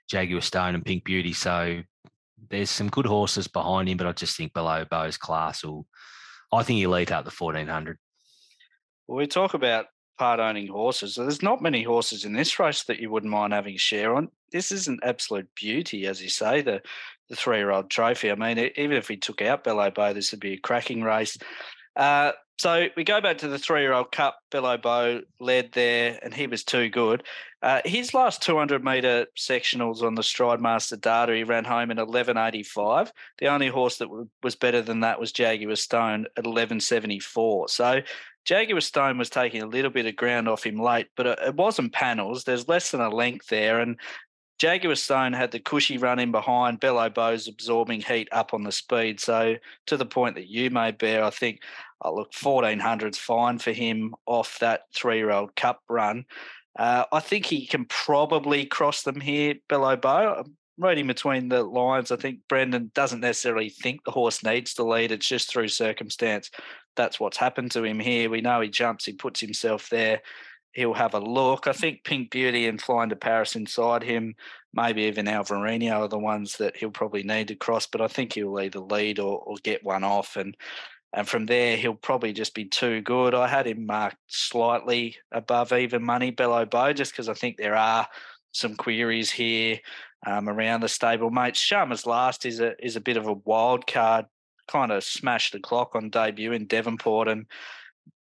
Jaguar 0.09 0.41
Stone 0.41 0.73
and 0.73 0.83
Pink 0.83 1.03
Beauty. 1.03 1.33
So 1.33 1.83
there's 2.49 2.71
some 2.71 2.89
good 2.89 3.05
horses 3.05 3.47
behind 3.47 3.87
him, 3.87 3.97
but 3.97 4.07
I 4.07 4.11
just 4.11 4.35
think 4.35 4.53
Bello 4.53 4.83
Bow's 4.89 5.17
class 5.17 5.63
will, 5.63 5.85
I 6.51 6.63
think 6.63 6.77
he'll 6.77 6.97
eat 6.97 7.11
up 7.11 7.23
the 7.23 7.31
1400. 7.31 7.97
Well, 9.07 9.17
we 9.17 9.27
talk 9.27 9.53
about 9.53 9.85
part 10.17 10.39
owning 10.39 10.67
horses. 10.67 11.15
So 11.15 11.21
there's 11.21 11.43
not 11.43 11.61
many 11.61 11.83
horses 11.83 12.25
in 12.25 12.33
this 12.33 12.59
race 12.59 12.83
that 12.85 12.99
you 12.99 13.11
wouldn't 13.11 13.31
mind 13.31 13.53
having 13.53 13.75
a 13.75 13.79
share 13.79 14.15
on. 14.15 14.29
This 14.51 14.71
is 14.71 14.87
an 14.87 14.99
absolute 15.03 15.47
beauty, 15.55 16.07
as 16.07 16.21
you 16.21 16.29
say, 16.29 16.61
the 16.61 16.81
the 17.29 17.35
three 17.35 17.57
year 17.57 17.71
old 17.71 17.89
trophy. 17.89 18.31
I 18.31 18.35
mean, 18.35 18.71
even 18.75 18.97
if 18.97 19.09
we 19.09 19.17
took 19.17 19.41
out 19.41 19.63
Bello 19.63 19.89
Bow, 19.91 20.13
this 20.13 20.31
would 20.31 20.39
be 20.39 20.53
a 20.53 20.57
cracking 20.57 21.01
race. 21.03 21.37
Uh, 21.95 22.31
so 22.59 22.87
we 22.97 23.05
go 23.05 23.21
back 23.21 23.37
to 23.37 23.47
the 23.47 23.57
three 23.57 23.81
year 23.81 23.93
old 23.93 24.11
cup. 24.11 24.39
Bello 24.51 24.77
Bow 24.77 25.21
led 25.39 25.71
there, 25.71 26.19
and 26.21 26.33
he 26.33 26.47
was 26.47 26.63
too 26.63 26.89
good. 26.89 27.23
Uh, 27.61 27.81
his 27.85 28.13
last 28.13 28.41
200 28.41 28.83
metre 28.83 29.27
sectionals 29.37 30.01
on 30.01 30.15
the 30.15 30.21
Stridemaster 30.21 30.99
data, 30.99 31.35
he 31.35 31.43
ran 31.43 31.65
home 31.65 31.91
in 31.91 31.97
11.85. 31.97 33.11
The 33.37 33.47
only 33.47 33.67
horse 33.67 33.97
that 33.97 34.05
w- 34.05 34.29
was 34.43 34.55
better 34.55 34.81
than 34.81 35.01
that 35.01 35.19
was 35.19 35.31
Jaguar 35.31 35.75
Stone 35.75 36.27
at 36.37 36.45
11.74. 36.45 37.69
So 37.69 38.01
Jaguar 38.45 38.81
Stone 38.81 39.17
was 39.17 39.29
taking 39.29 39.61
a 39.61 39.67
little 39.67 39.91
bit 39.91 40.05
of 40.05 40.15
ground 40.15 40.47
off 40.47 40.65
him 40.65 40.81
late, 40.81 41.07
but 41.15 41.27
it, 41.27 41.39
it 41.47 41.55
wasn't 41.55 41.93
panels. 41.93 42.43
There's 42.43 42.67
less 42.67 42.91
than 42.91 43.01
a 43.01 43.09
length 43.09 43.47
there, 43.47 43.79
and 43.79 43.97
Jaguar 44.59 44.95
Stone 44.95 45.33
had 45.33 45.51
the 45.51 45.59
cushy 45.59 45.97
run 45.97 46.19
in 46.19 46.31
behind, 46.31 46.81
Bello 46.81 47.09
Bow's 47.09 47.47
absorbing 47.47 48.01
heat 48.01 48.27
up 48.33 48.53
on 48.53 48.63
the 48.63 48.73
speed. 48.73 49.21
So 49.21 49.55
to 49.87 49.97
the 49.97 50.05
point 50.05 50.35
that 50.35 50.49
you 50.49 50.69
made, 50.69 50.97
Bear, 50.97 51.23
I 51.23 51.29
think, 51.29 51.61
oh, 52.01 52.13
look, 52.13 52.33
1400's 52.33 53.17
fine 53.17 53.57
for 53.57 53.71
him 53.71 54.13
off 54.25 54.59
that 54.59 54.81
three-year-old 54.93 55.55
cup 55.55 55.81
run. 55.87 56.25
Uh, 56.77 57.05
I 57.11 57.21
think 57.21 57.45
he 57.45 57.65
can 57.65 57.85
probably 57.85 58.65
cross 58.65 59.03
them 59.03 59.21
here, 59.21 59.55
Bello 59.69 59.95
Bow. 59.95 60.43
I'm 60.43 60.55
reading 60.77 61.07
between 61.07 61.47
the 61.47 61.63
lines. 61.63 62.11
I 62.11 62.17
think 62.17 62.39
Brendon 62.49 62.91
doesn't 62.93 63.21
necessarily 63.21 63.69
think 63.69 64.03
the 64.03 64.11
horse 64.11 64.43
needs 64.43 64.73
to 64.73 64.83
lead. 64.83 65.13
It's 65.13 65.27
just 65.27 65.49
through 65.49 65.69
circumstance. 65.69 66.51
That's 66.97 67.17
what's 67.17 67.37
happened 67.37 67.71
to 67.71 67.83
him 67.85 67.99
here. 67.99 68.29
We 68.29 68.41
know 68.41 68.59
he 68.59 68.69
jumps, 68.69 69.05
he 69.05 69.13
puts 69.13 69.39
himself 69.39 69.89
there 69.89 70.21
he'll 70.73 70.93
have 70.93 71.13
a 71.13 71.19
look. 71.19 71.67
I 71.67 71.73
think 71.73 72.03
Pink 72.03 72.31
Beauty 72.31 72.67
and 72.67 72.81
Flying 72.81 73.09
to 73.09 73.15
Paris 73.15 73.55
inside 73.55 74.03
him, 74.03 74.35
maybe 74.73 75.03
even 75.03 75.25
Alvarino 75.25 76.01
are 76.01 76.07
the 76.07 76.19
ones 76.19 76.57
that 76.57 76.77
he'll 76.77 76.91
probably 76.91 77.23
need 77.23 77.47
to 77.49 77.55
cross, 77.55 77.87
but 77.87 78.01
I 78.01 78.07
think 78.07 78.33
he'll 78.33 78.59
either 78.59 78.79
lead 78.79 79.19
or, 79.19 79.39
or 79.39 79.55
get 79.63 79.83
one 79.83 80.03
off. 80.03 80.35
And 80.35 80.55
and 81.11 81.27
from 81.27 81.47
there, 81.47 81.75
he'll 81.75 81.95
probably 81.95 82.33
just 82.33 82.53
be 82.53 82.65
too 82.65 83.01
good. 83.01 83.33
I 83.33 83.47
had 83.47 83.65
him 83.65 83.87
marked 83.87 84.17
slightly 84.27 85.17
above 85.31 85.73
even 85.73 86.03
money, 86.03 86.29
Bello 86.29 86.65
Bow, 86.65 86.93
just 86.93 87.11
because 87.11 87.29
I 87.29 87.33
think 87.33 87.57
there 87.57 87.75
are 87.75 88.07
some 88.51 88.75
queries 88.75 89.31
here 89.31 89.79
um, 90.27 90.47
around 90.47 90.81
the 90.81 90.87
stable. 90.87 91.31
Mate, 91.31 91.55
Sharma's 91.55 92.05
last 92.05 92.45
is 92.45 92.59
a 92.59 92.73
is 92.83 92.95
a 92.95 93.01
bit 93.01 93.17
of 93.17 93.27
a 93.27 93.33
wild 93.33 93.87
card. 93.87 94.25
Kind 94.67 94.91
of 94.91 95.03
smashed 95.03 95.53
the 95.53 95.59
clock 95.59 95.95
on 95.95 96.11
debut 96.11 96.51
in 96.51 96.65
Devonport, 96.65 97.27
and 97.27 97.47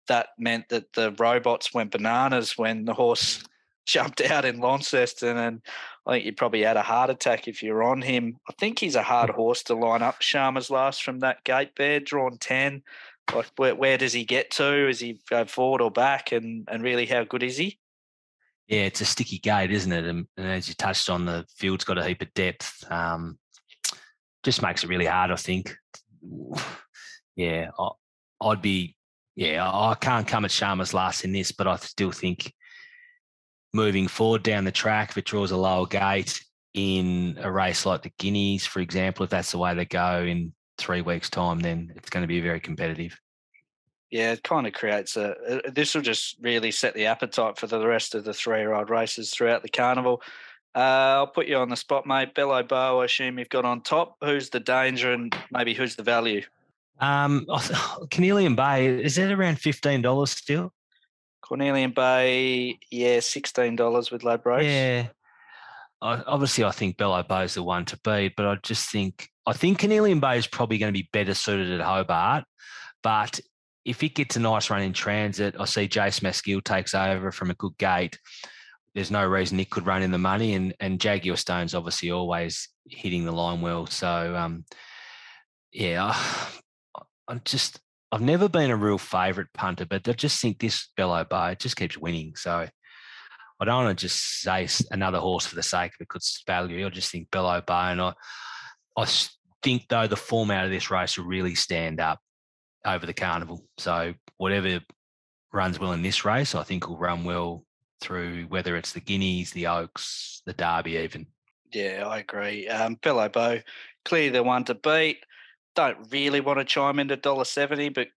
that 0.08 0.30
meant 0.38 0.70
that 0.70 0.93
the 0.93 1.12
robots 1.14 1.74
went 1.74 1.91
bananas 1.91 2.58
when 2.58 2.86
the 2.86 2.93
horse 2.93 3.43
jumped 3.86 4.22
out 4.22 4.45
in 4.45 4.60
Launceston, 4.60 5.38
and 5.38 5.62
I 6.08 6.14
think 6.14 6.26
you 6.26 6.34
probably 6.34 6.64
had 6.64 6.78
a 6.78 6.82
heart 6.82 7.10
attack 7.10 7.47
if 7.47 7.62
you're 7.62 7.84
on 7.84 8.01
him. 8.01 8.38
I 8.49 8.53
think 8.60 8.80
he's 8.80 8.95
a 8.95 9.03
hard 9.03 9.30
horse 9.32 9.64
to 9.64 9.76
line 9.76 10.01
up. 10.01 10.22
Sharma's 10.22 10.70
last 10.70 11.03
from 11.03 11.20
that 11.20 11.43
gate 11.43 11.72
there, 11.78 11.99
drawn 11.99 12.38
ten. 12.38 12.84
Like 13.34 13.47
where, 13.56 13.76
where 13.76 13.97
does 13.97 14.14
he 14.14 14.24
get 14.24 14.51
to? 14.51 14.88
Is 14.88 14.99
he 14.99 15.20
go 15.30 15.45
forward 15.45 15.82
or 15.82 15.91
back? 15.91 16.32
And 16.32 16.68
and 16.72 16.84
really, 16.84 17.06
how 17.06 17.24
good 17.24 17.43
is 17.43 17.58
he? 17.58 17.80
Yeah, 18.68 18.82
it's 18.82 19.01
a 19.01 19.06
sticky 19.06 19.38
gate, 19.39 19.72
isn't 19.72 19.91
it? 19.91 20.06
And, 20.06 20.28
and 20.38 20.47
as 20.47 20.68
you 20.68 20.74
touched 20.74 21.10
on, 21.10 21.26
the 21.26 21.45
field's 21.56 21.84
got 21.84 21.99
a 21.99 22.03
heap 22.03 22.22
of 22.24 22.34
depth. 22.34 22.84
Um, 22.89 23.38
just 24.43 24.62
makes 24.62 24.84
it 24.84 24.89
really 24.89 25.06
hard, 25.06 25.32
I 25.32 25.36
think. 25.36 25.76
Yeah, 27.38 27.72
I, 27.78 27.89
I'd 28.39 28.62
be 28.62 28.95
yeah, 29.36 29.70
I 29.70 29.96
can't 30.00 30.28
come 30.28 30.46
at 30.46 30.52
Sharma's 30.52 30.94
last 30.94 31.26
in 31.26 31.32
this, 31.32 31.52
but 31.52 31.68
I 31.68 31.76
still 31.78 32.12
think 32.12 32.54
moving 33.74 34.08
forward 34.08 34.44
down 34.44 34.64
the 34.64 34.72
track, 34.72 35.12
if 35.12 35.18
it 35.18 35.26
draws 35.26 35.52
a 35.52 35.58
lower 35.58 35.86
gate 35.86 36.42
in 36.74 37.38
a 37.42 37.52
race 37.52 37.86
like 37.86 38.04
the 38.04 38.12
Guineas, 38.18 38.66
for 38.66 38.80
example, 38.80 39.24
if 39.24 39.30
that's 39.30 39.52
the 39.52 39.58
way 39.58 39.74
they 39.74 39.86
go 39.86 40.24
in 40.24 40.54
three 40.78 41.02
weeks' 41.02 41.30
time, 41.30 41.60
then 41.60 41.92
it's 41.96 42.10
going 42.10 42.24
to 42.24 42.28
be 42.28 42.42
very 42.42 42.60
competitive. 42.60 43.20
Yeah, 44.12 44.32
it 44.32 44.44
kind 44.44 44.68
of 44.68 44.74
creates 44.74 45.18
a. 45.18 45.62
This 45.70 45.94
will 45.94 46.02
just 46.02 46.38
really 46.40 46.72
set 46.72 46.94
the 46.94 47.08
appetite 47.08 47.58
for 47.58 47.68
the 47.68 47.86
rest 47.86 48.16
of 48.16 48.24
the 48.24 48.34
three-year-old 48.34 48.90
races 48.90 49.32
throughout 49.32 49.62
the 49.62 49.70
carnival. 49.70 50.22
Uh, 50.74 51.20
I'll 51.20 51.28
put 51.28 51.48
you 51.48 51.58
on 51.58 51.70
the 51.70 51.76
spot, 51.76 52.06
mate. 52.06 52.34
Bello 52.34 52.62
Bow, 52.64 53.02
I 53.02 53.06
assume 53.06 53.40
you've 53.40 53.50
got 53.50 53.66
on 53.66 53.82
top. 53.82 54.18
Who's 54.24 54.50
the 54.50 54.60
danger 54.60 55.12
and 55.12 55.36
maybe 55.52 55.74
who's 55.74 55.96
the 55.96 56.04
value? 56.04 56.44
Um, 57.00 57.46
Cornelian 58.14 58.56
Bay 58.56 58.88
is 58.88 59.16
that 59.16 59.32
around 59.32 59.60
fifteen 59.60 60.02
dollars 60.02 60.32
still? 60.32 60.74
Cornelian 61.41 61.91
Bay, 61.91 62.80
yeah, 62.89 63.20
sixteen 63.20 63.76
dollars 63.76 64.12
with 64.12 64.22
Ladbrokes. 64.24 64.64
Yeah. 64.64 65.08
I, 66.02 66.22
obviously, 66.28 66.64
I 66.64 66.72
think 66.72 66.98
Bello 66.98 67.24
is 67.41 67.56
the 67.56 67.64
one 67.64 67.86
to 67.86 68.00
beat, 68.04 68.36
but 68.36 68.46
I 68.46 68.56
just 68.62 68.91
think 68.91 69.30
I 69.46 69.54
think 69.54 69.80
Cornelian 69.80 70.20
Bay 70.20 70.38
is 70.38 70.48
probably 70.48 70.78
going 70.78 70.93
to 70.93 71.00
be 71.00 71.10
better 71.12 71.34
suited 71.34 71.72
at 71.72 71.86
Hobart. 71.86 72.46
But 73.04 73.39
if 73.86 74.02
it 74.04 74.16
gets 74.16 74.36
a 74.36 74.39
nice 74.39 74.70
run 74.70 74.82
in 74.82 74.93
transit, 74.93 75.56
I 75.60 75.66
see 75.66 75.88
Jace 75.88 76.22
Maskiell 76.22 76.64
takes 76.64 76.96
over 76.96 77.32
from 77.32 77.52
a 77.52 77.56
good 77.56 77.78
gate. 77.78 78.18
There's 78.96 79.12
no 79.12 79.26
reason 79.26 79.60
it 79.60 79.70
could 79.70 79.86
run 79.86 80.02
in 80.02 80.12
the 80.12 80.18
money, 80.18 80.54
and 80.54 80.74
and 80.80 81.00
Jaguar 81.00 81.38
Stone's 81.38 81.76
obviously 81.76 82.12
always 82.12 82.70
hitting 82.88 83.26
the 83.26 83.32
line 83.32 83.62
well. 83.62 83.86
So 83.86 84.36
um, 84.36 84.66
yeah, 85.72 86.16
I'm 87.28 87.42
just 87.46 87.80
I've 88.12 88.22
never 88.22 88.48
been 88.48 88.72
a 88.72 88.76
real 88.76 88.98
favourite 88.98 89.52
punter, 89.54 89.86
but 89.86 90.08
I 90.08 90.14
just 90.14 90.42
think 90.42 90.60
this 90.60 90.90
Bello 90.96 91.26
Bow 91.26 91.54
just 91.56 91.76
keeps 91.76 91.98
winning. 91.98 92.36
So 92.36 92.68
I 93.60 93.66
don't 93.66 93.86
want 93.86 93.98
to 93.98 94.06
just 94.06 94.42
say 94.42 94.68
another 94.92 95.20
horse 95.20 95.46
for 95.46 95.56
the 95.56 95.64
sake 95.64 95.92
of 95.92 96.02
it 96.02 96.08
could 96.08 96.22
value. 96.46 96.86
I 96.86 96.90
just 96.90 97.12
think 97.12 97.32
Bello 97.32 97.62
Bow, 97.62 97.92
and 97.92 98.02
I 98.02 98.14
I 98.98 99.06
think 99.64 99.88
though 99.90 100.08
the 100.08 100.16
format 100.16 100.66
of 100.66 100.72
this 100.72 100.92
race 100.92 101.18
will 101.18 101.26
really 101.26 101.56
stand 101.56 102.00
up 102.00 102.20
over 102.86 103.06
the 103.06 103.14
carnival. 103.14 103.66
So 103.78 104.14
whatever 104.38 104.80
runs 105.52 105.80
well 105.80 105.94
in 105.94 106.02
this 106.02 106.24
race, 106.24 106.54
I 106.54 106.64
think 106.64 106.88
will 106.88 106.98
run 106.98 107.24
well 107.24 107.66
through 108.02 108.46
whether 108.50 108.76
it's 108.76 108.94
the 108.94 109.00
Guineas, 109.00 109.52
the 109.52 109.68
Oaks, 109.68 110.42
the 110.46 110.54
Derby, 110.54 110.98
even. 110.98 111.28
Yeah, 111.74 112.08
I 112.08 112.20
agree. 112.20 112.68
Um, 112.68 112.98
Bello 113.02 113.28
Bow, 113.30 113.60
clearly 114.04 114.30
the 114.30 114.44
one 114.44 114.64
to 114.66 114.76
beat 114.76 115.18
don't 115.76 116.12
really 116.12 116.42
want 116.42 116.60
to 116.60 116.66
chime 116.66 117.00
into 117.00 117.16
dollar 117.16 117.46
seventy, 117.46 117.90
but 117.90 118.08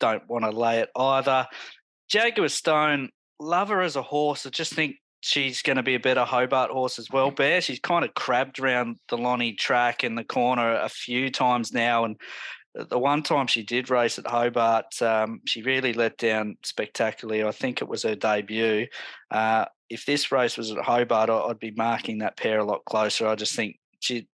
don't 0.00 0.28
want 0.28 0.44
to 0.44 0.50
lay 0.50 0.80
it 0.80 0.90
either. 0.96 1.46
Jaguar 2.08 2.48
Stone, 2.48 3.10
love 3.38 3.68
her 3.68 3.80
as 3.80 3.96
a 3.96 4.02
horse. 4.02 4.46
I 4.46 4.50
just 4.50 4.72
think 4.72 4.96
she's 5.20 5.62
going 5.62 5.76
to 5.76 5.82
be 5.82 5.94
a 5.94 6.00
better 6.00 6.24
Hobart 6.24 6.70
horse 6.70 6.98
as 6.98 7.08
well, 7.10 7.30
Bear. 7.30 7.60
She's 7.60 7.78
kind 7.78 8.04
of 8.04 8.14
crabbed 8.14 8.58
around 8.58 8.96
the 9.08 9.16
Lonnie 9.16 9.54
track 9.54 10.02
in 10.02 10.16
the 10.16 10.24
corner 10.24 10.74
a 10.74 10.88
few 10.88 11.30
times 11.30 11.72
now. 11.72 12.04
And 12.04 12.16
the 12.74 12.98
one 12.98 13.22
time 13.22 13.46
she 13.46 13.62
did 13.62 13.88
race 13.88 14.18
at 14.18 14.26
Hobart, 14.26 15.00
um, 15.00 15.40
she 15.46 15.62
really 15.62 15.92
let 15.92 16.18
down 16.18 16.56
spectacularly. 16.64 17.44
I 17.44 17.52
think 17.52 17.80
it 17.80 17.88
was 17.88 18.02
her 18.02 18.16
debut. 18.16 18.86
Uh, 19.30 19.66
if 19.88 20.06
this 20.06 20.32
race 20.32 20.56
was 20.56 20.72
at 20.72 20.78
Hobart, 20.78 21.30
I'd 21.30 21.60
be 21.60 21.72
marking 21.76 22.18
that 22.18 22.36
pair 22.36 22.58
a 22.58 22.64
lot 22.64 22.84
closer. 22.84 23.28
I 23.28 23.36
just 23.36 23.54
think 23.54 23.76
she 24.00 24.26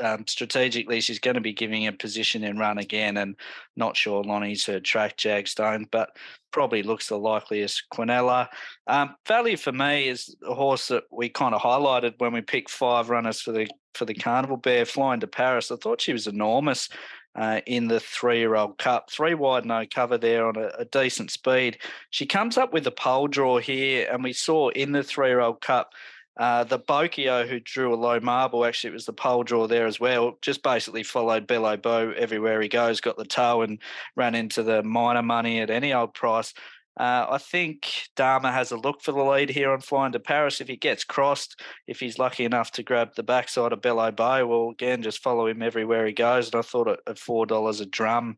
um, 0.00 0.24
strategically 0.26 1.00
she's 1.00 1.18
going 1.18 1.34
to 1.34 1.40
be 1.40 1.52
giving 1.52 1.86
a 1.86 1.92
position 1.92 2.44
and 2.44 2.58
run 2.58 2.78
again, 2.78 3.16
and 3.16 3.36
not 3.76 3.96
sure 3.96 4.22
Lonnie's 4.22 4.64
her 4.66 4.80
track 4.80 5.16
Jagstone, 5.16 5.86
but 5.90 6.16
probably 6.50 6.82
looks 6.82 7.08
the 7.08 7.18
likeliest. 7.18 7.84
Quinella 7.92 8.48
um, 8.86 9.14
value 9.26 9.56
for 9.56 9.72
me 9.72 10.08
is 10.08 10.34
a 10.46 10.54
horse 10.54 10.88
that 10.88 11.04
we 11.10 11.28
kind 11.28 11.54
of 11.54 11.60
highlighted 11.60 12.14
when 12.18 12.32
we 12.32 12.40
picked 12.40 12.70
five 12.70 13.10
runners 13.10 13.40
for 13.40 13.52
the 13.52 13.68
for 13.94 14.04
the 14.04 14.14
Carnival 14.14 14.56
Bear 14.56 14.84
flying 14.84 15.20
to 15.20 15.26
Paris. 15.26 15.70
I 15.70 15.76
thought 15.76 16.00
she 16.00 16.12
was 16.12 16.26
enormous. 16.26 16.88
Uh, 17.36 17.60
in 17.66 17.86
the 17.86 18.00
three-year-old 18.00 18.76
cup, 18.78 19.08
three 19.08 19.34
wide 19.34 19.64
no 19.64 19.84
cover 19.88 20.18
there 20.18 20.48
on 20.48 20.56
a, 20.56 20.66
a, 20.78 20.84
decent 20.86 21.30
speed. 21.30 21.78
She 22.10 22.26
comes 22.26 22.58
up 22.58 22.72
with 22.72 22.84
a 22.88 22.90
pole 22.90 23.28
draw 23.28 23.58
here, 23.58 24.08
and 24.10 24.24
we 24.24 24.32
saw 24.32 24.70
in 24.70 24.90
the 24.90 25.04
three-year-old 25.04 25.60
cup 25.60 25.92
uh, 26.38 26.64
the 26.64 26.78
Bokio, 26.78 27.46
who 27.46 27.60
drew 27.60 27.92
a 27.92 27.96
low 27.96 28.20
marble, 28.20 28.64
actually, 28.64 28.90
it 28.90 28.94
was 28.94 29.06
the 29.06 29.12
pole 29.12 29.42
draw 29.42 29.66
there 29.66 29.86
as 29.86 30.00
well. 30.00 30.38
Just 30.42 30.62
basically 30.62 31.02
followed 31.02 31.46
Bello 31.46 31.76
Bow 31.76 32.12
everywhere 32.12 32.60
he 32.60 32.68
goes, 32.68 33.00
got 33.00 33.16
the 33.16 33.24
toe 33.24 33.62
and 33.62 33.78
ran 34.16 34.34
into 34.34 34.62
the 34.62 34.82
minor 34.82 35.22
money 35.22 35.60
at 35.60 35.70
any 35.70 35.92
old 35.92 36.14
price. 36.14 36.54
Uh, 36.98 37.26
I 37.30 37.38
think 37.38 37.88
Dharma 38.16 38.52
has 38.52 38.72
a 38.72 38.76
look 38.76 39.00
for 39.00 39.12
the 39.12 39.22
lead 39.22 39.48
here 39.48 39.72
on 39.72 39.80
flying 39.80 40.12
to 40.12 40.20
Paris. 40.20 40.60
If 40.60 40.68
he 40.68 40.76
gets 40.76 41.04
crossed, 41.04 41.60
if 41.86 42.00
he's 42.00 42.18
lucky 42.18 42.44
enough 42.44 42.72
to 42.72 42.82
grab 42.82 43.14
the 43.14 43.22
backside 43.22 43.72
of 43.72 43.80
Bello 43.80 44.10
Bow, 44.10 44.46
well, 44.46 44.70
again, 44.70 45.02
just 45.02 45.22
follow 45.22 45.46
him 45.46 45.62
everywhere 45.62 46.06
he 46.06 46.12
goes. 46.12 46.46
And 46.46 46.56
I 46.56 46.62
thought 46.62 46.88
at 46.88 47.16
$4 47.16 47.80
a 47.80 47.86
drum, 47.86 48.36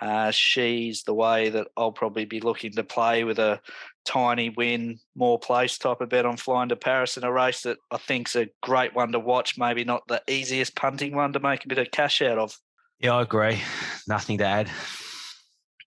uh, 0.00 0.30
she's 0.30 1.02
the 1.02 1.14
way 1.14 1.50
that 1.50 1.68
I'll 1.76 1.92
probably 1.92 2.24
be 2.24 2.40
looking 2.40 2.72
to 2.72 2.84
play 2.84 3.24
with 3.24 3.38
a 3.38 3.60
tiny 4.04 4.50
win, 4.50 4.98
more 5.14 5.38
place 5.38 5.78
type 5.78 6.00
of 6.00 6.08
bet 6.08 6.26
on 6.26 6.36
flying 6.36 6.70
to 6.70 6.76
Paris 6.76 7.16
in 7.16 7.24
a 7.24 7.32
race 7.32 7.62
that 7.62 7.78
I 7.90 7.98
think's 7.98 8.34
a 8.34 8.48
great 8.62 8.94
one 8.94 9.12
to 9.12 9.20
watch. 9.20 9.58
Maybe 9.58 9.84
not 9.84 10.02
the 10.08 10.22
easiest 10.28 10.74
punting 10.74 11.14
one 11.14 11.32
to 11.34 11.40
make 11.40 11.64
a 11.64 11.68
bit 11.68 11.78
of 11.78 11.90
cash 11.90 12.22
out 12.22 12.38
of. 12.38 12.58
Yeah, 13.00 13.16
I 13.16 13.22
agree. 13.22 13.60
Nothing 14.08 14.38
to 14.38 14.44
add. 14.44 14.70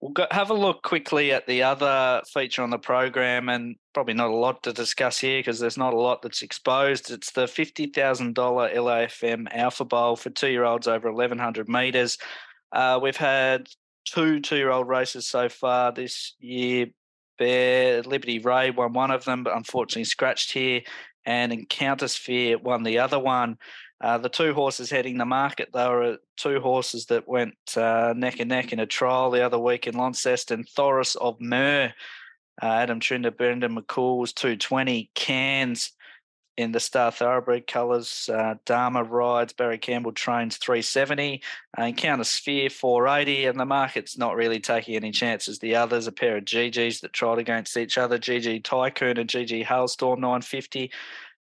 We'll 0.01 0.11
go, 0.11 0.27
have 0.29 0.51
a 0.51 0.53
look 0.53 0.83
quickly 0.83 1.31
at 1.31 1.47
the 1.47 1.63
other 1.63 2.21
feature 2.31 2.61
on 2.61 2.69
the 2.69 2.77
program, 2.77 3.49
and 3.49 3.75
probably 3.93 4.13
not 4.13 4.29
a 4.29 4.35
lot 4.35 4.61
to 4.63 4.73
discuss 4.73 5.17
here 5.17 5.39
because 5.39 5.59
there's 5.59 5.77
not 5.77 5.93
a 5.93 5.99
lot 5.99 6.21
that's 6.21 6.43
exposed. 6.43 7.09
It's 7.09 7.31
the 7.31 7.45
$50,000 7.45 8.33
LAFM 8.33 9.47
Alpha 9.51 9.85
Bowl 9.85 10.15
for 10.15 10.29
two 10.29 10.49
year 10.49 10.63
olds 10.63 10.87
over 10.87 11.11
1,100 11.11 11.67
metres. 11.67 12.17
Uh, 12.71 12.99
we've 13.01 13.17
had 13.17 13.67
two 14.05 14.39
two 14.39 14.55
year 14.55 14.71
old 14.71 14.87
races 14.87 15.27
so 15.27 15.49
far 15.49 15.91
this 15.91 16.35
year. 16.39 16.87
Bear 17.37 18.01
Liberty 18.03 18.39
Ray 18.39 18.71
won 18.71 18.93
one 18.93 19.11
of 19.11 19.25
them, 19.25 19.43
but 19.43 19.55
unfortunately 19.55 20.05
scratched 20.05 20.53
here. 20.53 20.81
And 21.25 21.51
Encounter 21.51 22.07
Sphere 22.07 22.57
won 22.57 22.83
the 22.83 22.99
other 22.99 23.19
one. 23.19 23.57
Uh, 23.99 24.17
the 24.17 24.29
two 24.29 24.53
horses 24.53 24.89
heading 24.89 25.17
the 25.17 25.25
market, 25.25 25.69
they 25.73 25.87
were 25.87 26.17
two 26.37 26.59
horses 26.59 27.05
that 27.07 27.27
went 27.27 27.55
uh, 27.75 28.13
neck 28.15 28.39
and 28.39 28.49
neck 28.49 28.73
in 28.73 28.79
a 28.79 28.85
trial 28.85 29.31
the 29.31 29.43
other 29.43 29.57
week 29.57 29.87
in 29.87 29.95
Launceston. 29.95 30.63
Thoris 30.63 31.15
of 31.15 31.39
Mer, 31.39 31.93
uh, 32.61 32.65
Adam 32.65 32.99
Trinder, 32.99 33.31
Brendon 33.31 33.75
McCoull 33.75 34.19
was 34.19 34.33
220. 34.33 35.09
Cairns 35.15 35.93
in 36.57 36.71
the 36.71 36.79
Star 36.79 37.11
Thoroughbred 37.11 37.67
colours. 37.67 38.29
Uh, 38.31 38.55
Dharma 38.65 39.03
rides, 39.03 39.53
Barry 39.53 39.77
Campbell 39.77 40.13
trains 40.13 40.57
370, 40.57 41.41
uh, 41.77 41.83
Encounter 41.83 42.23
Sphere 42.23 42.69
480, 42.69 43.45
and 43.45 43.59
the 43.59 43.65
market's 43.65 44.17
not 44.17 44.35
really 44.35 44.59
taking 44.59 44.95
any 44.95 45.11
chances. 45.11 45.59
The 45.59 45.75
others, 45.75 46.07
a 46.07 46.11
pair 46.11 46.37
of 46.37 46.45
GGs 46.45 47.01
that 47.01 47.13
tried 47.13 47.39
against 47.39 47.75
each 47.77 47.97
other, 47.97 48.17
GG 48.17 48.63
Tycoon 48.63 49.17
and 49.17 49.29
GG 49.29 49.65
Hailstorm 49.65 50.21
950, 50.21 50.91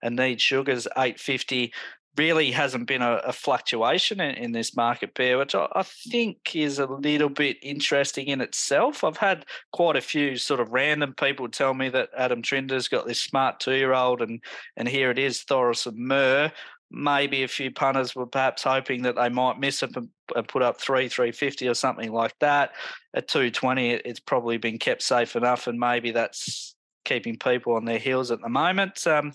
and 0.03 0.17
Need 0.17 0.41
Sugars 0.41 0.87
850 0.97 1.73
really 2.17 2.51
hasn't 2.51 2.87
been 2.87 3.03
a, 3.03 3.15
a 3.25 3.33
fluctuation 3.33 4.21
in, 4.21 4.35
in, 4.37 4.53
this 4.53 4.77
market 4.77 5.15
pair, 5.15 5.39
which 5.39 5.55
I, 5.55 5.69
I, 5.73 5.83
think 5.83 6.55
is 6.55 6.79
a 6.79 6.87
little 6.87 7.29
bit 7.29 7.57
interesting 7.63 8.29
in 8.29 8.41
itself. 8.41 9.03
I've 9.03 9.17
had 9.17 9.47
quite 9.73 9.97
a 9.97 10.01
few 10.01 10.37
sort 10.37 10.61
of 10.61 10.73
random 10.73 11.15
people 11.15 11.49
tell 11.49 11.75
me 11.75 11.89
that 11.91 12.11
Adam 12.17 12.43
Trinder's 12.43 12.89
got 12.89 13.07
this 13.07 13.21
smart 13.21 13.61
two 13.61 13.75
year 13.75 13.93
old, 13.93 14.23
and 14.23 14.41
and 14.77 14.89
here 14.89 15.11
it 15.11 15.19
is, 15.19 15.43
Thoris 15.43 15.87
of 15.87 15.97
Mer. 15.97 16.53
Maybe 16.91 17.43
a 17.43 17.49
few 17.49 17.73
punters 17.73 18.15
were 18.15 18.27
perhaps 18.27 18.63
hoping 18.63 19.03
that 19.03 19.17
they 19.17 19.29
might 19.29 19.59
miss 19.59 19.83
it 19.83 19.97
and 19.97 20.49
put 20.49 20.63
up 20.63 20.81
three, 20.81 21.09
three 21.09 21.33
fifty 21.33 21.67
or 21.69 21.75
something 21.75 22.13
like 22.13 22.39
that. 22.39 22.73
At 23.15 23.29
two 23.29 23.51
twenty, 23.51 23.91
it's 23.91 24.21
probably 24.21 24.59
been 24.59 24.79
kept 24.79 25.03
safe 25.03 25.35
enough, 25.35 25.67
and 25.67 25.79
maybe 25.81 26.13
that's 26.13 26.75
keeping 27.05 27.39
people 27.39 27.75
on 27.75 27.85
their 27.85 27.99
heels 27.99 28.31
at 28.31 28.41
the 28.41 28.49
moment. 28.49 29.07
Um, 29.07 29.33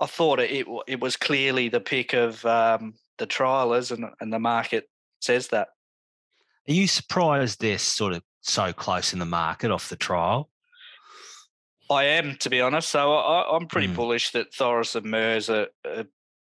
I 0.00 0.06
thought 0.06 0.40
it 0.40 0.66
it 0.86 1.00
was 1.00 1.16
clearly 1.16 1.68
the 1.68 1.80
pick 1.80 2.14
of 2.14 2.44
um, 2.46 2.94
the 3.18 3.26
trialers, 3.26 3.92
and 3.92 4.06
and 4.20 4.32
the 4.32 4.38
market 4.38 4.88
says 5.20 5.48
that. 5.48 5.68
Are 6.68 6.72
you 6.72 6.86
surprised 6.86 7.60
they're 7.60 7.78
sort 7.78 8.14
of 8.14 8.22
so 8.40 8.72
close 8.72 9.12
in 9.12 9.18
the 9.18 9.26
market 9.26 9.70
off 9.70 9.88
the 9.88 9.96
trial? 9.96 10.50
I 11.90 12.04
am, 12.04 12.36
to 12.36 12.50
be 12.50 12.60
honest. 12.60 12.88
So 12.88 13.12
I, 13.12 13.56
am 13.56 13.66
pretty 13.66 13.88
mm. 13.88 13.96
bullish 13.96 14.30
that 14.30 14.54
Thoris 14.54 14.94
and 14.94 15.06
Mers 15.06 15.50
are, 15.50 15.66
are, 15.84 16.06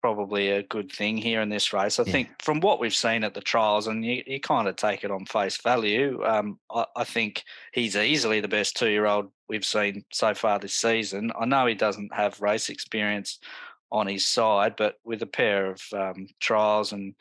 probably 0.03 0.51
a 0.51 0.65
good 0.65 0.91
thing 0.91 1.17
here 1.17 1.41
in 1.41 1.49
this 1.49 1.73
race. 1.73 2.01
I 2.01 2.03
yeah. 2.03 2.11
think 2.11 2.43
from 2.43 2.59
what 2.59 2.81
we've 2.81 2.95
seen 2.95 3.23
at 3.23 3.35
the 3.35 3.41
trials, 3.41 3.87
and 3.87 4.05
you, 4.05 4.23
you 4.27 4.41
kind 4.41 4.67
of 4.67 4.75
take 4.75 5.05
it 5.05 5.13
on 5.13 5.27
face 5.27 5.57
value, 5.59 6.21
um, 6.25 6.59
I, 6.71 6.85
I, 6.97 7.05
think 7.05 7.45
he's 7.73 7.95
easily 7.95 8.41
the 8.41 8.49
best 8.49 8.77
two 8.77 8.91
year 8.91 9.07
old 9.07 9.31
we've 9.53 9.65
seen 9.67 10.03
so 10.11 10.33
far 10.33 10.59
this 10.59 10.75
season. 10.75 11.31
I 11.39 11.45
know 11.45 11.67
he 11.67 11.75
doesn't 11.75 12.15
have 12.15 12.41
race 12.41 12.71
experience 12.71 13.39
on 13.93 14.07
his 14.07 14.27
side, 14.27 14.75
but 14.79 14.97
with 15.05 15.21
a 15.21 15.27
pair 15.27 15.71
of 15.71 15.83
um, 15.93 16.27
trials 16.41 16.93
and 16.93 17.15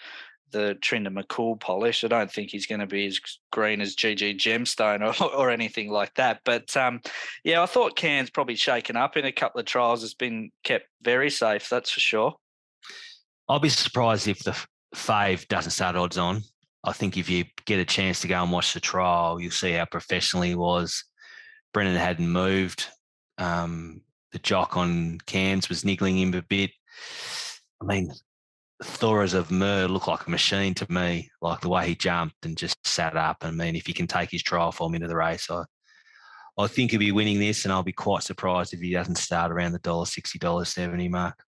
the 0.52 0.76
Trinder 0.76 1.10
McCoull 1.10 1.60
polish. 1.60 2.04
I 2.04 2.08
don't 2.08 2.32
think 2.32 2.50
he's 2.50 2.66
going 2.66 2.80
to 2.80 2.88
be 2.88 3.06
as 3.06 3.20
green 3.52 3.82
as 3.82 3.96
GG 3.96 4.38
Gemstone 4.38 5.02
or, 5.22 5.36
or 5.36 5.50
anything 5.50 5.90
like 5.90 6.14
that. 6.16 6.40
But 6.46 6.76
um, 6.78 7.02
yeah, 7.44 7.62
I 7.62 7.66
thought 7.66 7.98
Cairns 7.98 8.30
probably 8.30 8.56
shaken 8.56 8.96
up 8.96 9.18
in 9.18 9.26
a 9.26 9.32
couple 9.32 9.60
of 9.60 9.66
trials. 9.66 10.02
Has 10.02 10.14
been 10.14 10.52
kept 10.64 10.88
very 11.02 11.30
safe, 11.30 11.68
that's 11.70 11.92
for 11.92 12.00
sure. 12.00 12.36
I'll 13.50 13.60
be 13.60 13.70
surprised 13.70 14.28
if 14.30 14.40
the 14.40 14.58
fave 14.96 15.48
doesn't 15.50 15.72
start 15.72 15.98
odds 15.98 16.18
on. 16.18 16.44
I 16.84 16.94
think 16.94 17.18
if 17.18 17.30
you 17.30 17.46
get 17.66 17.80
a 17.80 17.86
chance 17.86 18.22
to 18.22 18.28
go 18.28 18.42
and 18.42 18.52
watch 18.52 18.74
the 18.74 18.80
trial, 18.80 19.40
you'll 19.40 19.52
see 19.52 19.74
how 19.74 19.86
professional 19.86 20.44
he 20.44 20.56
was. 20.56 21.04
Brendon 21.74 21.96
hadn't 21.96 22.30
moved. 22.30 22.88
Um, 23.38 24.02
the 24.32 24.40
jock 24.40 24.78
on 24.78 25.20
Cairns 25.26 25.70
was 25.70 25.86
niggling 25.86 26.18
him 26.18 26.34
a 26.34 26.42
bit. 26.42 26.72
I 27.82 27.86
mean, 27.86 28.12
Thoras 28.84 29.34
of 29.34 29.52
Mer 29.52 29.88
looked 29.88 30.08
like 30.08 30.26
a 30.26 30.32
machine 30.32 30.74
to 30.76 30.92
me, 30.92 31.30
like 31.42 31.62
the 31.62 31.70
way 31.70 31.88
he 31.88 31.96
jumped 31.96 32.46
and 32.46 32.58
just 32.58 32.86
sat 32.86 33.16
up. 33.16 33.38
I 33.42 33.52
mean, 33.52 33.76
if 33.76 33.86
he 33.86 33.94
can 33.94 34.08
take 34.08 34.32
his 34.32 34.44
trial 34.44 34.72
form 34.72 34.96
into 34.96 35.08
the 35.08 35.16
race, 35.16 35.50
I, 35.50 35.64
I 36.58 36.68
think 36.68 36.92
he'll 36.92 37.00
be 37.00 37.12
winning 37.12 37.40
this, 37.40 37.64
and 37.64 37.72
I'll 37.72 37.84
be 37.84 37.92
quite 37.92 38.24
surprised 38.24 38.74
if 38.74 38.80
he 38.80 38.92
doesn't 38.92 39.18
start 39.18 39.52
around 39.52 39.74
the 39.74 39.80
dollar 39.80 40.06
sixty, 40.06 40.40
dollar 40.40 40.66
seventy 40.66 41.08
mark. 41.08 41.44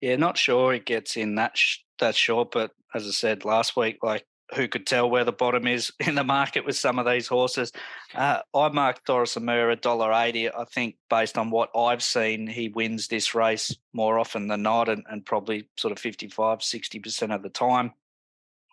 Yeah, 0.00 0.16
not 0.16 0.36
sure 0.36 0.74
it 0.74 0.84
gets 0.84 1.16
in 1.16 1.36
that 1.36 1.56
sh- 1.56 1.78
that 1.98 2.14
short, 2.14 2.50
but 2.50 2.70
as 2.94 3.06
I 3.06 3.10
said 3.10 3.44
last 3.44 3.76
week, 3.76 3.98
like 4.02 4.24
who 4.54 4.68
could 4.68 4.86
tell 4.86 5.10
where 5.10 5.24
the 5.24 5.32
bottom 5.32 5.66
is 5.66 5.92
in 6.00 6.14
the 6.14 6.24
market 6.24 6.64
with 6.64 6.76
some 6.76 6.98
of 6.98 7.06
these 7.06 7.26
horses? 7.26 7.72
Uh, 8.14 8.40
I 8.54 8.68
marked 8.68 9.06
Doris 9.06 9.36
Amur 9.36 9.70
a 9.70 9.76
dollar 9.76 10.12
eighty. 10.12 10.48
I 10.48 10.64
think 10.64 10.96
based 11.10 11.38
on 11.38 11.50
what 11.50 11.70
I've 11.76 12.02
seen, 12.02 12.46
he 12.46 12.68
wins 12.68 13.08
this 13.08 13.34
race 13.34 13.74
more 13.92 14.18
often 14.18 14.48
than 14.48 14.62
not, 14.62 14.88
and, 14.88 15.04
and 15.10 15.24
probably 15.24 15.68
sort 15.76 15.92
of 15.92 15.98
55, 15.98 16.62
60 16.62 16.98
percent 17.00 17.32
of 17.32 17.42
the 17.42 17.48
time. 17.48 17.92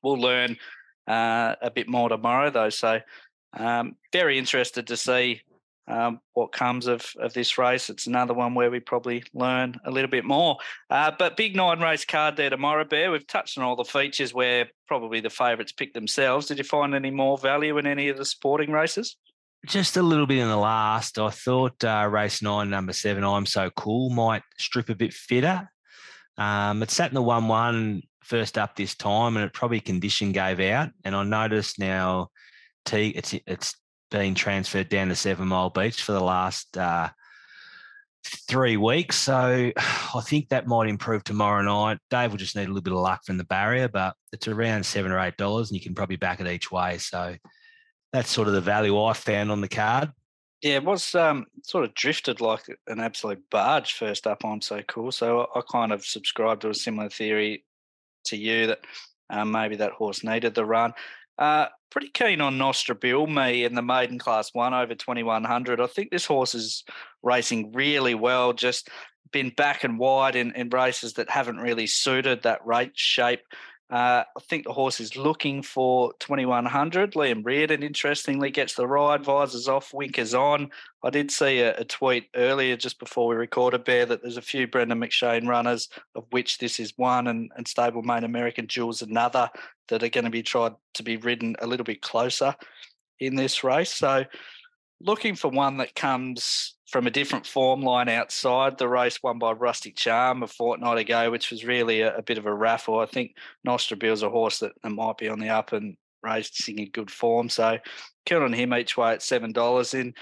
We'll 0.04 0.20
learn 0.20 0.58
uh, 1.08 1.56
a 1.62 1.72
bit 1.72 1.88
more 1.88 2.10
tomorrow, 2.10 2.50
though. 2.50 2.70
So 2.70 3.00
um, 3.58 3.96
very 4.12 4.38
interested 4.38 4.88
to 4.88 4.98
see 4.98 5.42
um, 5.88 6.20
what 6.34 6.52
comes 6.52 6.88
of, 6.88 7.06
of 7.20 7.34
this 7.34 7.58
race. 7.58 7.90
It's 7.90 8.08
another 8.08 8.34
one 8.34 8.56
where 8.56 8.72
we 8.72 8.80
probably 8.80 9.24
learn 9.34 9.76
a 9.86 9.92
little 9.92 10.10
bit 10.10 10.26
more. 10.26 10.58
Uh, 10.90 11.12
but 11.18 11.38
big 11.38 11.56
nine 11.56 11.80
race 11.80 12.06
card 12.06 12.38
there 12.38 12.50
tomorrow, 12.50 12.86
Bear. 12.86 13.12
We've 13.12 13.28
touched 13.28 13.58
on 13.58 13.64
all 13.64 13.76
the 13.76 13.84
features 13.84 14.34
where 14.34 14.70
probably 14.88 15.20
the 15.20 15.30
favourites 15.30 15.72
pick 15.72 15.94
themselves. 15.94 16.48
Did 16.48 16.58
you 16.58 16.64
find 16.64 16.96
any 16.96 17.12
more 17.12 17.38
value 17.38 17.78
in 17.78 17.86
any 17.86 18.10
of 18.10 18.18
the 18.18 18.26
sporting 18.26 18.72
races? 18.72 19.18
Just 19.66 19.96
a 19.96 20.02
little 20.02 20.26
bit 20.26 20.40
in 20.40 20.50
the 20.50 20.58
last. 20.58 21.18
I 21.18 21.30
thought 21.30 21.84
uh, 21.84 22.08
race 22.12 22.42
nine, 22.42 22.70
number 22.70 22.94
seven, 22.94 23.24
I'm 23.24 23.46
So 23.46 23.70
Cool, 23.70 24.10
might 24.10 24.44
strip 24.58 24.90
a 24.90 24.96
bit 24.96 25.14
fitter. 25.14 25.70
Um, 26.38 26.82
it 26.82 26.90
sat 26.90 27.10
in 27.10 27.16
the 27.16 27.22
1 27.22 27.48
1 27.48 28.02
first 28.24 28.58
up 28.58 28.76
this 28.76 28.96
time, 28.96 29.38
and 29.38 29.46
it 29.46 29.54
probably 29.54 29.80
condition 29.80 30.32
gave 30.32 30.60
out. 30.60 30.90
And 31.06 31.16
I 31.16 31.24
noticed 31.24 31.80
now 31.80 32.30
T, 32.86 33.10
it's, 33.10 33.34
it's 33.46 33.76
been 34.14 34.36
transferred 34.36 34.90
down 34.90 35.10
to 35.10 35.16
Seven 35.16 35.48
Mile 35.48 35.72
Beach 35.72 36.04
for 36.04 36.12
the 36.12 36.24
last 36.24 36.78
uh, 36.78 37.10
three 38.48 38.78
weeks. 38.78 39.18
So 39.18 39.72
I 39.78 40.22
think 40.22 40.50
that 40.50 40.68
might 40.68 40.88
improve 40.88 41.24
tomorrow 41.24 41.64
night. 41.64 41.98
Dave 42.12 42.30
will 42.30 42.38
just 42.38 42.56
need 42.56 42.66
a 42.66 42.68
little 42.68 42.84
bit 42.84 42.94
of 42.94 43.00
luck 43.00 43.26
from 43.26 43.38
the 43.38 43.44
barrier, 43.44 43.88
but 43.90 44.16
it's 44.32 44.48
around 44.48 44.86
seven 44.86 45.12
or 45.12 45.20
eight 45.20 45.36
dollars, 45.36 45.70
and 45.70 45.78
you 45.78 45.84
can 45.84 45.96
probably 45.96 46.16
back 46.16 46.40
it 46.40 46.48
each 46.48 46.72
way. 46.72 47.00
So 47.00 47.36
that's 48.14 48.30
sort 48.30 48.48
of 48.48 48.54
the 48.54 48.62
value 48.62 49.04
I 49.04 49.14
found 49.14 49.52
on 49.52 49.62
the 49.62 49.68
card. 49.68 50.12
Yeah, 50.62 50.76
it 50.76 50.86
was 50.86 51.14
um, 51.16 51.48
sort 51.64 51.84
of 51.84 51.94
drifted 51.96 52.40
like 52.40 52.62
an 52.88 53.00
absolute 53.00 53.44
barge 53.50 53.94
first 53.94 54.28
up 54.28 54.46
on 54.46 54.62
So 54.62 54.82
Cool. 54.88 55.12
So 55.12 55.48
I 55.54 55.62
kind 55.70 55.92
of 55.92 56.06
subscribed 56.06 56.62
to 56.62 56.70
a 56.70 56.76
similar 56.76 57.10
theory 57.10 57.66
to 58.26 58.38
you 58.38 58.68
that 58.68 58.80
um, 59.32 59.52
maybe 59.52 59.76
that 59.78 59.92
horse 59.92 60.24
needed 60.24 60.54
the 60.54 60.66
run. 60.66 60.94
Uh, 61.38 61.66
pretty 61.94 62.10
keen 62.10 62.42
on 62.42 62.58
Nostra 62.58 62.96
Bill, 62.96 63.28
me 63.28 63.64
in 63.64 63.76
the 63.76 63.82
maiden 63.84 64.18
class 64.18 64.50
one 64.52 64.74
over 64.74 64.96
2100. 64.96 65.80
I 65.80 65.86
think 65.86 66.10
this 66.10 66.26
horse 66.26 66.56
is 66.56 66.84
racing 67.22 67.72
really 67.72 68.16
well, 68.16 68.52
just 68.52 68.90
been 69.32 69.52
back 69.52 69.84
and 69.84 70.00
wide 70.00 70.36
in, 70.36 70.52
in 70.56 70.70
races 70.70 71.14
that 71.14 71.30
haven't 71.30 71.58
really 71.58 71.86
suited 71.86 72.42
that 72.42 72.66
rate 72.66 72.94
shape. 72.96 73.42
Uh, 73.90 74.24
I 74.36 74.40
think 74.42 74.64
the 74.64 74.74
horse 74.74 75.00
is 75.00 75.16
looking 75.16 75.62
for 75.62 76.14
2100. 76.20 77.14
Liam 77.14 77.46
Reardon, 77.46 77.84
interestingly, 77.84 78.50
gets 78.50 78.74
the 78.74 78.88
ride, 78.88 79.24
visors 79.24 79.68
off, 79.68 79.94
winkers 79.94 80.34
on. 80.34 80.72
I 81.04 81.10
did 81.10 81.30
see 81.30 81.60
a, 81.60 81.76
a, 81.76 81.84
tweet 81.84 82.30
earlier 82.36 82.76
just 82.76 82.98
before 82.98 83.28
we 83.28 83.36
recorded, 83.36 83.84
Bear, 83.84 84.06
that 84.06 84.22
there's 84.24 84.38
a 84.38 84.42
few 84.42 84.68
Brendan 84.68 85.00
McShane 85.00 85.48
runners, 85.48 85.90
of 86.16 86.26
which 86.32 86.58
this 86.58 86.80
is 86.80 86.94
one, 86.98 87.28
and, 87.28 87.52
and 87.56 87.68
stablemate 87.68 88.24
American 88.24 88.68
Jewels 88.68 89.02
another, 89.02 89.50
that 89.90 90.02
are 90.02 90.10
going 90.10 90.26
to 90.26 90.32
be 90.32 90.44
tried 90.44 90.74
to 90.96 91.04
be 91.04 91.18
ridden 91.18 91.56
a 91.60 91.68
little 91.68 91.84
bit 91.84 92.02
closer 92.02 92.56
in 93.20 93.36
this 93.36 93.64
race. 93.64 93.94
So 93.94 94.24
looking 95.04 95.36
for 95.36 95.50
one 95.50 95.78
that 95.78 95.96
comes 95.96 96.76
from 96.88 97.08
a 97.08 97.12
different 97.12 97.46
form 97.46 97.82
line 97.82 98.08
outside 98.08 98.78
the 98.78 98.88
race 98.88 99.22
won 99.24 99.40
by 99.40 99.52
Rustic 99.52 99.96
Charm 99.96 100.44
a 100.44 100.48
fortnight 100.48 101.00
ago, 101.00 101.32
which 101.32 101.52
was 101.52 101.66
really 101.66 102.02
a, 102.02 102.16
a 102.18 102.22
bit 102.22 102.38
of 102.38 102.46
a 102.46 102.54
raffle. 102.54 103.00
I 103.00 103.06
think 103.06 103.36
Nostrabill's 103.64 104.24
a 104.24 104.30
horse 104.30 104.60
that, 104.60 104.74
that 104.82 104.90
might 104.90 105.18
be 105.18 105.28
on 105.28 105.40
the 105.40 105.50
up 105.50 105.74
and 105.74 105.98
racing 106.22 106.80
in 106.80 106.90
good 106.92 107.12
form. 107.12 107.50
So 107.50 107.80
count 108.26 108.44
on 108.44 108.54
him 108.54 108.74
each 108.74 108.96
way 108.96 109.12
at 109.12 109.22
seven 109.22 109.52
dollars 109.52 109.94
in. 109.94 110.14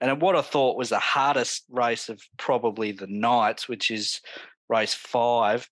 And 0.00 0.22
what 0.22 0.36
I 0.36 0.40
thought 0.40 0.78
was 0.78 0.88
the 0.88 0.98
hardest 0.98 1.64
race 1.68 2.08
of 2.08 2.22
probably 2.38 2.92
the 2.92 3.06
night, 3.06 3.62
which 3.62 3.90
is 3.90 4.20
race 4.68 4.94
five. 4.94 5.68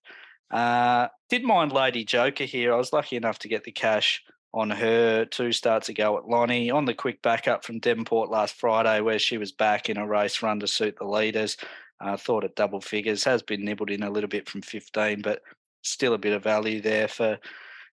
Uh, 0.51 1.07
did 1.29 1.43
mind 1.43 1.71
Lady 1.71 2.03
Joker 2.03 2.43
here. 2.43 2.73
I 2.73 2.77
was 2.77 2.93
lucky 2.93 3.15
enough 3.15 3.39
to 3.39 3.47
get 3.47 3.63
the 3.63 3.71
cash 3.71 4.21
on 4.53 4.69
her 4.69 5.25
two 5.25 5.51
starts 5.51 5.89
ago 5.89 6.17
at 6.17 6.27
Lonnie 6.27 6.71
on 6.71 6.85
the 6.85 6.93
quick 6.93 7.21
backup 7.21 7.63
from 7.63 7.79
Devonport 7.79 8.29
last 8.29 8.55
Friday, 8.55 9.01
where 9.01 9.19
she 9.19 9.37
was 9.37 9.51
back 9.51 9.89
in 9.89 9.97
a 9.97 10.07
race 10.07 10.41
run 10.41 10.59
to 10.59 10.67
suit 10.67 10.95
the 10.97 11.05
leaders. 11.05 11.57
Uh, 12.01 12.17
thought 12.17 12.43
at 12.43 12.55
double 12.55 12.81
figures 12.81 13.23
has 13.23 13.41
been 13.41 13.63
nibbled 13.63 13.91
in 13.91 14.03
a 14.03 14.09
little 14.09 14.29
bit 14.29 14.47
from 14.49 14.61
15, 14.61 15.21
but 15.21 15.41
still 15.83 16.13
a 16.13 16.17
bit 16.17 16.33
of 16.33 16.43
value 16.43 16.81
there 16.81 17.07
for 17.07 17.37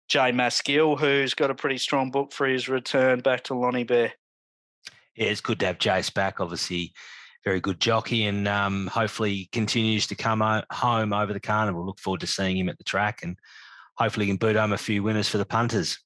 Jay 0.08 0.30
Maskiell, 0.30 0.98
who's 0.98 1.34
got 1.34 1.50
a 1.50 1.54
pretty 1.54 1.78
strong 1.78 2.10
book 2.10 2.32
for 2.32 2.46
his 2.46 2.68
return 2.68 3.20
back 3.20 3.42
to 3.44 3.54
Lonnie 3.54 3.84
Bear. 3.84 4.12
Yeah, 5.16 5.26
it's 5.26 5.40
good 5.40 5.58
to 5.60 5.66
have 5.66 5.78
Jace 5.78 6.12
back. 6.12 6.40
Obviously, 6.40 6.92
very 7.44 7.60
good 7.60 7.80
jockey, 7.80 8.26
and 8.26 8.46
um, 8.46 8.86
hopefully 8.86 9.48
continues 9.52 10.06
to 10.06 10.14
come 10.14 10.40
home 10.70 11.12
over 11.12 11.32
the 11.32 11.40
carnival. 11.40 11.84
Look 11.84 11.98
forward 11.98 12.20
to 12.20 12.26
seeing 12.26 12.56
him 12.56 12.68
at 12.68 12.78
the 12.78 12.84
track, 12.84 13.20
and 13.22 13.36
hopefully 13.96 14.26
can 14.26 14.36
boot 14.36 14.56
home 14.56 14.72
a 14.72 14.78
few 14.78 15.02
winners 15.02 15.28
for 15.28 15.38
the 15.38 15.46
punters. 15.46 15.98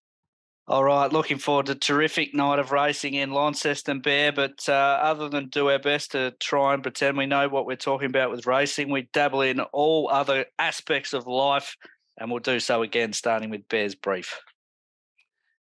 All 0.70 0.84
right, 0.84 1.12
looking 1.12 1.38
forward 1.38 1.66
to 1.66 1.74
terrific 1.74 2.32
night 2.32 2.60
of 2.60 2.70
racing 2.70 3.14
in 3.14 3.32
Launceston 3.32 3.98
Bear. 3.98 4.30
But 4.30 4.68
uh, 4.68 5.00
other 5.02 5.28
than 5.28 5.48
do 5.48 5.68
our 5.68 5.80
best 5.80 6.12
to 6.12 6.30
try 6.38 6.74
and 6.74 6.80
pretend 6.80 7.18
we 7.18 7.26
know 7.26 7.48
what 7.48 7.66
we're 7.66 7.74
talking 7.74 8.06
about 8.06 8.30
with 8.30 8.46
racing, 8.46 8.88
we 8.88 9.08
dabble 9.12 9.40
in 9.40 9.58
all 9.58 10.08
other 10.08 10.44
aspects 10.60 11.12
of 11.12 11.26
life, 11.26 11.74
and 12.18 12.30
we'll 12.30 12.38
do 12.38 12.60
so 12.60 12.82
again, 12.82 13.12
starting 13.12 13.50
with 13.50 13.66
Bear's 13.68 13.96
brief. 13.96 14.38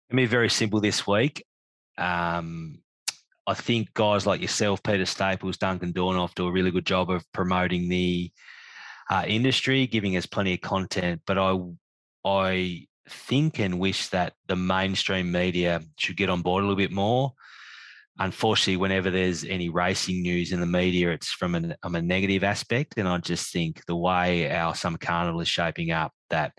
It'll 0.08 0.18
be 0.18 0.26
very 0.26 0.48
simple 0.48 0.78
this 0.78 1.04
week. 1.04 1.44
Um, 1.98 2.78
I 3.44 3.54
think 3.54 3.92
guys 3.94 4.24
like 4.24 4.40
yourself, 4.40 4.84
Peter 4.84 5.04
Staples, 5.04 5.56
Duncan 5.56 5.92
Dornauf, 5.92 6.32
do 6.36 6.46
a 6.46 6.52
really 6.52 6.70
good 6.70 6.86
job 6.86 7.10
of 7.10 7.24
promoting 7.32 7.88
the 7.88 8.30
uh, 9.10 9.24
industry, 9.26 9.88
giving 9.88 10.16
us 10.16 10.26
plenty 10.26 10.54
of 10.54 10.60
content. 10.60 11.22
But 11.26 11.38
I, 11.38 11.58
I 12.24 12.86
think 13.08 13.58
and 13.58 13.78
wish 13.78 14.08
that 14.08 14.34
the 14.48 14.56
mainstream 14.56 15.32
media 15.32 15.82
should 15.98 16.16
get 16.16 16.30
on 16.30 16.42
board 16.42 16.62
a 16.62 16.66
little 16.66 16.76
bit 16.76 16.92
more. 16.92 17.32
Unfortunately, 18.18 18.76
whenever 18.76 19.10
there's 19.10 19.44
any 19.44 19.68
racing 19.68 20.22
news 20.22 20.52
in 20.52 20.60
the 20.60 20.66
media, 20.66 21.10
it's 21.10 21.32
from 21.32 21.54
a, 21.54 21.76
from 21.82 21.94
a 21.94 22.02
negative 22.02 22.44
aspect. 22.44 22.94
And 22.96 23.08
I 23.08 23.18
just 23.18 23.52
think 23.52 23.84
the 23.86 23.96
way 23.96 24.50
our 24.50 24.74
summer 24.74 24.98
carnival 24.98 25.40
is 25.40 25.48
shaping 25.48 25.90
up, 25.90 26.12
that 26.30 26.52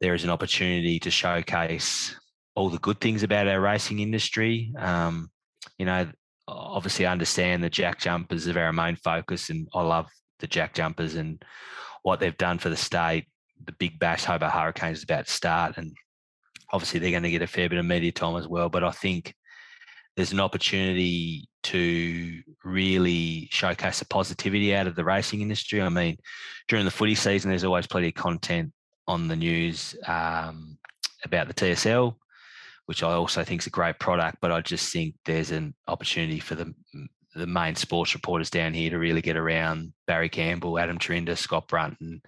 there 0.00 0.14
is 0.14 0.24
an 0.24 0.30
opportunity 0.30 0.98
to 1.00 1.10
showcase 1.10 2.14
all 2.54 2.68
the 2.68 2.78
good 2.78 3.00
things 3.00 3.22
about 3.22 3.48
our 3.48 3.60
racing 3.60 4.00
industry. 4.00 4.72
Um, 4.78 5.30
you 5.78 5.86
know, 5.86 6.08
obviously, 6.46 7.06
I 7.06 7.12
understand 7.12 7.64
the 7.64 7.70
jack 7.70 7.98
jumpers 7.98 8.46
are 8.46 8.60
our 8.60 8.72
main 8.72 8.96
focus, 8.96 9.50
and 9.50 9.66
I 9.74 9.82
love 9.82 10.08
the 10.40 10.46
jack 10.46 10.74
jumpers 10.74 11.14
and 11.14 11.42
what 12.02 12.20
they've 12.20 12.36
done 12.36 12.58
for 12.58 12.68
the 12.68 12.76
state 12.76 13.26
the 13.64 13.72
big 13.72 13.98
bash 13.98 14.24
Hobart 14.24 14.52
Hurricanes 14.52 14.98
is 14.98 15.04
about 15.04 15.26
to 15.26 15.32
start, 15.32 15.76
and 15.76 15.96
obviously 16.72 17.00
they're 17.00 17.10
going 17.10 17.22
to 17.22 17.30
get 17.30 17.42
a 17.42 17.46
fair 17.46 17.68
bit 17.68 17.78
of 17.78 17.84
media 17.84 18.12
time 18.12 18.36
as 18.36 18.48
well. 18.48 18.68
But 18.68 18.84
I 18.84 18.90
think 18.90 19.34
there's 20.16 20.32
an 20.32 20.40
opportunity 20.40 21.48
to 21.64 22.42
really 22.64 23.48
showcase 23.50 23.98
the 23.98 24.04
positivity 24.04 24.74
out 24.74 24.86
of 24.86 24.94
the 24.94 25.04
racing 25.04 25.40
industry. 25.40 25.82
I 25.82 25.88
mean, 25.88 26.16
during 26.68 26.84
the 26.84 26.90
footy 26.90 27.14
season, 27.14 27.50
there's 27.50 27.64
always 27.64 27.86
plenty 27.86 28.08
of 28.08 28.14
content 28.14 28.72
on 29.06 29.28
the 29.28 29.36
news 29.36 29.96
um, 30.06 30.78
about 31.24 31.48
the 31.48 31.54
TSL, 31.54 32.14
which 32.86 33.02
I 33.02 33.12
also 33.12 33.44
think 33.44 33.62
is 33.62 33.66
a 33.66 33.70
great 33.70 33.98
product. 33.98 34.38
But 34.40 34.52
I 34.52 34.60
just 34.60 34.92
think 34.92 35.14
there's 35.24 35.50
an 35.50 35.74
opportunity 35.88 36.38
for 36.38 36.54
the 36.54 36.72
the 37.34 37.46
main 37.46 37.74
sports 37.74 38.14
reporters 38.14 38.48
down 38.48 38.72
here 38.72 38.90
to 38.90 38.98
really 38.98 39.20
get 39.20 39.36
around 39.36 39.92
Barry 40.06 40.28
Campbell, 40.28 40.78
Adam 40.78 40.98
Trinder, 40.98 41.34
Scott 41.34 41.66
Brunton, 41.66 42.22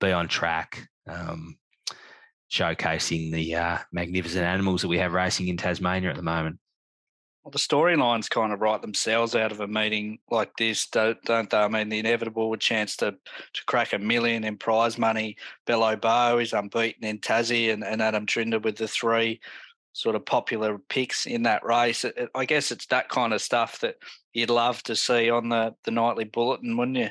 be 0.00 0.12
on 0.12 0.28
track, 0.28 0.88
um, 1.06 1.56
showcasing 2.50 3.32
the 3.32 3.54
uh, 3.54 3.78
magnificent 3.92 4.44
animals 4.44 4.82
that 4.82 4.88
we 4.88 4.98
have 4.98 5.12
racing 5.12 5.48
in 5.48 5.56
Tasmania 5.56 6.10
at 6.10 6.16
the 6.16 6.22
moment. 6.22 6.58
Well, 7.44 7.52
the 7.52 7.58
storylines 7.58 8.28
kind 8.28 8.52
of 8.52 8.60
write 8.60 8.82
themselves 8.82 9.34
out 9.34 9.52
of 9.52 9.60
a 9.60 9.66
meeting 9.66 10.18
like 10.30 10.50
this, 10.58 10.86
don't, 10.88 11.20
don't 11.22 11.48
they? 11.48 11.56
I 11.56 11.68
mean, 11.68 11.88
the 11.88 11.98
inevitable 11.98 12.54
chance 12.56 12.96
to 12.96 13.12
to 13.12 13.64
crack 13.66 13.94
a 13.94 13.98
million 13.98 14.44
in 14.44 14.58
prize 14.58 14.98
money. 14.98 15.36
Bello 15.66 15.96
Bow 15.96 16.38
is 16.38 16.52
unbeaten 16.52 17.04
in 17.04 17.20
Tassie, 17.20 17.72
and, 17.72 17.82
and 17.82 18.02
Adam 18.02 18.26
Trinder 18.26 18.58
with 18.58 18.76
the 18.76 18.88
three 18.88 19.40
sort 19.92 20.14
of 20.14 20.26
popular 20.26 20.78
picks 20.90 21.26
in 21.26 21.42
that 21.44 21.64
race. 21.64 22.04
I 22.34 22.44
guess 22.44 22.70
it's 22.70 22.86
that 22.86 23.08
kind 23.08 23.32
of 23.32 23.40
stuff 23.40 23.80
that 23.80 23.96
you'd 24.32 24.50
love 24.50 24.82
to 24.84 24.94
see 24.94 25.30
on 25.30 25.48
the, 25.48 25.74
the 25.84 25.90
nightly 25.90 26.24
bulletin, 26.24 26.76
wouldn't 26.76 26.98
you? 26.98 27.08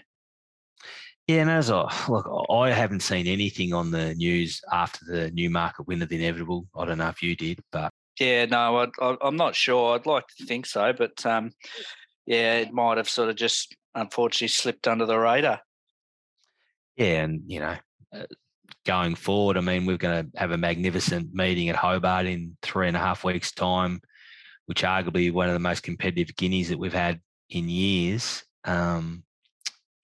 Yeah, 1.28 1.42
and 1.42 1.50
as 1.50 1.70
I 1.70 1.94
look, 2.08 2.26
I 2.50 2.72
haven't 2.72 3.02
seen 3.02 3.28
anything 3.28 3.74
on 3.74 3.92
the 3.92 4.16
news 4.16 4.62
after 4.72 5.04
the 5.06 5.30
Newmarket 5.32 5.86
win 5.86 6.02
of 6.02 6.08
the 6.08 6.16
inevitable. 6.16 6.68
I 6.74 6.86
don't 6.86 7.00
know 7.00 7.10
if 7.10 7.22
you 7.22 7.36
did, 7.36 7.60
but 7.72 7.92
yeah, 8.18 8.46
no, 8.46 8.88
I, 9.00 9.18
am 9.22 9.36
not 9.36 9.54
sure. 9.54 9.94
I'd 9.94 10.06
like 10.06 10.26
to 10.38 10.46
think 10.46 10.66
so, 10.66 10.94
but 10.94 11.24
um, 11.26 11.52
yeah, 12.26 12.60
it 12.60 12.72
might 12.72 12.98
have 12.98 13.10
sort 13.10 13.30
of 13.30 13.36
just 13.36 13.76
unfortunately 13.94 14.48
slipped 14.48 14.88
under 14.88 15.06
the 15.06 15.20
radar. 15.20 15.60
Yeah, 16.96 17.24
and 17.24 17.42
you 17.46 17.60
know, 17.60 17.76
uh, 18.16 18.24
going 18.86 19.16
forward, 19.16 19.58
I 19.58 19.62
mean, 19.62 19.86
we're 19.86 19.98
going 19.98 20.32
to 20.32 20.40
have 20.40 20.52
a 20.52 20.58
magnificent 20.58 21.34
meeting 21.34 21.68
at 21.68 21.76
Hobart 21.76 22.26
in 22.26 22.58
three 22.62 22.88
and 22.88 22.98
a 22.98 23.02
half 23.02 23.26
weeks' 23.26 23.52
time, 23.52 24.00
which 24.66 24.84
arguably 24.84 25.32
one 25.32 25.48
of 25.48 25.54
the 25.54 25.60
most 25.60 25.84
competitive 25.84 26.36
guineas 26.38 26.70
that 26.70 26.80
we've 26.80 26.94
had 26.94 27.20
in 27.50 27.68
years. 27.68 28.44
Um, 28.64 29.24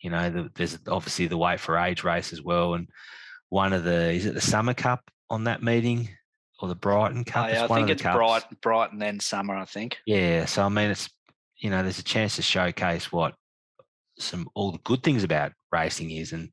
you 0.04 0.10
know, 0.10 0.30
the, 0.30 0.52
there's 0.54 0.78
obviously 0.88 1.28
the 1.28 1.38
weight 1.38 1.62
for 1.62 1.78
age 1.78 2.04
race 2.04 2.34
as 2.34 2.42
well, 2.42 2.74
and 2.76 2.90
one 3.50 3.72
of 3.72 3.86
the 3.86 4.12
is 4.12 4.26
it 4.26 4.34
the 4.34 4.42
Summer 4.42 4.74
Cup 4.74 5.10
on 5.30 5.46
that 5.46 5.64
meeting 5.64 6.10
or 6.60 6.68
the 6.68 6.76
Brighton 6.76 7.24
oh, 7.28 7.32
Cup? 7.32 7.48
Oh, 7.48 7.54
yeah, 7.54 7.64
I 7.64 7.68
think 7.68 7.90
it's 7.90 8.02
Brighton, 8.02 8.58
Brighton 8.62 9.00
then 9.00 9.20
Summer. 9.22 9.56
I 9.56 9.66
think. 9.66 9.98
Yeah, 10.06 10.46
so 10.46 10.64
I 10.64 10.70
mean, 10.70 10.92
it's 10.92 11.10
you 11.58 11.70
know, 11.70 11.82
there's 11.82 12.00
a 12.00 12.04
chance 12.04 12.36
to 12.36 12.42
showcase 12.42 13.12
what 13.12 13.34
some 14.20 14.48
all 14.54 14.74
the 14.74 14.80
good 14.80 15.02
things 15.04 15.24
about 15.24 15.54
racing 15.72 16.12
is, 16.12 16.34
and 16.34 16.50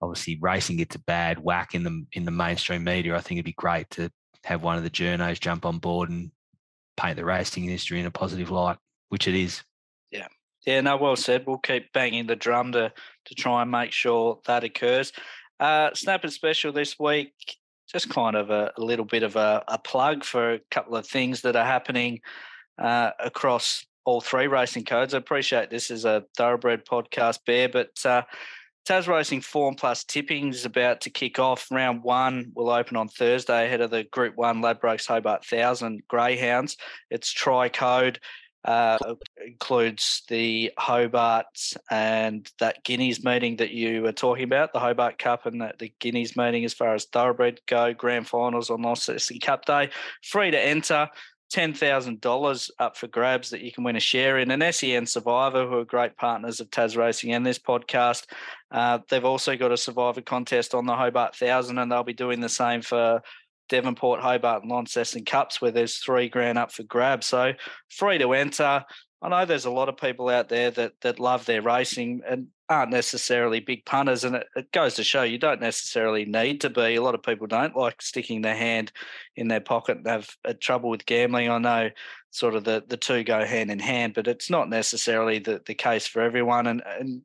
obviously 0.00 0.38
racing 0.40 0.76
gets 0.76 0.94
a 0.94 1.00
bad 1.00 1.42
whack 1.42 1.74
in 1.74 1.82
the 1.82 2.06
in 2.12 2.24
the 2.24 2.30
mainstream 2.30 2.84
media. 2.84 3.16
I 3.16 3.20
think 3.20 3.38
it'd 3.38 3.44
be 3.44 3.54
great 3.54 3.90
to 3.90 4.08
have 4.44 4.62
one 4.62 4.78
of 4.78 4.84
the 4.84 4.90
journos 4.90 5.40
jump 5.40 5.66
on 5.66 5.78
board 5.78 6.10
and 6.10 6.30
paint 6.96 7.16
the 7.16 7.24
racing 7.24 7.64
industry 7.64 7.98
in 7.98 8.06
a 8.06 8.10
positive 8.12 8.52
light, 8.52 8.78
which 9.08 9.26
it 9.26 9.34
is. 9.34 9.64
Yeah, 10.12 10.28
yeah, 10.66 10.80
no, 10.80 10.96
well 10.96 11.16
said. 11.16 11.44
We'll 11.46 11.58
keep 11.58 11.92
banging 11.92 12.26
the 12.26 12.36
drum 12.36 12.72
to 12.72 12.92
to 13.26 13.34
try 13.34 13.62
and 13.62 13.70
make 13.70 13.92
sure 13.92 14.40
that 14.46 14.64
occurs. 14.64 15.12
Uh, 15.58 15.90
Snapper 15.94 16.28
special 16.28 16.72
this 16.72 16.98
week, 16.98 17.32
just 17.90 18.10
kind 18.10 18.36
of 18.36 18.50
a, 18.50 18.72
a 18.76 18.82
little 18.82 19.04
bit 19.04 19.22
of 19.22 19.36
a, 19.36 19.64
a, 19.68 19.78
plug 19.78 20.22
for 20.22 20.54
a 20.54 20.60
couple 20.70 20.96
of 20.96 21.06
things 21.06 21.40
that 21.42 21.56
are 21.56 21.64
happening 21.64 22.20
uh, 22.78 23.10
across 23.18 23.86
all 24.04 24.20
three 24.20 24.48
racing 24.48 24.84
codes. 24.84 25.14
I 25.14 25.18
appreciate 25.18 25.70
this 25.70 25.90
is 25.90 26.04
a 26.04 26.24
thoroughbred 26.36 26.84
podcast, 26.84 27.40
Bear, 27.46 27.68
but 27.68 27.90
uh, 28.04 28.22
Tas 28.84 29.08
Racing 29.08 29.40
Form 29.40 29.74
Plus 29.74 30.04
tipping 30.04 30.50
is 30.50 30.64
about 30.64 31.00
to 31.02 31.10
kick 31.10 31.38
off. 31.40 31.68
Round 31.72 32.04
one 32.04 32.52
will 32.54 32.70
open 32.70 32.96
on 32.96 33.08
Thursday 33.08 33.66
ahead 33.66 33.80
of 33.80 33.90
the 33.90 34.04
Group 34.04 34.36
One 34.36 34.62
Ladbrokes 34.62 35.06
Hobart 35.06 35.44
Thousand 35.44 36.02
Greyhounds. 36.06 36.76
It's 37.10 37.32
tri 37.32 37.68
code. 37.68 38.20
Uh, 38.66 38.98
includes 39.46 40.22
the 40.28 40.72
Hobart 40.76 41.72
and 41.88 42.50
that 42.58 42.82
Guineas 42.82 43.22
meeting 43.22 43.56
that 43.56 43.70
you 43.70 44.02
were 44.02 44.10
talking 44.10 44.42
about, 44.42 44.72
the 44.72 44.80
Hobart 44.80 45.20
Cup 45.20 45.46
and 45.46 45.60
the, 45.60 45.72
the 45.78 45.92
Guineas 46.00 46.36
meeting 46.36 46.64
as 46.64 46.74
far 46.74 46.92
as 46.92 47.04
thoroughbred 47.04 47.60
go, 47.66 47.94
grand 47.94 48.26
finals 48.26 48.68
on 48.68 48.82
Launceston 48.82 49.38
Cup 49.38 49.66
Day. 49.66 49.90
Free 50.22 50.50
to 50.50 50.60
enter. 50.60 51.08
$10,000 51.54 52.70
up 52.80 52.96
for 52.96 53.06
grabs 53.06 53.50
that 53.50 53.60
you 53.60 53.70
can 53.70 53.84
win 53.84 53.94
a 53.94 54.00
share 54.00 54.38
in. 54.38 54.50
And 54.50 54.74
SEN 54.74 55.06
Survivor, 55.06 55.66
who 55.66 55.78
are 55.78 55.84
great 55.84 56.16
partners 56.16 56.60
of 56.60 56.70
Tas 56.72 56.96
Racing 56.96 57.32
and 57.32 57.46
this 57.46 57.58
podcast, 57.58 58.26
uh, 58.72 58.98
they've 59.08 59.24
also 59.24 59.56
got 59.56 59.70
a 59.70 59.76
Survivor 59.76 60.22
contest 60.22 60.74
on 60.74 60.86
the 60.86 60.96
Hobart 60.96 61.36
Thousand, 61.36 61.78
and 61.78 61.90
they'll 61.90 62.02
be 62.02 62.12
doing 62.12 62.40
the 62.40 62.48
same 62.48 62.82
for 62.82 63.22
Devonport, 63.68 64.20
Hobart, 64.20 64.62
and 64.62 64.70
Launceston 64.70 65.24
Cups, 65.24 65.60
where 65.60 65.70
there's 65.70 65.98
three 65.98 66.28
grand 66.28 66.58
up 66.58 66.72
for 66.72 66.82
grabs. 66.82 67.26
So 67.26 67.52
free 67.88 68.18
to 68.18 68.32
enter. 68.32 68.84
I 69.22 69.28
know 69.28 69.44
there's 69.44 69.64
a 69.64 69.70
lot 69.70 69.88
of 69.88 69.96
people 69.96 70.28
out 70.28 70.48
there 70.48 70.70
that 70.72 70.92
that 71.00 71.18
love 71.18 71.46
their 71.46 71.62
racing 71.62 72.20
and 72.28 72.48
aren't 72.68 72.90
necessarily 72.90 73.60
big 73.60 73.84
punters, 73.84 74.24
and 74.24 74.36
it, 74.36 74.46
it, 74.56 74.72
goes 74.72 74.94
to 74.94 75.04
show 75.04 75.22
you 75.22 75.38
don't 75.38 75.60
necessarily 75.60 76.24
need 76.24 76.60
to 76.60 76.70
be. 76.70 76.96
A 76.96 77.02
lot 77.02 77.14
of 77.14 77.22
people 77.22 77.46
don't 77.46 77.76
like 77.76 78.02
sticking 78.02 78.42
their 78.42 78.56
hand 78.56 78.92
in 79.36 79.48
their 79.48 79.60
pocket 79.60 79.98
and 79.98 80.06
have 80.06 80.28
uh, 80.44 80.52
trouble 80.60 80.90
with 80.90 81.06
gambling. 81.06 81.48
I 81.48 81.58
know 81.58 81.90
sort 82.30 82.54
of 82.54 82.64
the 82.64 82.84
the 82.86 82.96
two 82.96 83.24
go 83.24 83.44
hand 83.44 83.70
in 83.70 83.78
hand, 83.78 84.14
but 84.14 84.26
it's 84.26 84.50
not 84.50 84.68
necessarily 84.68 85.38
the, 85.38 85.62
the 85.64 85.74
case 85.74 86.06
for 86.06 86.20
everyone. 86.22 86.66
And, 86.66 86.82
and 86.86 87.22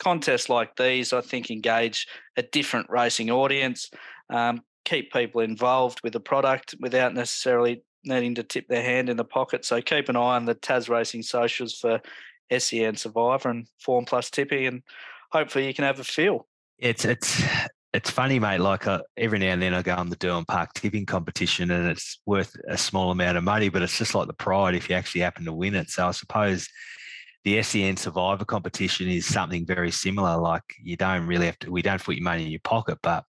contests 0.00 0.48
like 0.48 0.74
these, 0.76 1.12
I 1.12 1.20
think, 1.20 1.50
engage 1.50 2.08
a 2.36 2.42
different 2.42 2.90
racing 2.90 3.30
audience, 3.30 3.90
um, 4.30 4.62
keep 4.84 5.12
people 5.12 5.40
involved 5.40 6.00
with 6.02 6.12
the 6.12 6.20
product 6.20 6.74
without 6.80 7.14
necessarily 7.14 7.82
needing 8.04 8.34
to 8.36 8.42
tip 8.42 8.66
their 8.68 8.82
hand 8.82 9.08
in 9.08 9.16
the 9.16 9.24
pocket. 9.24 9.64
So 9.64 9.80
keep 9.80 10.08
an 10.08 10.16
eye 10.16 10.36
on 10.36 10.46
the 10.46 10.54
Tas 10.54 10.88
Racing 10.88 11.22
socials 11.22 11.74
for 11.74 12.00
SEN 12.56 12.96
Survivor 12.96 13.50
and 13.50 13.66
Form 13.78 14.04
Plus 14.04 14.30
Tippy, 14.30 14.66
and 14.66 14.82
hopefully 15.30 15.66
you 15.66 15.74
can 15.74 15.84
have 15.84 16.00
a 16.00 16.04
feel. 16.04 16.46
It's 16.78 17.04
it's 17.04 17.42
it's 17.92 18.10
funny, 18.10 18.38
mate. 18.38 18.58
Like 18.60 18.86
uh, 18.86 19.02
every 19.16 19.38
now 19.38 19.48
and 19.48 19.62
then 19.62 19.74
I 19.74 19.82
go 19.82 19.94
on 19.94 20.10
the 20.10 20.16
Derwent 20.16 20.48
Park 20.48 20.74
tipping 20.74 21.06
competition, 21.06 21.70
and 21.70 21.88
it's 21.88 22.20
worth 22.26 22.54
a 22.68 22.78
small 22.78 23.10
amount 23.10 23.38
of 23.38 23.44
money, 23.44 23.68
but 23.68 23.82
it's 23.82 23.98
just 23.98 24.14
like 24.14 24.26
the 24.26 24.34
pride 24.34 24.74
if 24.74 24.88
you 24.88 24.96
actually 24.96 25.22
happen 25.22 25.44
to 25.44 25.52
win 25.52 25.74
it. 25.74 25.90
So 25.90 26.08
I 26.08 26.12
suppose 26.12 26.68
the 27.44 27.62
SEN 27.62 27.96
Survivor 27.96 28.44
competition 28.44 29.08
is 29.08 29.26
something 29.26 29.66
very 29.66 29.90
similar. 29.90 30.36
Like 30.36 30.64
you 30.82 30.96
don't 30.96 31.26
really 31.26 31.46
have 31.46 31.58
to. 31.60 31.70
We 31.70 31.82
don't 31.82 32.02
put 32.02 32.16
your 32.16 32.24
money 32.24 32.44
in 32.44 32.50
your 32.50 32.60
pocket, 32.60 32.98
but 33.02 33.24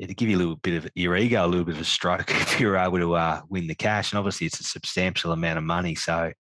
to 0.00 0.14
give 0.14 0.28
you 0.28 0.36
a 0.36 0.38
little 0.38 0.56
bit 0.56 0.84
of 0.84 0.90
your 0.94 1.16
ego, 1.16 1.44
a 1.44 1.46
little 1.46 1.64
bit 1.64 1.74
of 1.74 1.80
a 1.80 1.84
stroke 1.84 2.30
if 2.30 2.58
you're 2.60 2.76
able 2.76 2.98
to 2.98 3.14
uh, 3.14 3.42
win 3.48 3.66
the 3.66 3.74
cash. 3.74 4.12
And 4.12 4.18
obviously, 4.18 4.46
it's 4.46 4.60
a 4.60 4.64
substantial 4.64 5.32
amount 5.32 5.58
of 5.58 5.64
money. 5.64 5.94
So 5.94 6.32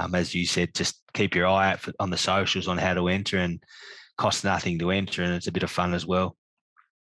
um, 0.00 0.14
as 0.14 0.34
you 0.34 0.46
said, 0.46 0.74
just 0.74 1.02
keep 1.12 1.34
your 1.34 1.46
eye 1.46 1.72
out 1.72 1.80
for, 1.80 1.92
on 2.00 2.10
the 2.10 2.16
socials 2.16 2.68
on 2.68 2.78
how 2.78 2.94
to 2.94 3.08
enter 3.08 3.36
and 3.36 3.62
costs 4.16 4.44
nothing 4.44 4.78
to 4.78 4.90
enter, 4.90 5.22
and 5.22 5.34
it's 5.34 5.46
a 5.46 5.52
bit 5.52 5.62
of 5.62 5.70
fun 5.70 5.92
as 5.92 6.06
well. 6.06 6.36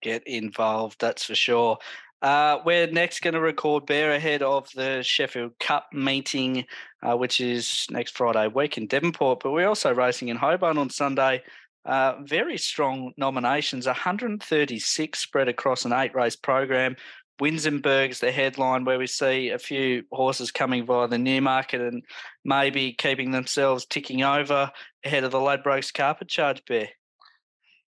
Get 0.02 0.26
involved, 0.28 1.00
that's 1.00 1.24
for 1.24 1.36
sure. 1.36 1.78
Uh, 2.22 2.60
we're 2.66 2.88
next 2.88 3.22
going 3.22 3.34
to 3.34 3.40
record 3.40 3.86
Bear 3.86 4.12
ahead 4.12 4.42
of 4.42 4.70
the 4.76 5.02
Sheffield 5.02 5.58
Cup 5.60 5.88
meeting, 5.94 6.66
uh, 7.02 7.16
which 7.16 7.40
is 7.40 7.88
next 7.90 8.18
Friday 8.18 8.48
week 8.48 8.78
in 8.78 8.88
Devonport. 8.88 9.40
But 9.42 9.52
we're 9.52 9.70
also 9.70 9.94
racing 9.94 10.28
in 10.28 10.36
Hobart 10.36 10.78
on 10.78 10.90
Sunday. 10.90 11.42
Uh, 11.90 12.22
very 12.22 12.56
strong 12.56 13.12
nominations, 13.18 13.88
136 13.88 15.18
spread 15.18 15.48
across 15.48 15.86
an 15.86 15.94
eight 15.94 16.14
race 16.14 16.36
program. 16.36 16.96
Winzenberg's 17.42 18.20
the 18.20 18.32
headline 18.32 18.86
where 18.86 19.00
we 19.00 19.08
see 19.08 19.50
a 19.50 19.58
few 19.58 20.04
horses 20.12 20.52
coming 20.52 20.86
via 20.86 21.08
the 21.08 21.18
Newmarket 21.18 21.82
and 21.82 22.04
maybe 22.46 22.94
keeping 22.94 23.32
themselves 23.32 23.88
ticking 23.88 24.22
over 24.22 24.70
ahead 25.04 25.24
of 25.24 25.32
the 25.32 25.40
Ladbrokes 25.40 25.92
Carpet 25.92 26.28
Charge 26.28 26.64
Bear. 26.68 26.90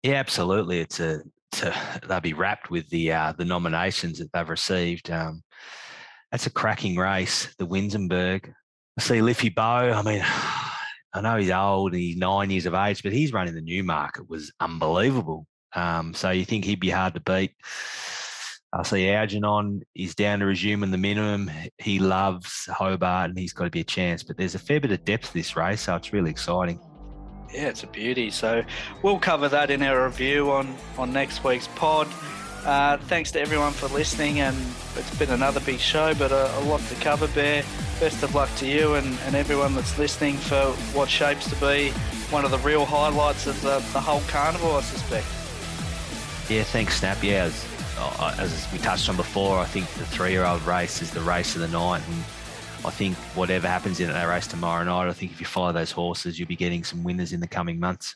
Yeah, 0.01 0.13
absolutely. 0.15 0.79
It's 0.79 0.99
a, 0.99 1.21
it's 1.51 1.61
a 1.61 2.01
they'll 2.07 2.19
be 2.19 2.33
wrapped 2.33 2.71
with 2.71 2.89
the 2.89 3.11
uh, 3.11 3.33
the 3.37 3.45
nominations 3.45 4.17
that 4.17 4.31
they've 4.33 4.49
received. 4.49 5.11
Um, 5.11 5.43
that's 6.31 6.47
a 6.47 6.49
cracking 6.49 6.95
race, 6.95 7.53
the 7.59 7.67
Winsenberg. 7.67 8.51
I 8.97 9.01
see 9.03 9.21
Liffey 9.21 9.49
Bow. 9.49 9.91
I 9.91 10.01
mean, 10.01 10.25
I 11.13 11.21
know 11.21 11.37
he's 11.37 11.51
old, 11.51 11.93
he's 11.93 12.17
nine 12.17 12.49
years 12.49 12.65
of 12.65 12.73
age, 12.73 13.03
but 13.03 13.13
he's 13.13 13.33
running 13.33 13.53
the 13.53 13.61
new 13.61 13.83
market 13.83 14.29
was 14.29 14.51
unbelievable. 14.59 15.45
Um, 15.75 16.13
so 16.13 16.31
you 16.31 16.45
think 16.45 16.65
he'd 16.65 16.79
be 16.79 16.89
hard 16.89 17.13
to 17.13 17.19
beat. 17.19 17.51
I 18.75 18.81
see 18.81 19.09
Algernon 19.11 19.83
is 19.93 20.15
down 20.15 20.39
to 20.39 20.47
resuming 20.47 20.89
the 20.89 20.97
minimum. 20.97 21.51
He 21.77 21.99
loves 21.99 22.65
Hobart 22.65 23.29
and 23.29 23.37
he's 23.37 23.53
got 23.53 23.65
to 23.65 23.69
be 23.69 23.81
a 23.81 23.85
chance. 23.85 24.23
But 24.23 24.37
there's 24.37 24.55
a 24.55 24.59
fair 24.59 24.79
bit 24.79 24.91
of 24.91 25.05
depth 25.05 25.31
this 25.31 25.55
race, 25.55 25.81
so 25.81 25.95
it's 25.95 26.11
really 26.11 26.31
exciting. 26.31 26.79
Yeah, 27.53 27.67
it's 27.67 27.83
a 27.83 27.87
beauty. 27.87 28.31
So 28.31 28.63
we'll 29.03 29.19
cover 29.19 29.47
that 29.49 29.69
in 29.69 29.83
our 29.83 30.05
review 30.05 30.51
on, 30.51 30.75
on 30.97 31.13
next 31.13 31.43
week's 31.43 31.67
pod. 31.75 32.07
Uh, 32.65 32.97
thanks 32.97 33.29
to 33.29 33.41
everyone 33.41 33.73
for 33.73 33.87
listening, 33.89 34.39
and 34.39 34.55
it's 34.95 35.13
been 35.19 35.31
another 35.31 35.59
big 35.61 35.79
show, 35.79 36.13
but 36.13 36.31
a, 36.31 36.59
a 36.59 36.61
lot 36.61 36.79
to 36.81 36.95
cover, 36.95 37.27
Bear. 37.29 37.61
Best 37.99 38.23
of 38.23 38.33
luck 38.33 38.49
to 38.55 38.65
you 38.65 38.95
and, 38.95 39.17
and 39.25 39.35
everyone 39.35 39.75
that's 39.75 39.97
listening 39.99 40.37
for 40.37 40.71
what 40.97 41.09
shapes 41.09 41.49
to 41.49 41.55
be 41.57 41.89
one 42.31 42.45
of 42.45 42.51
the 42.51 42.57
real 42.59 42.85
highlights 42.85 43.47
of 43.47 43.61
the, 43.61 43.79
the 43.91 43.99
whole 43.99 44.21
carnival, 44.27 44.71
I 44.71 44.81
suspect. 44.81 45.27
Yeah, 46.49 46.63
thanks, 46.63 46.99
Snap. 46.99 47.21
Yeah, 47.21 47.51
uh, 47.97 48.35
as 48.39 48.67
we 48.71 48.79
touched 48.79 49.09
on 49.09 49.17
before, 49.17 49.57
I 49.57 49.65
think 49.65 49.85
the 49.95 50.05
three-year-old 50.05 50.61
race 50.63 51.01
is 51.01 51.11
the 51.11 51.21
race 51.21 51.55
of 51.55 51.61
the 51.61 51.67
night, 51.67 52.01
and 52.07 52.19
I 52.85 52.91
think 52.91 53.15
whatever 53.35 53.67
happens 53.67 53.99
in 53.99 54.07
that 54.07 54.23
race 54.25 54.47
tomorrow 54.47 54.85
night, 54.85 55.09
I 55.09 55.13
think 55.13 55.33
if 55.33 55.41
you 55.41 55.45
follow 55.45 55.73
those 55.73 55.91
horses, 55.91 56.39
you'll 56.39 56.47
be 56.47 56.55
getting 56.55 56.85
some 56.85 57.03
winners 57.03 57.33
in 57.33 57.41
the 57.41 57.47
coming 57.47 57.77
months. 57.77 58.15